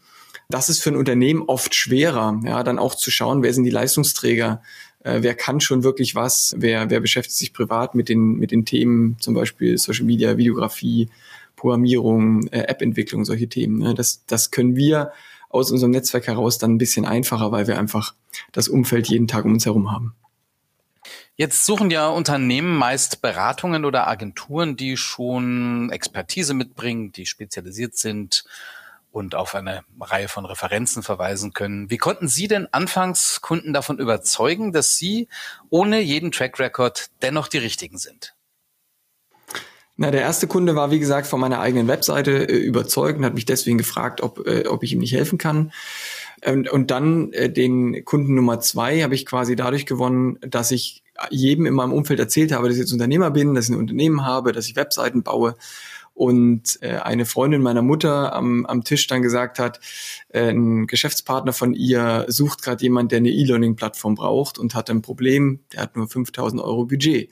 Das 0.48 0.68
ist 0.68 0.82
für 0.82 0.90
ein 0.90 0.96
Unternehmen 0.96 1.42
oft 1.46 1.74
schwerer, 1.74 2.40
ja, 2.44 2.62
dann 2.64 2.78
auch 2.78 2.94
zu 2.94 3.10
schauen, 3.10 3.42
wer 3.42 3.54
sind 3.54 3.64
die 3.64 3.70
Leistungsträger, 3.70 4.62
äh, 5.04 5.18
wer 5.20 5.34
kann 5.34 5.60
schon 5.60 5.84
wirklich 5.84 6.14
was, 6.14 6.54
wer, 6.58 6.90
wer 6.90 7.00
beschäftigt 7.00 7.36
sich 7.36 7.52
privat 7.52 7.94
mit 7.94 8.08
den, 8.08 8.34
mit 8.34 8.50
den 8.50 8.64
Themen, 8.64 9.16
zum 9.20 9.34
Beispiel 9.34 9.78
Social 9.78 10.06
Media, 10.06 10.36
Videografie, 10.36 11.08
Programmierung, 11.60 12.46
äh, 12.48 12.60
App-Entwicklung, 12.60 13.26
solche 13.26 13.46
Themen. 13.46 13.78
Ne? 13.78 13.94
Das, 13.94 14.24
das 14.24 14.50
können 14.50 14.76
wir 14.76 15.12
aus 15.50 15.70
unserem 15.70 15.90
Netzwerk 15.90 16.26
heraus 16.26 16.56
dann 16.56 16.72
ein 16.74 16.78
bisschen 16.78 17.04
einfacher, 17.04 17.52
weil 17.52 17.66
wir 17.66 17.78
einfach 17.78 18.14
das 18.52 18.68
Umfeld 18.68 19.08
jeden 19.08 19.28
Tag 19.28 19.44
um 19.44 19.52
uns 19.52 19.66
herum 19.66 19.92
haben. 19.92 20.14
Jetzt 21.36 21.66
suchen 21.66 21.90
ja 21.90 22.08
Unternehmen 22.08 22.76
meist 22.76 23.20
Beratungen 23.20 23.84
oder 23.84 24.08
Agenturen, 24.08 24.76
die 24.76 24.96
schon 24.96 25.90
Expertise 25.90 26.54
mitbringen, 26.54 27.12
die 27.12 27.26
spezialisiert 27.26 27.94
sind 27.94 28.44
und 29.10 29.34
auf 29.34 29.54
eine 29.54 29.82
Reihe 30.00 30.28
von 30.28 30.46
Referenzen 30.46 31.02
verweisen 31.02 31.52
können. 31.52 31.90
Wie 31.90 31.98
konnten 31.98 32.28
Sie 32.28 32.48
denn 32.48 32.68
anfangs 32.72 33.42
Kunden 33.42 33.74
davon 33.74 33.98
überzeugen, 33.98 34.72
dass 34.72 34.96
Sie 34.96 35.28
ohne 35.68 36.00
jeden 36.00 36.30
Track 36.32 36.58
Record 36.58 37.10
dennoch 37.20 37.48
die 37.48 37.58
richtigen 37.58 37.98
sind? 37.98 38.34
Na, 40.02 40.10
der 40.10 40.22
erste 40.22 40.46
Kunde 40.46 40.76
war, 40.76 40.90
wie 40.90 40.98
gesagt, 40.98 41.26
von 41.26 41.38
meiner 41.40 41.60
eigenen 41.60 41.86
Webseite 41.86 42.48
äh, 42.48 42.56
überzeugt 42.56 43.18
und 43.18 43.24
hat 43.26 43.34
mich 43.34 43.44
deswegen 43.44 43.76
gefragt, 43.76 44.22
ob, 44.22 44.46
äh, 44.46 44.66
ob 44.66 44.82
ich 44.82 44.94
ihm 44.94 44.98
nicht 44.98 45.12
helfen 45.12 45.36
kann. 45.36 45.72
Und, 46.42 46.70
und 46.70 46.90
dann 46.90 47.34
äh, 47.34 47.52
den 47.52 48.02
Kunden 48.06 48.34
Nummer 48.34 48.60
zwei 48.60 49.02
habe 49.02 49.14
ich 49.14 49.26
quasi 49.26 49.56
dadurch 49.56 49.84
gewonnen, 49.84 50.38
dass 50.40 50.70
ich 50.70 51.02
jedem 51.28 51.66
in 51.66 51.74
meinem 51.74 51.92
Umfeld 51.92 52.18
erzählt 52.18 52.50
habe, 52.50 52.68
dass 52.68 52.76
ich 52.76 52.80
jetzt 52.80 52.94
Unternehmer 52.94 53.30
bin, 53.30 53.54
dass 53.54 53.68
ich 53.68 53.74
ein 53.74 53.78
Unternehmen 53.78 54.24
habe, 54.24 54.52
dass 54.52 54.68
ich 54.68 54.74
Webseiten 54.74 55.22
baue. 55.22 55.54
Und 56.14 56.78
äh, 56.80 56.96
eine 56.96 57.26
Freundin 57.26 57.60
meiner 57.60 57.82
Mutter 57.82 58.32
am, 58.32 58.64
am 58.64 58.84
Tisch 58.84 59.06
dann 59.06 59.20
gesagt 59.20 59.58
hat, 59.58 59.80
äh, 60.30 60.48
ein 60.48 60.86
Geschäftspartner 60.86 61.52
von 61.52 61.74
ihr 61.74 62.24
sucht 62.26 62.62
gerade 62.62 62.82
jemand, 62.82 63.12
der 63.12 63.18
eine 63.18 63.32
E-Learning-Plattform 63.32 64.14
braucht 64.14 64.58
und 64.58 64.74
hat 64.74 64.88
ein 64.88 65.02
Problem, 65.02 65.60
der 65.74 65.82
hat 65.82 65.94
nur 65.94 66.08
5000 66.08 66.62
Euro 66.62 66.86
Budget. 66.86 67.30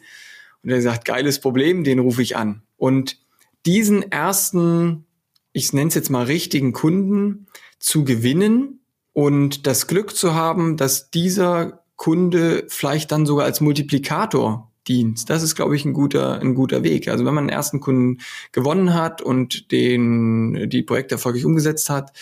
Und 0.69 0.75
er 0.75 0.83
sagt, 0.83 1.07
geiles 1.07 1.41
Problem, 1.41 1.83
den 1.83 1.99
rufe 1.99 2.21
ich 2.21 2.37
an. 2.37 2.61
Und 2.77 3.17
diesen 3.65 4.03
ersten, 4.13 5.07
ich 5.55 5.73
nenne 5.73 5.89
es 5.89 5.95
jetzt 5.95 6.11
mal 6.11 6.27
richtigen 6.27 6.75
Kunden 6.75 7.47
zu 7.79 8.05
gewinnen 8.05 8.81
und 9.15 9.67
das 9.67 9.87
Glück 9.87 10.15
zu 10.15 10.35
haben, 10.35 10.77
dass 10.77 11.11
dieser 11.11 11.85
Kunde 11.97 12.67
vielleicht 12.69 13.13
dann 13.13 13.25
sogar 13.25 13.47
als 13.47 13.63
Multiplikator 13.63 14.71
dient. 14.87 15.31
Das 15.31 15.43
ist, 15.43 15.55
glaube 15.55 15.75
ich, 15.75 15.87
ein 15.87 15.95
guter, 15.95 16.39
ein 16.39 16.55
guter 16.55 16.85
Weg. 16.85 17.09
Also 17.09 17.25
wenn 17.25 17.33
man 17.33 17.45
einen 17.45 17.49
ersten 17.49 17.81
Kunden 17.81 18.19
gewonnen 18.53 18.93
hat 18.93 19.23
und 19.23 19.73
den, 19.73 20.69
die 20.69 20.83
Projekte 20.83 21.15
erfolgreich 21.15 21.47
umgesetzt 21.47 21.89
hat, 21.89 22.13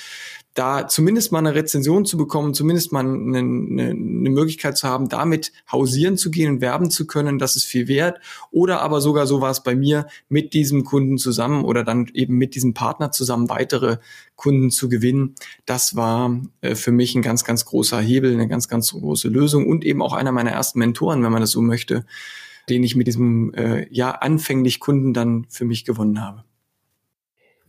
da 0.57 0.89
zumindest 0.89 1.33
mal 1.33 1.41
eine 1.41 1.55
Rezension 1.55 2.07
zu 2.07 2.17
bekommen, 2.17 2.55
zumindest 2.55 2.91
mal 2.91 3.01
eine, 3.01 3.39
eine, 3.39 3.91
eine, 3.91 4.31
Möglichkeit 4.31 4.79
zu 4.79 4.89
haben, 4.89 5.11
damit 5.11 5.53
hausieren 5.71 6.17
zu 6.17 6.31
gehen 6.31 6.51
und 6.51 6.61
werben 6.63 6.91
zu 6.91 7.07
können, 7.07 7.39
das 7.39 7.57
ist 7.57 7.67
viel 7.67 7.89
wert. 7.89 8.21
Oder 8.51 8.81
aber 8.81 9.03
sogar 9.03 9.27
so 9.27 9.43
war 9.43 9.51
es 9.51 9.63
bei 9.63 9.77
mir, 9.77 10.07
mit 10.31 10.55
diesem 10.55 10.85
Kunden 10.85 11.19
zusammen 11.19 11.63
oder 11.65 11.85
dann 11.85 12.11
eben 12.15 12.39
mit 12.39 12.55
diesem 12.55 12.73
Partner 12.73 13.13
zusammen 13.13 13.51
weitere 13.51 13.99
Kunden 14.35 14.71
zu 14.71 14.89
gewinnen. 14.89 15.35
Das 15.67 15.95
war 15.95 16.41
äh, 16.63 16.75
für 16.75 16.91
mich 16.91 17.15
ein 17.15 17.23
ganz, 17.23 17.45
ganz 17.45 17.67
großer 17.67 18.01
Hebel, 18.01 18.33
eine 18.33 18.49
ganz, 18.49 18.67
ganz 18.67 18.93
große 18.93 19.29
Lösung 19.29 19.69
und 19.69 19.85
eben 19.85 20.01
auch 20.01 20.15
einer 20.15 20.33
meiner 20.33 20.53
ersten 20.53 20.79
Mentoren, 20.79 21.23
wenn 21.23 21.33
man 21.33 21.43
das 21.43 21.51
so 21.51 21.61
möchte, 21.61 22.07
den 22.71 22.83
ich 22.83 22.97
mit 22.97 23.07
diesem 23.07 23.53
äh, 23.53 23.87
ja 23.91 24.11
anfänglich 24.11 24.81
Kunden 24.81 25.13
dann 25.13 25.47
für 25.51 25.67
mich 25.67 25.85
gewonnen 25.85 26.23
habe. 26.23 26.46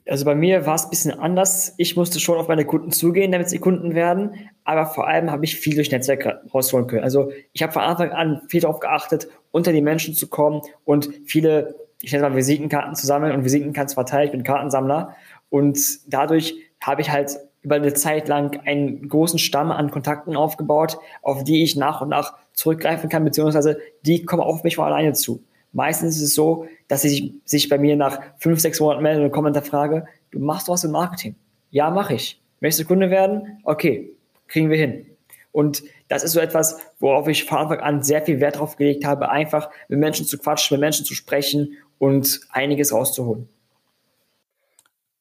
Also 0.09 0.25
bei 0.25 0.35
mir 0.35 0.65
war 0.65 0.75
es 0.75 0.85
ein 0.85 0.89
bisschen 0.89 1.19
anders. 1.19 1.73
Ich 1.77 1.95
musste 1.95 2.19
schon 2.19 2.37
auf 2.37 2.47
meine 2.47 2.65
Kunden 2.65 2.91
zugehen, 2.91 3.31
damit 3.31 3.49
sie 3.49 3.59
Kunden 3.59 3.95
werden. 3.95 4.49
Aber 4.63 4.85
vor 4.85 5.07
allem 5.07 5.31
habe 5.31 5.45
ich 5.45 5.55
viel 5.55 5.75
durch 5.75 5.91
Netzwerk 5.91 6.41
rausholen 6.53 6.87
können. 6.87 7.03
Also 7.03 7.31
ich 7.53 7.63
habe 7.63 7.73
von 7.73 7.81
Anfang 7.81 8.11
an 8.11 8.41
viel 8.47 8.61
darauf 8.61 8.79
geachtet, 8.79 9.27
unter 9.51 9.71
die 9.71 9.81
Menschen 9.81 10.13
zu 10.13 10.27
kommen 10.27 10.61
und 10.85 11.09
viele, 11.25 11.75
ich 12.01 12.11
nenne 12.11 12.29
mal 12.29 12.35
Visitenkarten 12.35 12.95
zu 12.95 13.05
sammeln 13.05 13.33
und 13.33 13.43
Visitenkarten 13.43 13.89
zu 13.89 13.95
verteilen. 13.95 14.25
Ich 14.25 14.31
bin 14.31 14.43
Kartensammler. 14.43 15.15
Und 15.49 15.79
dadurch 16.07 16.55
habe 16.81 17.01
ich 17.01 17.11
halt 17.11 17.37
über 17.61 17.75
eine 17.75 17.93
Zeit 17.93 18.27
lang 18.27 18.61
einen 18.65 19.09
großen 19.09 19.39
Stamm 19.39 19.71
an 19.71 19.91
Kontakten 19.91 20.35
aufgebaut, 20.35 20.99
auf 21.21 21.43
die 21.43 21.63
ich 21.63 21.75
nach 21.75 22.01
und 22.01 22.09
nach 22.09 22.35
zurückgreifen 22.53 23.09
kann, 23.09 23.25
beziehungsweise 23.25 23.79
die 24.05 24.23
kommen 24.23 24.41
auf 24.41 24.63
mich 24.63 24.77
von 24.77 24.85
alleine 24.85 25.13
zu. 25.13 25.43
Meistens 25.77 26.15
ist 26.17 26.23
es 26.23 26.33
so, 26.33 26.67
dass 26.87 27.03
sie 27.03 27.39
sich 27.45 27.69
bei 27.69 27.77
mir 27.77 27.95
nach 27.95 28.19
fünf, 28.39 28.59
sechs 28.59 28.79
Monaten 28.79 29.03
melden 29.03 29.23
und 29.23 29.31
kommen 29.31 29.55
und 29.55 29.63
Frage, 29.63 30.07
du 30.31 30.39
machst 30.39 30.67
was 30.69 30.83
im 30.83 30.89
Marketing. 30.89 31.35
Ja, 31.69 31.91
mache 31.91 32.15
ich. 32.15 32.41
Möchtest 32.61 32.85
du 32.85 32.87
Kunde 32.87 33.11
werden? 33.11 33.59
Okay, 33.63 34.11
kriegen 34.47 34.71
wir 34.71 34.77
hin. 34.77 35.05
Und 35.51 35.83
das 36.07 36.23
ist 36.23 36.31
so 36.31 36.39
etwas, 36.39 36.79
worauf 36.97 37.27
ich 37.27 37.43
von 37.43 37.59
Anfang 37.59 37.79
an 37.81 38.01
sehr 38.01 38.23
viel 38.23 38.39
Wert 38.39 38.57
drauf 38.57 38.75
gelegt 38.77 39.05
habe, 39.05 39.29
einfach 39.29 39.69
mit 39.87 39.99
Menschen 39.99 40.25
zu 40.25 40.39
quatschen, 40.39 40.77
mit 40.77 40.81
Menschen 40.81 41.05
zu 41.05 41.13
sprechen 41.13 41.77
und 41.99 42.39
einiges 42.49 42.91
rauszuholen. 42.91 43.47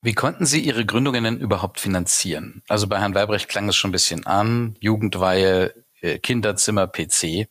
Wie 0.01 0.15
konnten 0.15 0.47
Sie 0.47 0.61
Ihre 0.61 0.87
Gründungen 0.87 1.25
denn 1.25 1.39
überhaupt 1.39 1.81
finanzieren? 1.81 2.63
Also 2.67 2.87
bei 2.87 2.99
Herrn 2.99 3.15
Weibrecht 3.15 3.49
klang 3.49 3.69
es 3.69 3.77
schon 3.77 3.91
ein 3.91 3.93
bisschen 3.93 4.25
an, 4.25 4.75
Jugendweihe, 4.81 5.75
äh, 6.01 6.19
Kinderzimmer, 6.19 6.87
PC. 6.87 7.47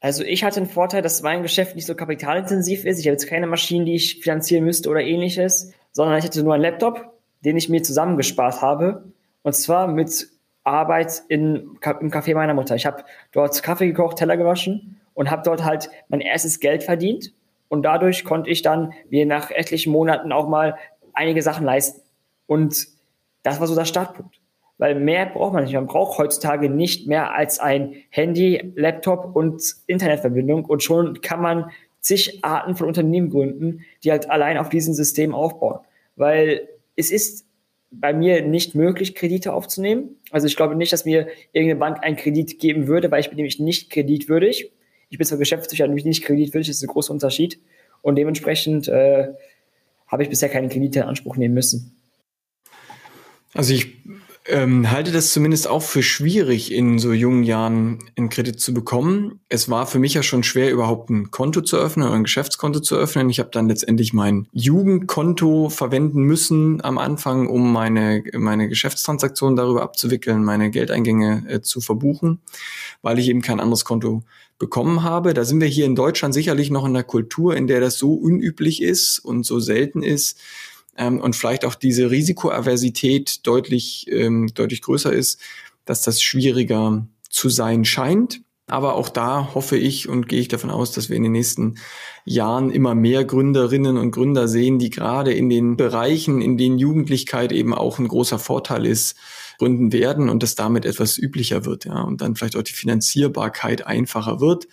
Also 0.00 0.24
ich 0.24 0.44
hatte 0.44 0.60
den 0.60 0.68
Vorteil, 0.68 1.02
dass 1.02 1.22
mein 1.22 1.42
Geschäft 1.42 1.76
nicht 1.76 1.86
so 1.86 1.94
kapitalintensiv 1.94 2.84
ist. 2.86 2.98
Ich 2.98 3.06
habe 3.06 3.12
jetzt 3.12 3.28
keine 3.28 3.46
Maschinen, 3.46 3.84
die 3.84 3.94
ich 3.94 4.20
finanzieren 4.20 4.64
müsste 4.64 4.88
oder 4.88 5.02
ähnliches, 5.02 5.72
sondern 5.92 6.18
ich 6.18 6.24
hatte 6.24 6.42
nur 6.42 6.54
einen 6.54 6.62
Laptop, 6.62 7.18
den 7.44 7.56
ich 7.56 7.68
mir 7.68 7.82
zusammengespart 7.82 8.62
habe. 8.62 9.12
Und 9.42 9.54
zwar 9.54 9.88
mit 9.88 10.28
Arbeit 10.64 11.22
in, 11.28 11.54
im 11.56 12.10
Café 12.10 12.34
meiner 12.34 12.54
Mutter. 12.54 12.74
Ich 12.76 12.86
habe 12.86 13.04
dort 13.32 13.62
Kaffee 13.62 13.88
gekocht, 13.88 14.16
Teller 14.16 14.38
gewaschen 14.38 15.00
und 15.12 15.30
habe 15.30 15.42
dort 15.44 15.64
halt 15.64 15.90
mein 16.08 16.20
erstes 16.20 16.60
Geld 16.60 16.82
verdient. 16.82 17.32
Und 17.68 17.82
dadurch 17.82 18.24
konnte 18.24 18.50
ich 18.50 18.62
dann 18.62 18.94
mir 19.10 19.26
nach 19.26 19.50
etlichen 19.50 19.92
Monaten 19.92 20.32
auch 20.32 20.48
mal 20.48 20.76
einige 21.12 21.42
Sachen 21.42 21.64
leisten. 21.64 22.00
Und 22.46 22.88
das 23.42 23.60
war 23.60 23.66
so 23.66 23.74
der 23.74 23.84
Startpunkt 23.84 24.39
weil 24.80 24.94
mehr 24.94 25.26
braucht 25.26 25.52
man 25.52 25.64
nicht. 25.64 25.74
Man 25.74 25.86
braucht 25.86 26.16
heutzutage 26.16 26.70
nicht 26.70 27.06
mehr 27.06 27.34
als 27.34 27.58
ein 27.58 27.96
Handy, 28.08 28.72
Laptop 28.76 29.36
und 29.36 29.62
Internetverbindung 29.86 30.64
und 30.64 30.82
schon 30.82 31.20
kann 31.20 31.42
man 31.42 31.70
zig 32.00 32.42
Arten 32.42 32.74
von 32.74 32.86
Unternehmen 32.86 33.28
gründen, 33.28 33.84
die 34.02 34.10
halt 34.10 34.30
allein 34.30 34.56
auf 34.56 34.70
diesem 34.70 34.94
System 34.94 35.34
aufbauen. 35.34 35.80
Weil 36.16 36.66
es 36.96 37.10
ist 37.10 37.44
bei 37.90 38.14
mir 38.14 38.40
nicht 38.40 38.74
möglich, 38.74 39.14
Kredite 39.14 39.52
aufzunehmen. 39.52 40.16
Also 40.30 40.46
ich 40.46 40.56
glaube 40.56 40.74
nicht, 40.76 40.94
dass 40.94 41.04
mir 41.04 41.28
irgendeine 41.52 41.78
Bank 41.78 42.02
einen 42.02 42.16
Kredit 42.16 42.58
geben 42.58 42.86
würde, 42.86 43.10
weil 43.10 43.20
ich 43.20 43.28
bin 43.28 43.36
nämlich 43.36 43.60
nicht 43.60 43.90
kreditwürdig. 43.90 44.72
Ich 45.10 45.18
bin 45.18 45.26
zwar 45.26 45.36
Geschäftsführer, 45.36 45.88
nämlich 45.88 46.06
nicht 46.06 46.24
kreditwürdig, 46.24 46.68
das 46.68 46.76
ist 46.76 46.82
ein 46.84 46.86
großer 46.86 47.12
Unterschied. 47.12 47.60
Und 48.00 48.16
dementsprechend 48.16 48.88
äh, 48.88 49.28
habe 50.06 50.22
ich 50.22 50.30
bisher 50.30 50.48
keine 50.48 50.70
Kredite 50.70 51.00
in 51.00 51.04
Anspruch 51.04 51.36
nehmen 51.36 51.52
müssen. 51.52 51.94
Also 53.52 53.74
ich 53.74 54.00
ähm, 54.50 54.90
halte 54.90 55.12
das 55.12 55.32
zumindest 55.32 55.68
auch 55.68 55.82
für 55.82 56.02
schwierig, 56.02 56.72
in 56.72 56.98
so 56.98 57.12
jungen 57.12 57.44
Jahren 57.44 57.98
einen 58.16 58.28
Kredit 58.28 58.60
zu 58.60 58.74
bekommen. 58.74 59.40
Es 59.48 59.68
war 59.70 59.86
für 59.86 59.98
mich 59.98 60.14
ja 60.14 60.22
schon 60.22 60.42
schwer, 60.42 60.70
überhaupt 60.70 61.08
ein 61.10 61.30
Konto 61.30 61.60
zu 61.60 61.76
öffnen 61.76 62.06
oder 62.06 62.16
ein 62.16 62.24
Geschäftskonto 62.24 62.80
zu 62.80 62.96
öffnen. 62.96 63.30
Ich 63.30 63.38
habe 63.38 63.50
dann 63.52 63.68
letztendlich 63.68 64.12
mein 64.12 64.48
Jugendkonto 64.52 65.68
verwenden 65.70 66.22
müssen 66.22 66.84
am 66.84 66.98
Anfang, 66.98 67.46
um 67.46 67.72
meine, 67.72 68.22
meine 68.34 68.68
Geschäftstransaktionen 68.68 69.56
darüber 69.56 69.82
abzuwickeln, 69.82 70.44
meine 70.44 70.70
Geldeingänge 70.70 71.44
äh, 71.48 71.60
zu 71.60 71.80
verbuchen, 71.80 72.40
weil 73.02 73.18
ich 73.18 73.28
eben 73.28 73.42
kein 73.42 73.60
anderes 73.60 73.84
Konto 73.84 74.22
bekommen 74.58 75.02
habe. 75.02 75.34
Da 75.34 75.44
sind 75.44 75.60
wir 75.60 75.68
hier 75.68 75.86
in 75.86 75.96
Deutschland 75.96 76.34
sicherlich 76.34 76.70
noch 76.70 76.84
in 76.84 76.90
einer 76.90 77.02
Kultur, 77.02 77.56
in 77.56 77.66
der 77.66 77.80
das 77.80 77.98
so 77.98 78.12
unüblich 78.12 78.82
ist 78.82 79.18
und 79.18 79.44
so 79.44 79.58
selten 79.58 80.02
ist, 80.02 80.38
ähm, 81.00 81.20
und 81.20 81.34
vielleicht 81.34 81.64
auch 81.64 81.74
diese 81.74 82.10
Risikoaversität 82.10 83.46
deutlich, 83.46 84.06
ähm, 84.08 84.48
deutlich 84.54 84.82
größer 84.82 85.12
ist, 85.12 85.40
dass 85.86 86.02
das 86.02 86.22
schwieriger 86.22 87.08
zu 87.28 87.48
sein 87.48 87.84
scheint. 87.84 88.42
Aber 88.66 88.94
auch 88.94 89.08
da 89.08 89.52
hoffe 89.54 89.76
ich 89.76 90.08
und 90.08 90.28
gehe 90.28 90.40
ich 90.40 90.46
davon 90.46 90.70
aus, 90.70 90.92
dass 90.92 91.08
wir 91.08 91.16
in 91.16 91.24
den 91.24 91.32
nächsten 91.32 91.78
Jahren 92.24 92.70
immer 92.70 92.94
mehr 92.94 93.24
Gründerinnen 93.24 93.96
und 93.96 94.12
Gründer 94.12 94.46
sehen, 94.46 94.78
die 94.78 94.90
gerade 94.90 95.32
in 95.32 95.48
den 95.48 95.76
Bereichen, 95.76 96.40
in 96.40 96.56
denen 96.56 96.78
Jugendlichkeit 96.78 97.50
eben 97.50 97.74
auch 97.74 97.98
ein 97.98 98.06
großer 98.06 98.38
Vorteil 98.38 98.86
ist, 98.86 99.16
gründen 99.58 99.92
werden 99.92 100.28
und 100.28 100.44
das 100.44 100.54
damit 100.54 100.84
etwas 100.84 101.18
üblicher 101.18 101.64
wird, 101.64 101.84
ja, 101.84 102.00
und 102.00 102.20
dann 102.20 102.36
vielleicht 102.36 102.56
auch 102.56 102.62
die 102.62 102.72
Finanzierbarkeit 102.72 103.86
einfacher 103.86 104.40
wird 104.40 104.68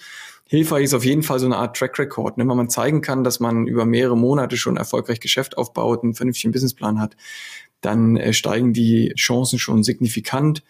hilfreich 0.48 0.86
ist 0.86 0.94
auf 0.94 1.06
jeden 1.06 1.24
Fall 1.24 1.40
so 1.40 1.46
eine 1.46 1.58
Art 1.58 1.78
Track 1.78 2.00
Record, 2.00 2.38
ne? 2.38 2.48
wenn 2.48 2.58
man 2.58 2.70
zeigen 2.70 3.02
kann, 3.02 3.24
dass 3.24 3.40
man 3.40 3.68
über 3.68 3.86
mehrere 3.86 4.18
Monate 4.18 4.58
schon 4.58 4.78
erfolgreich 4.78 5.20
Geschäft 5.20 5.58
aufbaut, 5.58 6.04
einen 6.04 6.16
vernünftigen 6.16 6.52
Businessplan 6.52 7.00
hat, 7.00 7.16
dann 7.82 8.18
äh, 8.18 8.34
steigen 8.34 8.74
die 8.74 9.14
Chancen 9.16 9.60
schon 9.60 9.84
signifikant. 9.84 10.64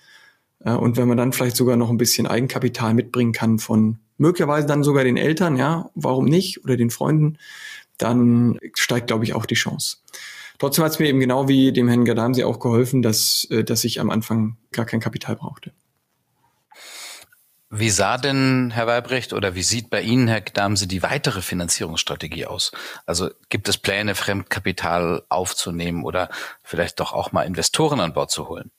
Äh, 0.60 0.72
und 0.72 0.98
wenn 0.98 1.08
man 1.08 1.18
dann 1.18 1.34
vielleicht 1.34 1.56
sogar 1.56 1.78
noch 1.78 1.90
ein 1.90 1.98
bisschen 1.98 2.28
Eigenkapital 2.28 2.94
mitbringen 2.94 3.32
kann 3.32 3.60
von 3.60 4.00
möglicherweise 4.18 4.68
dann 4.68 4.84
sogar 4.84 5.04
den 5.04 5.18
Eltern, 5.18 5.58
ja, 5.58 5.90
warum 5.96 6.26
nicht, 6.26 6.64
oder 6.64 6.76
den 6.76 6.90
Freunden, 6.90 7.38
dann 7.98 8.58
steigt, 8.74 9.08
glaube 9.08 9.24
ich, 9.24 9.34
auch 9.34 9.46
die 9.46 9.56
Chance. 9.56 9.98
Trotzdem 10.60 10.84
hat 10.84 10.92
es 10.92 11.00
mir 11.00 11.08
eben 11.08 11.20
genau 11.20 11.48
wie 11.48 11.72
dem 11.72 11.88
Herrn 11.88 12.06
Gadamsi 12.06 12.44
auch 12.44 12.60
geholfen, 12.60 13.02
dass, 13.02 13.48
äh, 13.52 13.64
dass 13.64 13.84
ich 13.84 14.00
am 14.00 14.10
Anfang 14.10 14.58
gar 14.72 14.86
kein 14.86 15.00
Kapital 15.00 15.36
brauchte. 15.36 15.72
Wie 17.70 17.90
sah 17.90 18.18
denn, 18.18 18.72
Herr 18.74 18.88
Weibrecht, 18.88 19.34
oder 19.34 19.54
wie 19.54 19.62
sieht 19.62 19.90
bei 19.90 20.02
Ihnen, 20.02 20.30
Herr 20.30 20.40
Gdamse, 20.40 20.88
die 20.88 21.04
weitere 21.04 21.42
Finanzierungsstrategie 21.42 22.46
aus? 22.46 22.72
Also 23.06 23.30
gibt 23.50 23.68
es 23.68 23.78
Pläne, 23.78 24.16
Fremdkapital 24.16 25.24
aufzunehmen 25.28 26.06
oder 26.06 26.30
vielleicht 26.64 27.02
doch 27.02 27.12
auch 27.12 27.34
mal 27.34 27.44
Investoren 27.44 28.00
an 28.00 28.14
Bord 28.14 28.32
zu 28.32 28.48
holen? 28.48 28.72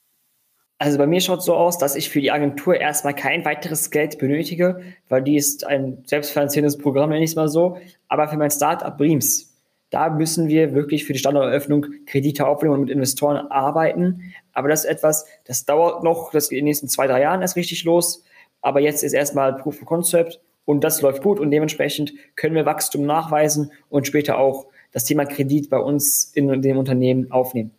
Also 0.79 0.97
bei 0.97 1.07
mir 1.07 1.21
schaut 1.21 1.41
es 1.41 1.45
so 1.45 1.55
aus, 1.55 1.77
dass 1.77 1.97
ich 1.97 2.09
für 2.09 2.23
die 2.23 2.31
Agentur 2.31 2.77
erstmal 2.77 3.15
kein 3.15 3.45
weiteres 3.45 3.91
Geld 3.91 4.19
benötige, 4.19 4.81
weil 5.11 5.23
die 5.23 5.37
ist 5.37 5.67
ein 5.67 6.05
selbstfinanzierendes 6.07 6.79
Programm, 6.79 7.11
nenne 7.11 7.25
ich 7.25 7.31
es 7.31 7.37
mal 7.37 7.49
so. 7.49 7.79
Aber 8.09 8.29
für 8.29 8.39
mein 8.39 8.51
Startup 8.51 8.97
Breams, 8.97 9.55
da 9.91 10.09
müssen 10.09 10.49
wir 10.49 10.73
wirklich 10.73 11.05
für 11.05 11.13
die 11.13 11.19
Standorteröffnung 11.19 11.87
Kredite 12.07 12.47
aufnehmen 12.47 12.75
und 12.75 12.81
mit 12.83 12.91
Investoren 12.91 13.37
arbeiten. 13.51 14.33
Aber 14.55 14.69
das 14.69 14.85
ist 14.85 14.91
etwas, 14.91 15.27
das 15.45 15.67
dauert 15.67 16.05
noch, 16.05 16.31
das 16.31 16.49
geht 16.49 16.59
in 16.59 16.65
den 16.65 16.71
nächsten 16.71 16.89
zwei, 16.89 17.07
drei 17.07 17.21
Jahren 17.21 17.43
erst 17.43 17.57
richtig 17.57 17.85
los. 17.85 18.23
Aber 18.61 18.81
jetzt 18.81 19.03
ist 19.03 19.13
erstmal 19.13 19.57
Proof 19.57 19.81
of 19.81 19.87
Concept 19.87 20.41
und 20.65 20.85
das 20.85 21.01
läuft 21.01 21.23
gut 21.23 21.41
und 21.41 21.51
dementsprechend 21.51 22.13
können 22.37 22.55
wir 22.55 22.67
Wachstum 22.67 23.07
nachweisen 23.07 23.73
und 23.89 24.07
später 24.07 24.39
auch 24.39 24.67
das 24.93 25.05
Thema 25.05 25.25
Kredit 25.25 25.71
bei 25.71 25.79
uns 25.79 26.31
in 26.35 26.63
dem 26.63 26.77
Unternehmen 26.77 27.31
aufnehmen. 27.31 27.71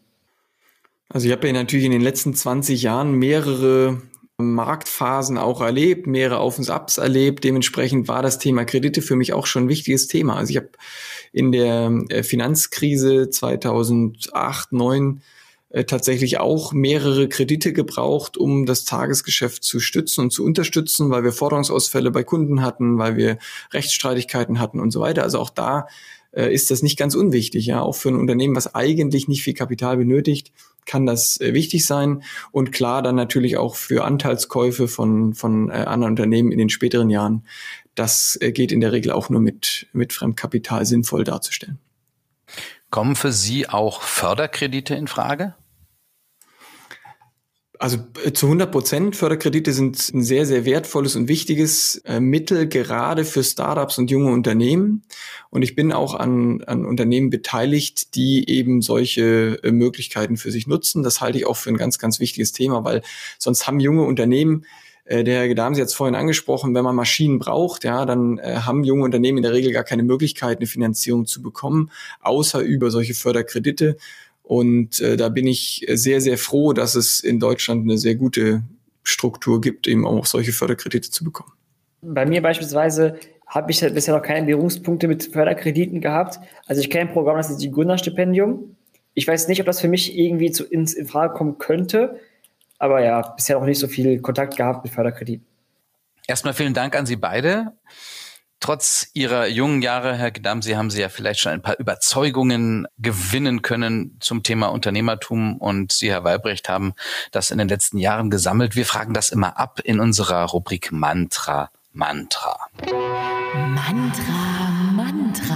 Also 1.10 1.28
ich 1.28 1.34
habe 1.34 1.48
ja 1.48 1.54
natürlich 1.54 1.86
in 1.86 1.92
den 1.92 2.02
letzten 2.02 2.34
20 2.34 2.84
Jahren 2.84 3.14
mehrere 3.14 4.02
Marktphasen 4.38 5.38
auch 5.38 5.62
erlebt, 5.62 6.08
mehrere 6.08 6.40
Auf 6.40 6.60
und 6.60 6.70
Abs 6.70 6.98
erlebt. 6.98 7.44
Dementsprechend 7.44 8.08
war 8.08 8.22
das 8.22 8.40
Thema 8.40 8.64
Kredite 8.64 9.02
für 9.02 9.16
mich 9.16 9.34
auch 9.34 9.46
schon 9.46 9.66
ein 9.66 9.70
wichtiges 9.70 10.08
Thema. 10.08 10.38
Also 10.38 10.52
ich 10.52 10.58
habe 10.58 10.70
in 11.34 11.52
der 11.52 11.92
äh, 12.10 12.24
Finanzkrise 12.24 13.30
2008, 13.30 14.32
2009 14.32 15.22
äh, 15.70 15.84
tatsächlich 15.84 16.40
auch 16.40 16.74
mehrere 16.74 17.30
Kredite 17.30 17.74
gebraucht, 17.74 18.38
um 18.38 18.66
das 18.66 18.86
Tagesgeschäft 18.86 19.64
zu 19.64 19.80
stützen 19.80 20.22
und 20.22 20.32
zu 20.32 20.44
unterstützen, 20.44 21.10
weil 21.10 21.24
wir 21.24 21.32
Forderungsausfälle 21.32 22.12
bei 22.12 22.24
Kunden 22.24 22.62
hatten, 22.62 22.98
weil 22.98 23.18
wir 23.18 23.38
Rechtsstreitigkeiten 23.72 24.60
hatten 24.60 24.80
und 24.80 24.92
so 24.92 25.00
weiter. 25.00 25.24
Also 25.24 25.40
auch 25.40 25.50
da 25.50 25.88
äh, 26.32 26.54
ist 26.54 26.72
das 26.72 26.82
nicht 26.82 26.98
ganz 26.98 27.16
unwichtig. 27.16 27.66
Ja, 27.66 27.82
auch 27.82 27.96
für 27.96 28.10
ein 28.10 28.16
Unternehmen, 28.16 28.56
was 28.56 28.76
eigentlich 28.76 29.28
nicht 29.28 29.44
viel 29.44 29.54
Kapital 29.54 29.98
benötigt, 29.98 30.52
kann 30.86 31.06
das 31.06 31.40
äh, 31.40 31.54
wichtig 31.54 31.86
sein. 31.86 32.24
Und 32.52 32.72
klar, 32.72 33.02
dann 33.02 33.16
natürlich 33.16 33.58
auch 33.58 33.76
für 33.76 34.06
Anteilskäufe 34.06 34.88
von, 34.88 35.34
von 35.34 35.70
äh, 35.70 35.74
anderen 35.74 36.14
Unternehmen 36.14 36.52
in 36.52 36.58
den 36.58 36.70
späteren 36.70 37.10
Jahren 37.10 37.44
das 38.00 38.38
äh, 38.42 38.52
geht 38.52 38.72
in 38.72 38.80
der 38.80 38.92
Regel 38.92 39.12
auch 39.12 39.30
nur 39.30 39.42
mit, 39.42 39.88
mit 39.92 40.14
Fremdkapital 40.14 40.86
sinnvoll 40.86 41.26
darzustellen. 41.26 41.80
Kommen 42.90 43.16
für 43.16 43.32
Sie 43.32 43.68
auch 43.70 44.02
Förderkredite 44.02 44.96
in 44.96 45.08
Frage? 45.08 45.54
Also 47.82 47.98
äh, 48.26 48.34
zu 48.34 48.48
100 48.48 48.74
Prozent 48.74 49.16
Förderkredite 49.16 49.72
sind 49.72 50.14
ein 50.14 50.22
sehr, 50.22 50.46
sehr 50.46 50.66
wertvolles 50.66 51.16
und 51.16 51.30
wichtiges 51.30 51.96
äh, 52.06 52.20
Mittel, 52.20 52.68
gerade 52.68 53.24
für 53.24 53.42
Startups 53.42 53.98
und 53.98 54.12
junge 54.12 54.34
Unternehmen. 54.34 55.04
Und 55.50 55.62
ich 55.62 55.76
bin 55.76 55.94
auch 55.94 56.14
an, 56.14 56.62
an 56.64 56.86
Unternehmen 56.86 57.30
beteiligt, 57.30 58.16
die 58.16 58.50
eben 58.50 58.82
solche 58.82 59.64
äh, 59.64 59.72
Möglichkeiten 59.72 60.36
für 60.36 60.52
sich 60.52 60.68
nutzen. 60.68 61.04
Das 61.04 61.22
halte 61.22 61.38
ich 61.38 61.48
auch 61.48 61.56
für 61.56 61.70
ein 61.70 61.78
ganz, 61.78 61.98
ganz 62.00 62.20
wichtiges 62.20 62.52
Thema, 62.52 62.84
weil 62.84 63.02
sonst 63.38 63.66
haben 63.66 63.80
junge 63.80 64.04
Unternehmen 64.04 64.66
der 65.12 65.40
Herr 65.40 65.48
Gedam 65.48 65.74
Sie 65.74 65.82
jetzt 65.82 65.96
vorhin 65.96 66.14
angesprochen, 66.14 66.76
wenn 66.76 66.84
man 66.84 66.96
Maschinen 66.96 67.40
braucht, 67.40 67.84
ja, 67.84 68.06
dann 68.06 68.40
haben 68.40 68.84
junge 68.84 69.04
Unternehmen 69.04 69.40
in 69.40 69.42
der 69.42 69.54
Regel 69.54 69.72
gar 69.72 69.84
keine 69.84 70.04
Möglichkeit, 70.04 70.60
eine 70.60 70.68
Finanzierung 70.68 71.26
zu 71.26 71.42
bekommen, 71.42 71.90
außer 72.22 72.60
über 72.60 72.92
solche 72.92 73.16
Förderkredite. 73.16 73.98
Und 74.50 75.00
äh, 75.00 75.16
da 75.16 75.30
bin 75.30 75.46
ich 75.46 75.86
sehr, 75.94 76.22
sehr 76.22 76.40
froh, 76.40 76.74
dass 76.74 76.96
es 76.96 77.20
in 77.20 77.40
Deutschland 77.40 77.84
eine 77.84 78.00
sehr 78.00 78.16
gute 78.16 78.64
Struktur 79.04 79.62
gibt, 79.62 79.88
eben 79.88 80.08
auch 80.08 80.26
solche 80.26 80.54
Förderkredite 80.54 81.12
zu 81.12 81.24
bekommen. 81.24 81.52
Bei 82.02 82.26
mir 82.26 82.42
beispielsweise 82.42 83.20
habe 83.46 83.70
ich 83.70 83.80
bisher 83.80 84.16
noch 84.16 84.24
keine 84.24 84.48
Berührungspunkte 84.48 85.08
mit 85.08 85.26
Förderkrediten 85.26 86.02
gehabt. 86.02 86.40
Also 86.66 86.82
ich 86.82 86.90
kenne 86.90 87.10
ein 87.10 87.14
Programm, 87.14 87.38
das 87.38 87.52
ist 87.52 87.62
die 87.62 87.70
Gründerstipendium. 87.70 88.76
Ich 89.14 89.28
weiß 89.28 89.50
nicht, 89.50 89.60
ob 89.60 89.68
das 89.68 89.82
für 89.82 89.88
mich 89.88 90.18
irgendwie 90.18 90.50
zu, 90.50 90.64
in, 90.64 90.88
in 90.88 91.06
Frage 91.06 91.36
kommen 91.36 91.60
könnte, 91.60 92.20
aber 92.80 93.04
ja, 93.04 93.22
bisher 93.22 93.60
noch 93.60 93.68
nicht 93.68 93.78
so 93.78 93.88
viel 93.88 94.20
Kontakt 94.20 94.58
gehabt 94.58 94.84
mit 94.84 94.92
Förderkrediten. 94.92 95.46
Erstmal 96.26 96.56
vielen 96.56 96.74
Dank 96.74 96.96
an 96.96 97.06
Sie 97.06 97.18
beide 97.18 97.74
trotz 98.60 99.08
Ihrer 99.14 99.48
jungen 99.48 99.82
Jahre, 99.82 100.16
Herr 100.16 100.32
Gedam, 100.32 100.62
Sie 100.62 100.78
haben 100.78 100.90
Sie 100.90 101.02
ja 101.02 101.10
vielleicht 101.10 101.40
schon 101.40 101.52
ein 101.52 101.62
paar 101.62 101.80
Überzeugungen 101.80 102.88
gewinnen 102.98 103.62
können 103.62 104.18
zum 104.20 104.44
Thema 104.44 104.68
Unternehmertum 104.68 105.58
und 105.58 105.92
Sie, 105.92 106.12
Herr 106.12 106.24
Weibrecht, 106.24 106.70
haben 106.70 106.94
das 107.32 107.52
in 107.52 107.58
den 107.58 107.68
letzten 107.68 107.98
Jahren 107.98 108.30
gesammelt. 108.30 108.76
Wir 108.76 108.86
fragen 108.86 109.14
das 109.14 109.30
immer 109.30 109.58
ab 109.58 109.80
in 109.84 110.00
unserer 110.00 110.46
Rubrik 110.46 110.92
Mantra, 110.92 111.72
Mantra. 111.94 112.68
Mantra, 113.54 114.70
Mantra. 114.94 115.56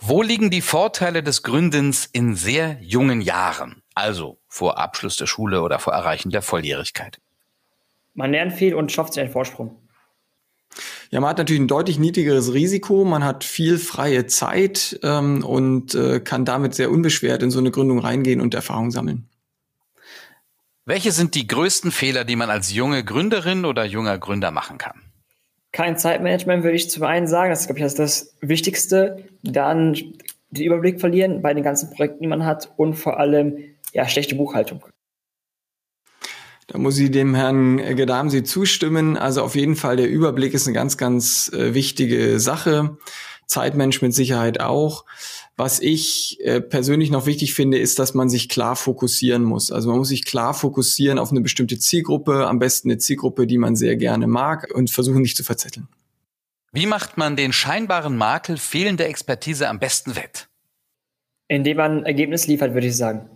Wo 0.00 0.22
liegen 0.22 0.50
die 0.50 0.62
Vorteile 0.62 1.22
des 1.22 1.42
Gründens 1.42 2.08
in 2.10 2.34
sehr 2.34 2.78
jungen 2.80 3.20
Jahren? 3.20 3.82
Also 3.94 4.38
vor 4.48 4.78
Abschluss 4.78 5.16
der 5.16 5.26
Schule 5.26 5.62
oder 5.62 5.78
vor 5.78 5.92
Erreichen 5.92 6.30
der 6.30 6.42
Volljährigkeit? 6.42 7.20
Man 8.14 8.32
lernt 8.32 8.54
viel 8.54 8.74
und 8.74 8.90
schafft 8.90 9.14
sich 9.14 9.22
einen 9.22 9.30
Vorsprung. 9.30 9.76
Ja, 11.10 11.20
man 11.20 11.30
hat 11.30 11.38
natürlich 11.38 11.60
ein 11.60 11.68
deutlich 11.68 11.98
niedrigeres 11.98 12.54
Risiko, 12.54 13.04
man 13.04 13.24
hat 13.24 13.42
viel 13.42 13.78
freie 13.78 14.26
Zeit 14.26 15.00
ähm, 15.02 15.44
und 15.44 15.94
äh, 15.96 16.20
kann 16.20 16.44
damit 16.44 16.74
sehr 16.74 16.90
unbeschwert 16.90 17.42
in 17.42 17.50
so 17.50 17.58
eine 17.58 17.72
Gründung 17.72 17.98
reingehen 17.98 18.40
und 18.40 18.54
Erfahrung 18.54 18.92
sammeln. 18.92 19.28
Welche 20.86 21.10
sind 21.10 21.34
die 21.34 21.48
größten 21.48 21.90
Fehler, 21.90 22.24
die 22.24 22.36
man 22.36 22.48
als 22.48 22.72
junge 22.72 23.04
Gründerin 23.04 23.64
oder 23.64 23.84
junger 23.84 24.18
Gründer 24.18 24.52
machen 24.52 24.78
kann? 24.78 25.02
Kein 25.72 25.98
Zeitmanagement 25.98 26.62
würde 26.62 26.76
ich 26.76 26.90
zum 26.90 27.02
einen 27.02 27.26
sagen, 27.26 27.50
das 27.50 27.62
ist, 27.62 27.66
glaube 27.66 27.80
ich, 27.80 27.84
das, 27.84 27.94
das 27.94 28.34
Wichtigste. 28.40 29.24
Dann 29.42 29.94
den 30.50 30.64
Überblick 30.64 31.00
verlieren 31.00 31.42
bei 31.42 31.54
den 31.54 31.62
ganzen 31.64 31.90
Projekten, 31.90 32.22
die 32.22 32.28
man 32.28 32.44
hat 32.44 32.72
und 32.76 32.94
vor 32.94 33.18
allem 33.18 33.58
ja, 33.92 34.08
schlechte 34.08 34.36
Buchhaltung. 34.36 34.84
Da 36.70 36.78
muss 36.78 36.98
ich 36.98 37.10
dem 37.10 37.34
Herrn 37.34 37.78
Gedamsi 37.96 38.44
zustimmen. 38.44 39.16
Also 39.16 39.42
auf 39.42 39.56
jeden 39.56 39.74
Fall 39.74 39.96
der 39.96 40.08
Überblick 40.08 40.54
ist 40.54 40.68
eine 40.68 40.74
ganz, 40.74 40.96
ganz 40.96 41.50
äh, 41.52 41.74
wichtige 41.74 42.38
Sache. 42.38 42.96
Zeitmensch 43.46 44.00
mit 44.02 44.14
Sicherheit 44.14 44.60
auch. 44.60 45.04
Was 45.56 45.80
ich 45.80 46.38
äh, 46.44 46.60
persönlich 46.60 47.10
noch 47.10 47.26
wichtig 47.26 47.54
finde, 47.54 47.78
ist, 47.78 47.98
dass 47.98 48.14
man 48.14 48.30
sich 48.30 48.48
klar 48.48 48.76
fokussieren 48.76 49.42
muss. 49.42 49.72
Also 49.72 49.88
man 49.88 49.98
muss 49.98 50.10
sich 50.10 50.24
klar 50.24 50.54
fokussieren 50.54 51.18
auf 51.18 51.32
eine 51.32 51.40
bestimmte 51.40 51.76
Zielgruppe, 51.76 52.46
am 52.46 52.60
besten 52.60 52.88
eine 52.88 52.98
Zielgruppe, 52.98 53.48
die 53.48 53.58
man 53.58 53.74
sehr 53.74 53.96
gerne 53.96 54.28
mag 54.28 54.68
und 54.72 54.92
versuchen 54.92 55.22
nicht 55.22 55.36
zu 55.36 55.42
verzetteln. 55.42 55.88
Wie 56.70 56.86
macht 56.86 57.18
man 57.18 57.34
den 57.34 57.52
scheinbaren 57.52 58.16
Makel 58.16 58.58
fehlender 58.58 59.06
Expertise 59.06 59.68
am 59.68 59.80
besten 59.80 60.14
wett? 60.14 60.46
Indem 61.48 61.78
man 61.78 61.98
ein 61.98 62.06
Ergebnis 62.06 62.46
liefert, 62.46 62.74
würde 62.74 62.86
ich 62.86 62.96
sagen. 62.96 63.28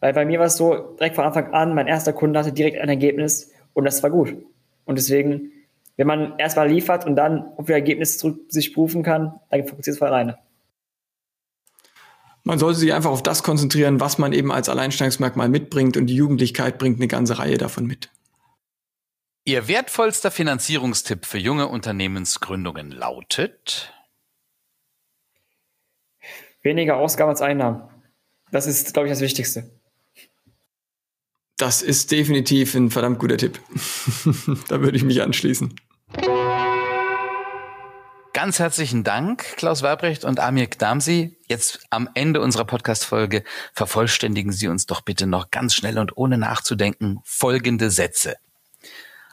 Weil 0.00 0.12
bei 0.12 0.24
mir 0.24 0.38
war 0.38 0.46
es 0.46 0.56
so, 0.56 0.74
direkt 0.98 1.16
von 1.16 1.24
Anfang 1.24 1.52
an, 1.52 1.74
mein 1.74 1.86
erster 1.86 2.12
Kunde 2.12 2.38
hatte 2.38 2.52
direkt 2.52 2.78
ein 2.78 2.88
Ergebnis 2.88 3.52
und 3.72 3.84
das 3.84 4.02
war 4.02 4.10
gut. 4.10 4.34
Und 4.84 4.98
deswegen, 4.98 5.52
wenn 5.96 6.06
man 6.06 6.38
erstmal 6.38 6.68
liefert 6.68 7.06
und 7.06 7.16
dann 7.16 7.52
auf 7.56 7.68
ihr 7.68 7.74
Ergebnis 7.74 8.18
zurück 8.18 8.40
sich 8.48 8.74
prüfen 8.74 9.02
kann, 9.02 9.40
dann 9.50 9.66
funktioniert 9.66 9.94
es 9.94 9.98
von 9.98 10.08
alleine. 10.08 10.38
Man 12.44 12.60
sollte 12.60 12.78
sich 12.78 12.92
einfach 12.92 13.10
auf 13.10 13.24
das 13.24 13.42
konzentrieren, 13.42 13.98
was 13.98 14.18
man 14.18 14.32
eben 14.32 14.52
als 14.52 14.68
Alleinstellungsmerkmal 14.68 15.48
mitbringt 15.48 15.96
und 15.96 16.06
die 16.06 16.14
Jugendlichkeit 16.14 16.78
bringt 16.78 16.98
eine 16.98 17.08
ganze 17.08 17.38
Reihe 17.40 17.58
davon 17.58 17.86
mit. 17.86 18.10
Ihr 19.44 19.68
wertvollster 19.68 20.30
Finanzierungstipp 20.30 21.24
für 21.24 21.38
junge 21.38 21.68
Unternehmensgründungen 21.68 22.92
lautet? 22.92 23.92
Weniger 26.62 26.96
Ausgaben 26.96 27.30
als 27.30 27.42
Einnahmen. 27.42 27.82
Das 28.50 28.66
ist, 28.66 28.92
glaube 28.92 29.08
ich, 29.08 29.12
das 29.12 29.20
Wichtigste. 29.20 29.70
Das 31.56 31.80
ist 31.80 32.10
definitiv 32.10 32.74
ein 32.74 32.90
verdammt 32.90 33.18
guter 33.18 33.38
Tipp. 33.38 33.60
da 34.68 34.80
würde 34.82 34.96
ich 34.96 35.04
mich 35.04 35.22
anschließen. 35.22 35.74
Ganz 38.34 38.58
herzlichen 38.58 39.02
Dank, 39.02 39.56
Klaus 39.56 39.82
Weibrecht 39.82 40.26
und 40.26 40.38
Amir 40.38 40.66
Gdamsi. 40.66 41.38
Jetzt 41.48 41.86
am 41.88 42.10
Ende 42.12 42.42
unserer 42.42 42.66
Podcast-Folge 42.66 43.42
vervollständigen 43.72 44.52
Sie 44.52 44.68
uns 44.68 44.84
doch 44.84 45.00
bitte 45.00 45.26
noch 45.26 45.50
ganz 45.50 45.74
schnell 45.74 45.98
und 45.98 46.18
ohne 46.18 46.36
nachzudenken 46.36 47.20
folgende 47.24 47.90
Sätze. 47.90 48.36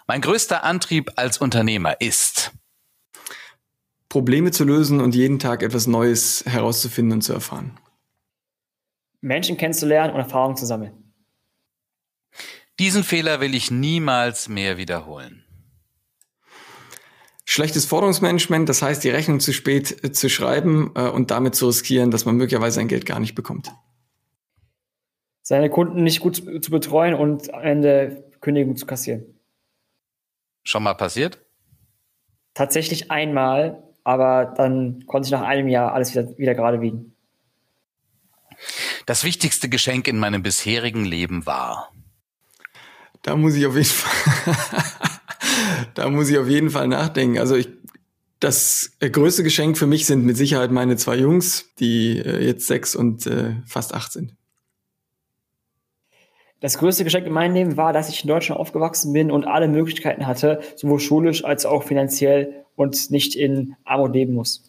Mein 0.07 0.21
größter 0.21 0.63
Antrieb 0.63 1.11
als 1.17 1.37
Unternehmer 1.37 1.99
ist, 1.99 2.51
Probleme 4.07 4.51
zu 4.51 4.63
lösen 4.63 5.01
und 5.01 5.15
jeden 5.15 5.39
Tag 5.39 5.63
etwas 5.63 5.87
Neues 5.87 6.45
herauszufinden 6.45 7.17
und 7.17 7.21
zu 7.23 7.33
erfahren. 7.33 7.77
Menschen 9.19 9.57
kennenzulernen 9.57 10.13
und 10.13 10.19
Erfahrungen 10.19 10.55
zu 10.55 10.65
sammeln. 10.65 11.02
Diesen 12.79 13.03
Fehler 13.03 13.39
will 13.39 13.53
ich 13.53 13.69
niemals 13.69 14.49
mehr 14.49 14.77
wiederholen. 14.77 15.43
Schlechtes 17.45 17.85
Forderungsmanagement, 17.85 18.67
das 18.67 18.81
heißt, 18.81 19.03
die 19.03 19.09
Rechnung 19.09 19.39
zu 19.39 19.53
spät 19.53 20.03
äh, 20.03 20.11
zu 20.11 20.29
schreiben 20.29 20.91
äh, 20.95 21.09
und 21.09 21.29
damit 21.29 21.55
zu 21.55 21.67
riskieren, 21.67 22.09
dass 22.09 22.25
man 22.25 22.35
möglicherweise 22.35 22.75
sein 22.75 22.87
Geld 22.87 23.05
gar 23.05 23.19
nicht 23.19 23.35
bekommt. 23.35 23.71
Seine 25.41 25.69
Kunden 25.69 26.03
nicht 26.03 26.21
gut 26.21 26.37
zu 26.37 26.71
betreuen 26.71 27.13
und 27.13 27.53
am 27.53 27.61
Ende 27.61 28.31
Kündigung 28.39 28.77
zu 28.77 28.85
kassieren. 28.85 29.39
Schon 30.63 30.83
mal 30.83 30.93
passiert? 30.93 31.41
Tatsächlich 32.53 33.11
einmal, 33.11 33.83
aber 34.05 34.53
dann 34.55 35.05
konnte 35.05 35.27
ich 35.27 35.31
nach 35.31 35.41
einem 35.41 35.67
Jahr 35.67 35.93
alles 35.93 36.11
wieder, 36.15 36.37
wieder 36.37 36.55
gerade 36.55 36.77
biegen. 36.77 37.15
Das 39.05 39.25
wichtigste 39.25 39.67
Geschenk 39.67 40.07
in 40.07 40.17
meinem 40.17 40.43
bisherigen 40.43 41.03
Leben 41.03 41.45
war. 41.45 41.91
Da 43.23 43.35
muss 43.35 43.55
ich 43.55 43.65
auf 43.65 43.73
jeden 43.73 43.85
Fall, 43.85 44.53
da 45.95 46.09
muss 46.09 46.29
ich 46.29 46.37
auf 46.37 46.47
jeden 46.47 46.69
Fall 46.69 46.87
nachdenken. 46.87 47.39
Also 47.39 47.55
ich, 47.55 47.69
das 48.39 48.91
größte 48.99 49.43
Geschenk 49.43 49.77
für 49.77 49.87
mich 49.87 50.05
sind 50.05 50.25
mit 50.25 50.37
Sicherheit 50.37 50.71
meine 50.71 50.97
zwei 50.97 51.15
Jungs, 51.15 51.65
die 51.79 52.19
äh, 52.19 52.45
jetzt 52.45 52.67
sechs 52.67 52.95
und 52.95 53.25
äh, 53.25 53.55
fast 53.65 53.93
acht 53.93 54.11
sind. 54.11 54.35
Das 56.59 56.77
größte 56.77 57.03
Geschenk 57.03 57.25
in 57.25 57.33
meinem 57.33 57.55
Leben 57.55 57.77
war, 57.77 57.91
dass 57.91 58.07
ich 58.07 58.23
in 58.23 58.29
Deutschland 58.29 58.59
aufgewachsen 58.59 59.11
bin 59.11 59.31
und 59.31 59.45
alle 59.45 59.67
Möglichkeiten 59.67 60.27
hatte, 60.27 60.61
sowohl 60.75 60.99
schulisch 60.99 61.43
als 61.43 61.65
auch 61.65 61.83
finanziell 61.83 62.65
und 62.75 63.11
nicht 63.11 63.35
in 63.35 63.75
Armut 63.83 64.13
leben 64.13 64.33
muss. 64.33 64.63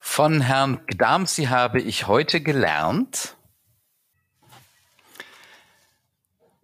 Von 0.00 0.40
Herrn 0.40 0.80
Gdamsi 0.86 1.44
habe 1.44 1.80
ich 1.80 2.08
heute 2.08 2.40
gelernt, 2.40 3.36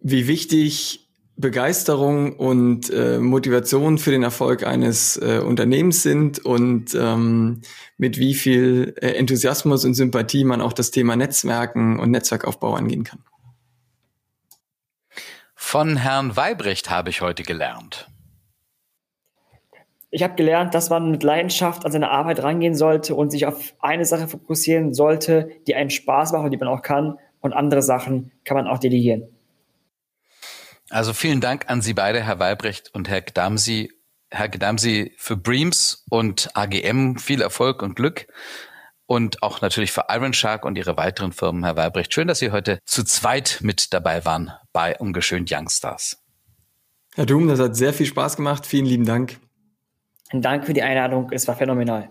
wie 0.07 0.27
wichtig 0.27 1.09
Begeisterung 1.35 2.37
und 2.37 2.91
äh, 2.91 3.17
Motivation 3.17 3.97
für 3.97 4.11
den 4.11 4.21
Erfolg 4.21 4.65
eines 4.65 5.17
äh, 5.17 5.39
Unternehmens 5.39 6.03
sind 6.03 6.45
und 6.45 6.93
ähm, 6.93 7.61
mit 7.97 8.19
wie 8.19 8.35
viel 8.35 8.93
äh, 9.01 9.13
Enthusiasmus 9.13 9.83
und 9.83 9.95
Sympathie 9.95 10.43
man 10.43 10.61
auch 10.61 10.73
das 10.73 10.91
Thema 10.91 11.15
Netzwerken 11.15 11.99
und 11.99 12.11
Netzwerkaufbau 12.11 12.75
angehen 12.75 13.03
kann. 13.03 13.23
Von 15.55 15.97
Herrn 15.97 16.37
Weibrecht 16.37 16.91
habe 16.91 17.09
ich 17.09 17.21
heute 17.21 17.41
gelernt. 17.41 18.07
Ich 20.11 20.21
habe 20.21 20.35
gelernt, 20.35 20.75
dass 20.75 20.91
man 20.91 21.09
mit 21.09 21.23
Leidenschaft 21.23 21.83
an 21.83 21.91
seine 21.91 22.11
Arbeit 22.11 22.43
rangehen 22.43 22.75
sollte 22.75 23.15
und 23.15 23.31
sich 23.31 23.47
auf 23.47 23.73
eine 23.79 24.05
Sache 24.05 24.27
fokussieren 24.27 24.93
sollte, 24.93 25.49
die 25.65 25.73
einen 25.73 25.89
Spaß 25.89 26.31
macht 26.31 26.45
und 26.45 26.51
die 26.51 26.57
man 26.57 26.69
auch 26.69 26.83
kann. 26.83 27.17
Und 27.41 27.53
andere 27.53 27.81
Sachen 27.81 28.31
kann 28.43 28.55
man 28.55 28.67
auch 28.67 28.79
delegieren. 28.79 29.34
Also 30.95 31.11
vielen 31.11 31.41
Dank 31.41 31.65
an 31.67 31.81
Sie 31.81 31.93
beide, 31.93 32.23
Herr 32.23 32.39
Weibrecht 32.39 32.89
und 32.93 33.09
Herr 33.09 33.19
Gdamsi. 33.19 33.91
Herr 34.31 34.47
Gdamsi 34.47 35.13
für 35.17 35.35
Breams 35.35 36.05
und 36.09 36.51
AGM 36.53 37.17
viel 37.17 37.41
Erfolg 37.41 37.81
und 37.81 37.97
Glück 37.97 38.27
und 39.05 39.43
auch 39.43 39.59
natürlich 39.59 39.91
für 39.91 40.05
Iron 40.07 40.31
Shark 40.31 40.63
und 40.63 40.77
Ihre 40.77 40.95
weiteren 40.95 41.33
Firmen, 41.33 41.65
Herr 41.65 41.75
Weibrecht. 41.75 42.13
Schön, 42.13 42.29
dass 42.29 42.39
Sie 42.39 42.51
heute 42.51 42.79
zu 42.85 43.03
zweit 43.03 43.59
mit 43.61 43.93
dabei 43.93 44.23
waren 44.23 44.53
bei 44.71 44.97
Ungeschönt 44.97 45.51
Youngstars. 45.51 46.23
Herr 47.15 47.25
Doom, 47.25 47.49
das 47.49 47.59
hat 47.59 47.75
sehr 47.75 47.91
viel 47.91 48.05
Spaß 48.05 48.37
gemacht. 48.37 48.65
Vielen 48.65 48.85
lieben 48.85 49.05
Dank. 49.05 49.37
Dank 50.31 50.65
für 50.65 50.73
die 50.73 50.81
Einladung. 50.81 51.29
Es 51.33 51.45
war 51.45 51.57
phänomenal. 51.57 52.09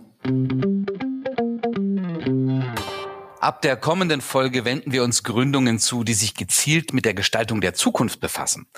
Ab 3.44 3.60
der 3.60 3.76
kommenden 3.76 4.22
Folge 4.22 4.64
wenden 4.64 4.90
wir 4.90 5.04
uns 5.04 5.22
Gründungen 5.22 5.78
zu, 5.78 6.02
die 6.02 6.14
sich 6.14 6.34
gezielt 6.34 6.94
mit 6.94 7.04
der 7.04 7.12
Gestaltung 7.12 7.60
der 7.60 7.74
Zukunft 7.74 8.20
befassen. 8.20 8.68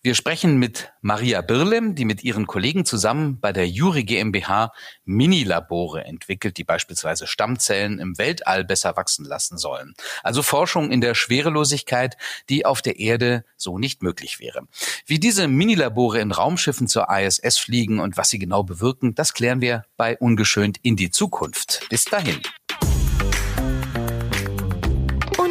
Wir 0.00 0.14
sprechen 0.14 0.56
mit 0.56 0.90
Maria 1.02 1.42
Birlem, 1.42 1.94
die 1.94 2.06
mit 2.06 2.24
ihren 2.24 2.46
Kollegen 2.46 2.86
zusammen 2.86 3.40
bei 3.40 3.52
der 3.52 3.68
Juri 3.68 4.04
GmbH 4.04 4.72
Minilabore 5.04 6.06
entwickelt, 6.06 6.56
die 6.56 6.64
beispielsweise 6.64 7.26
Stammzellen 7.26 7.98
im 7.98 8.16
Weltall 8.16 8.64
besser 8.64 8.96
wachsen 8.96 9.26
lassen 9.26 9.58
sollen. 9.58 9.92
Also 10.22 10.42
Forschung 10.42 10.90
in 10.90 11.02
der 11.02 11.14
Schwerelosigkeit, 11.14 12.16
die 12.48 12.64
auf 12.64 12.80
der 12.80 12.98
Erde 12.98 13.44
so 13.58 13.76
nicht 13.76 14.02
möglich 14.02 14.40
wäre. 14.40 14.62
Wie 15.04 15.18
diese 15.18 15.46
Minilabore 15.46 16.20
in 16.20 16.32
Raumschiffen 16.32 16.88
zur 16.88 17.08
ISS 17.10 17.58
fliegen 17.58 18.00
und 18.00 18.16
was 18.16 18.30
sie 18.30 18.38
genau 18.38 18.62
bewirken, 18.62 19.14
das 19.14 19.34
klären 19.34 19.60
wir 19.60 19.84
bei 19.98 20.16
Ungeschönt 20.16 20.78
in 20.80 20.96
die 20.96 21.10
Zukunft. 21.10 21.86
Bis 21.90 22.06
dahin. 22.06 22.40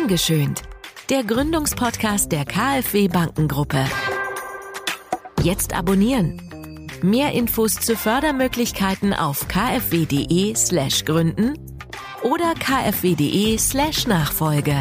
Ungeschönt. 0.05 0.61
Der 1.09 1.23
Gründungspodcast 1.23 2.31
der 2.31 2.45
KfW 2.45 3.07
Bankengruppe. 3.07 3.85
Jetzt 5.41 5.73
abonnieren. 5.73 6.39
Mehr 7.01 7.31
Infos 7.31 7.73
zu 7.73 7.95
Fördermöglichkeiten 7.95 9.15
auf 9.15 9.47
kfw.de 9.47 10.53
slash 10.55 11.05
gründen 11.05 11.57
oder 12.21 12.53
kfw.de 12.53 13.57
slash 13.57 14.05
Nachfolge. 14.05 14.77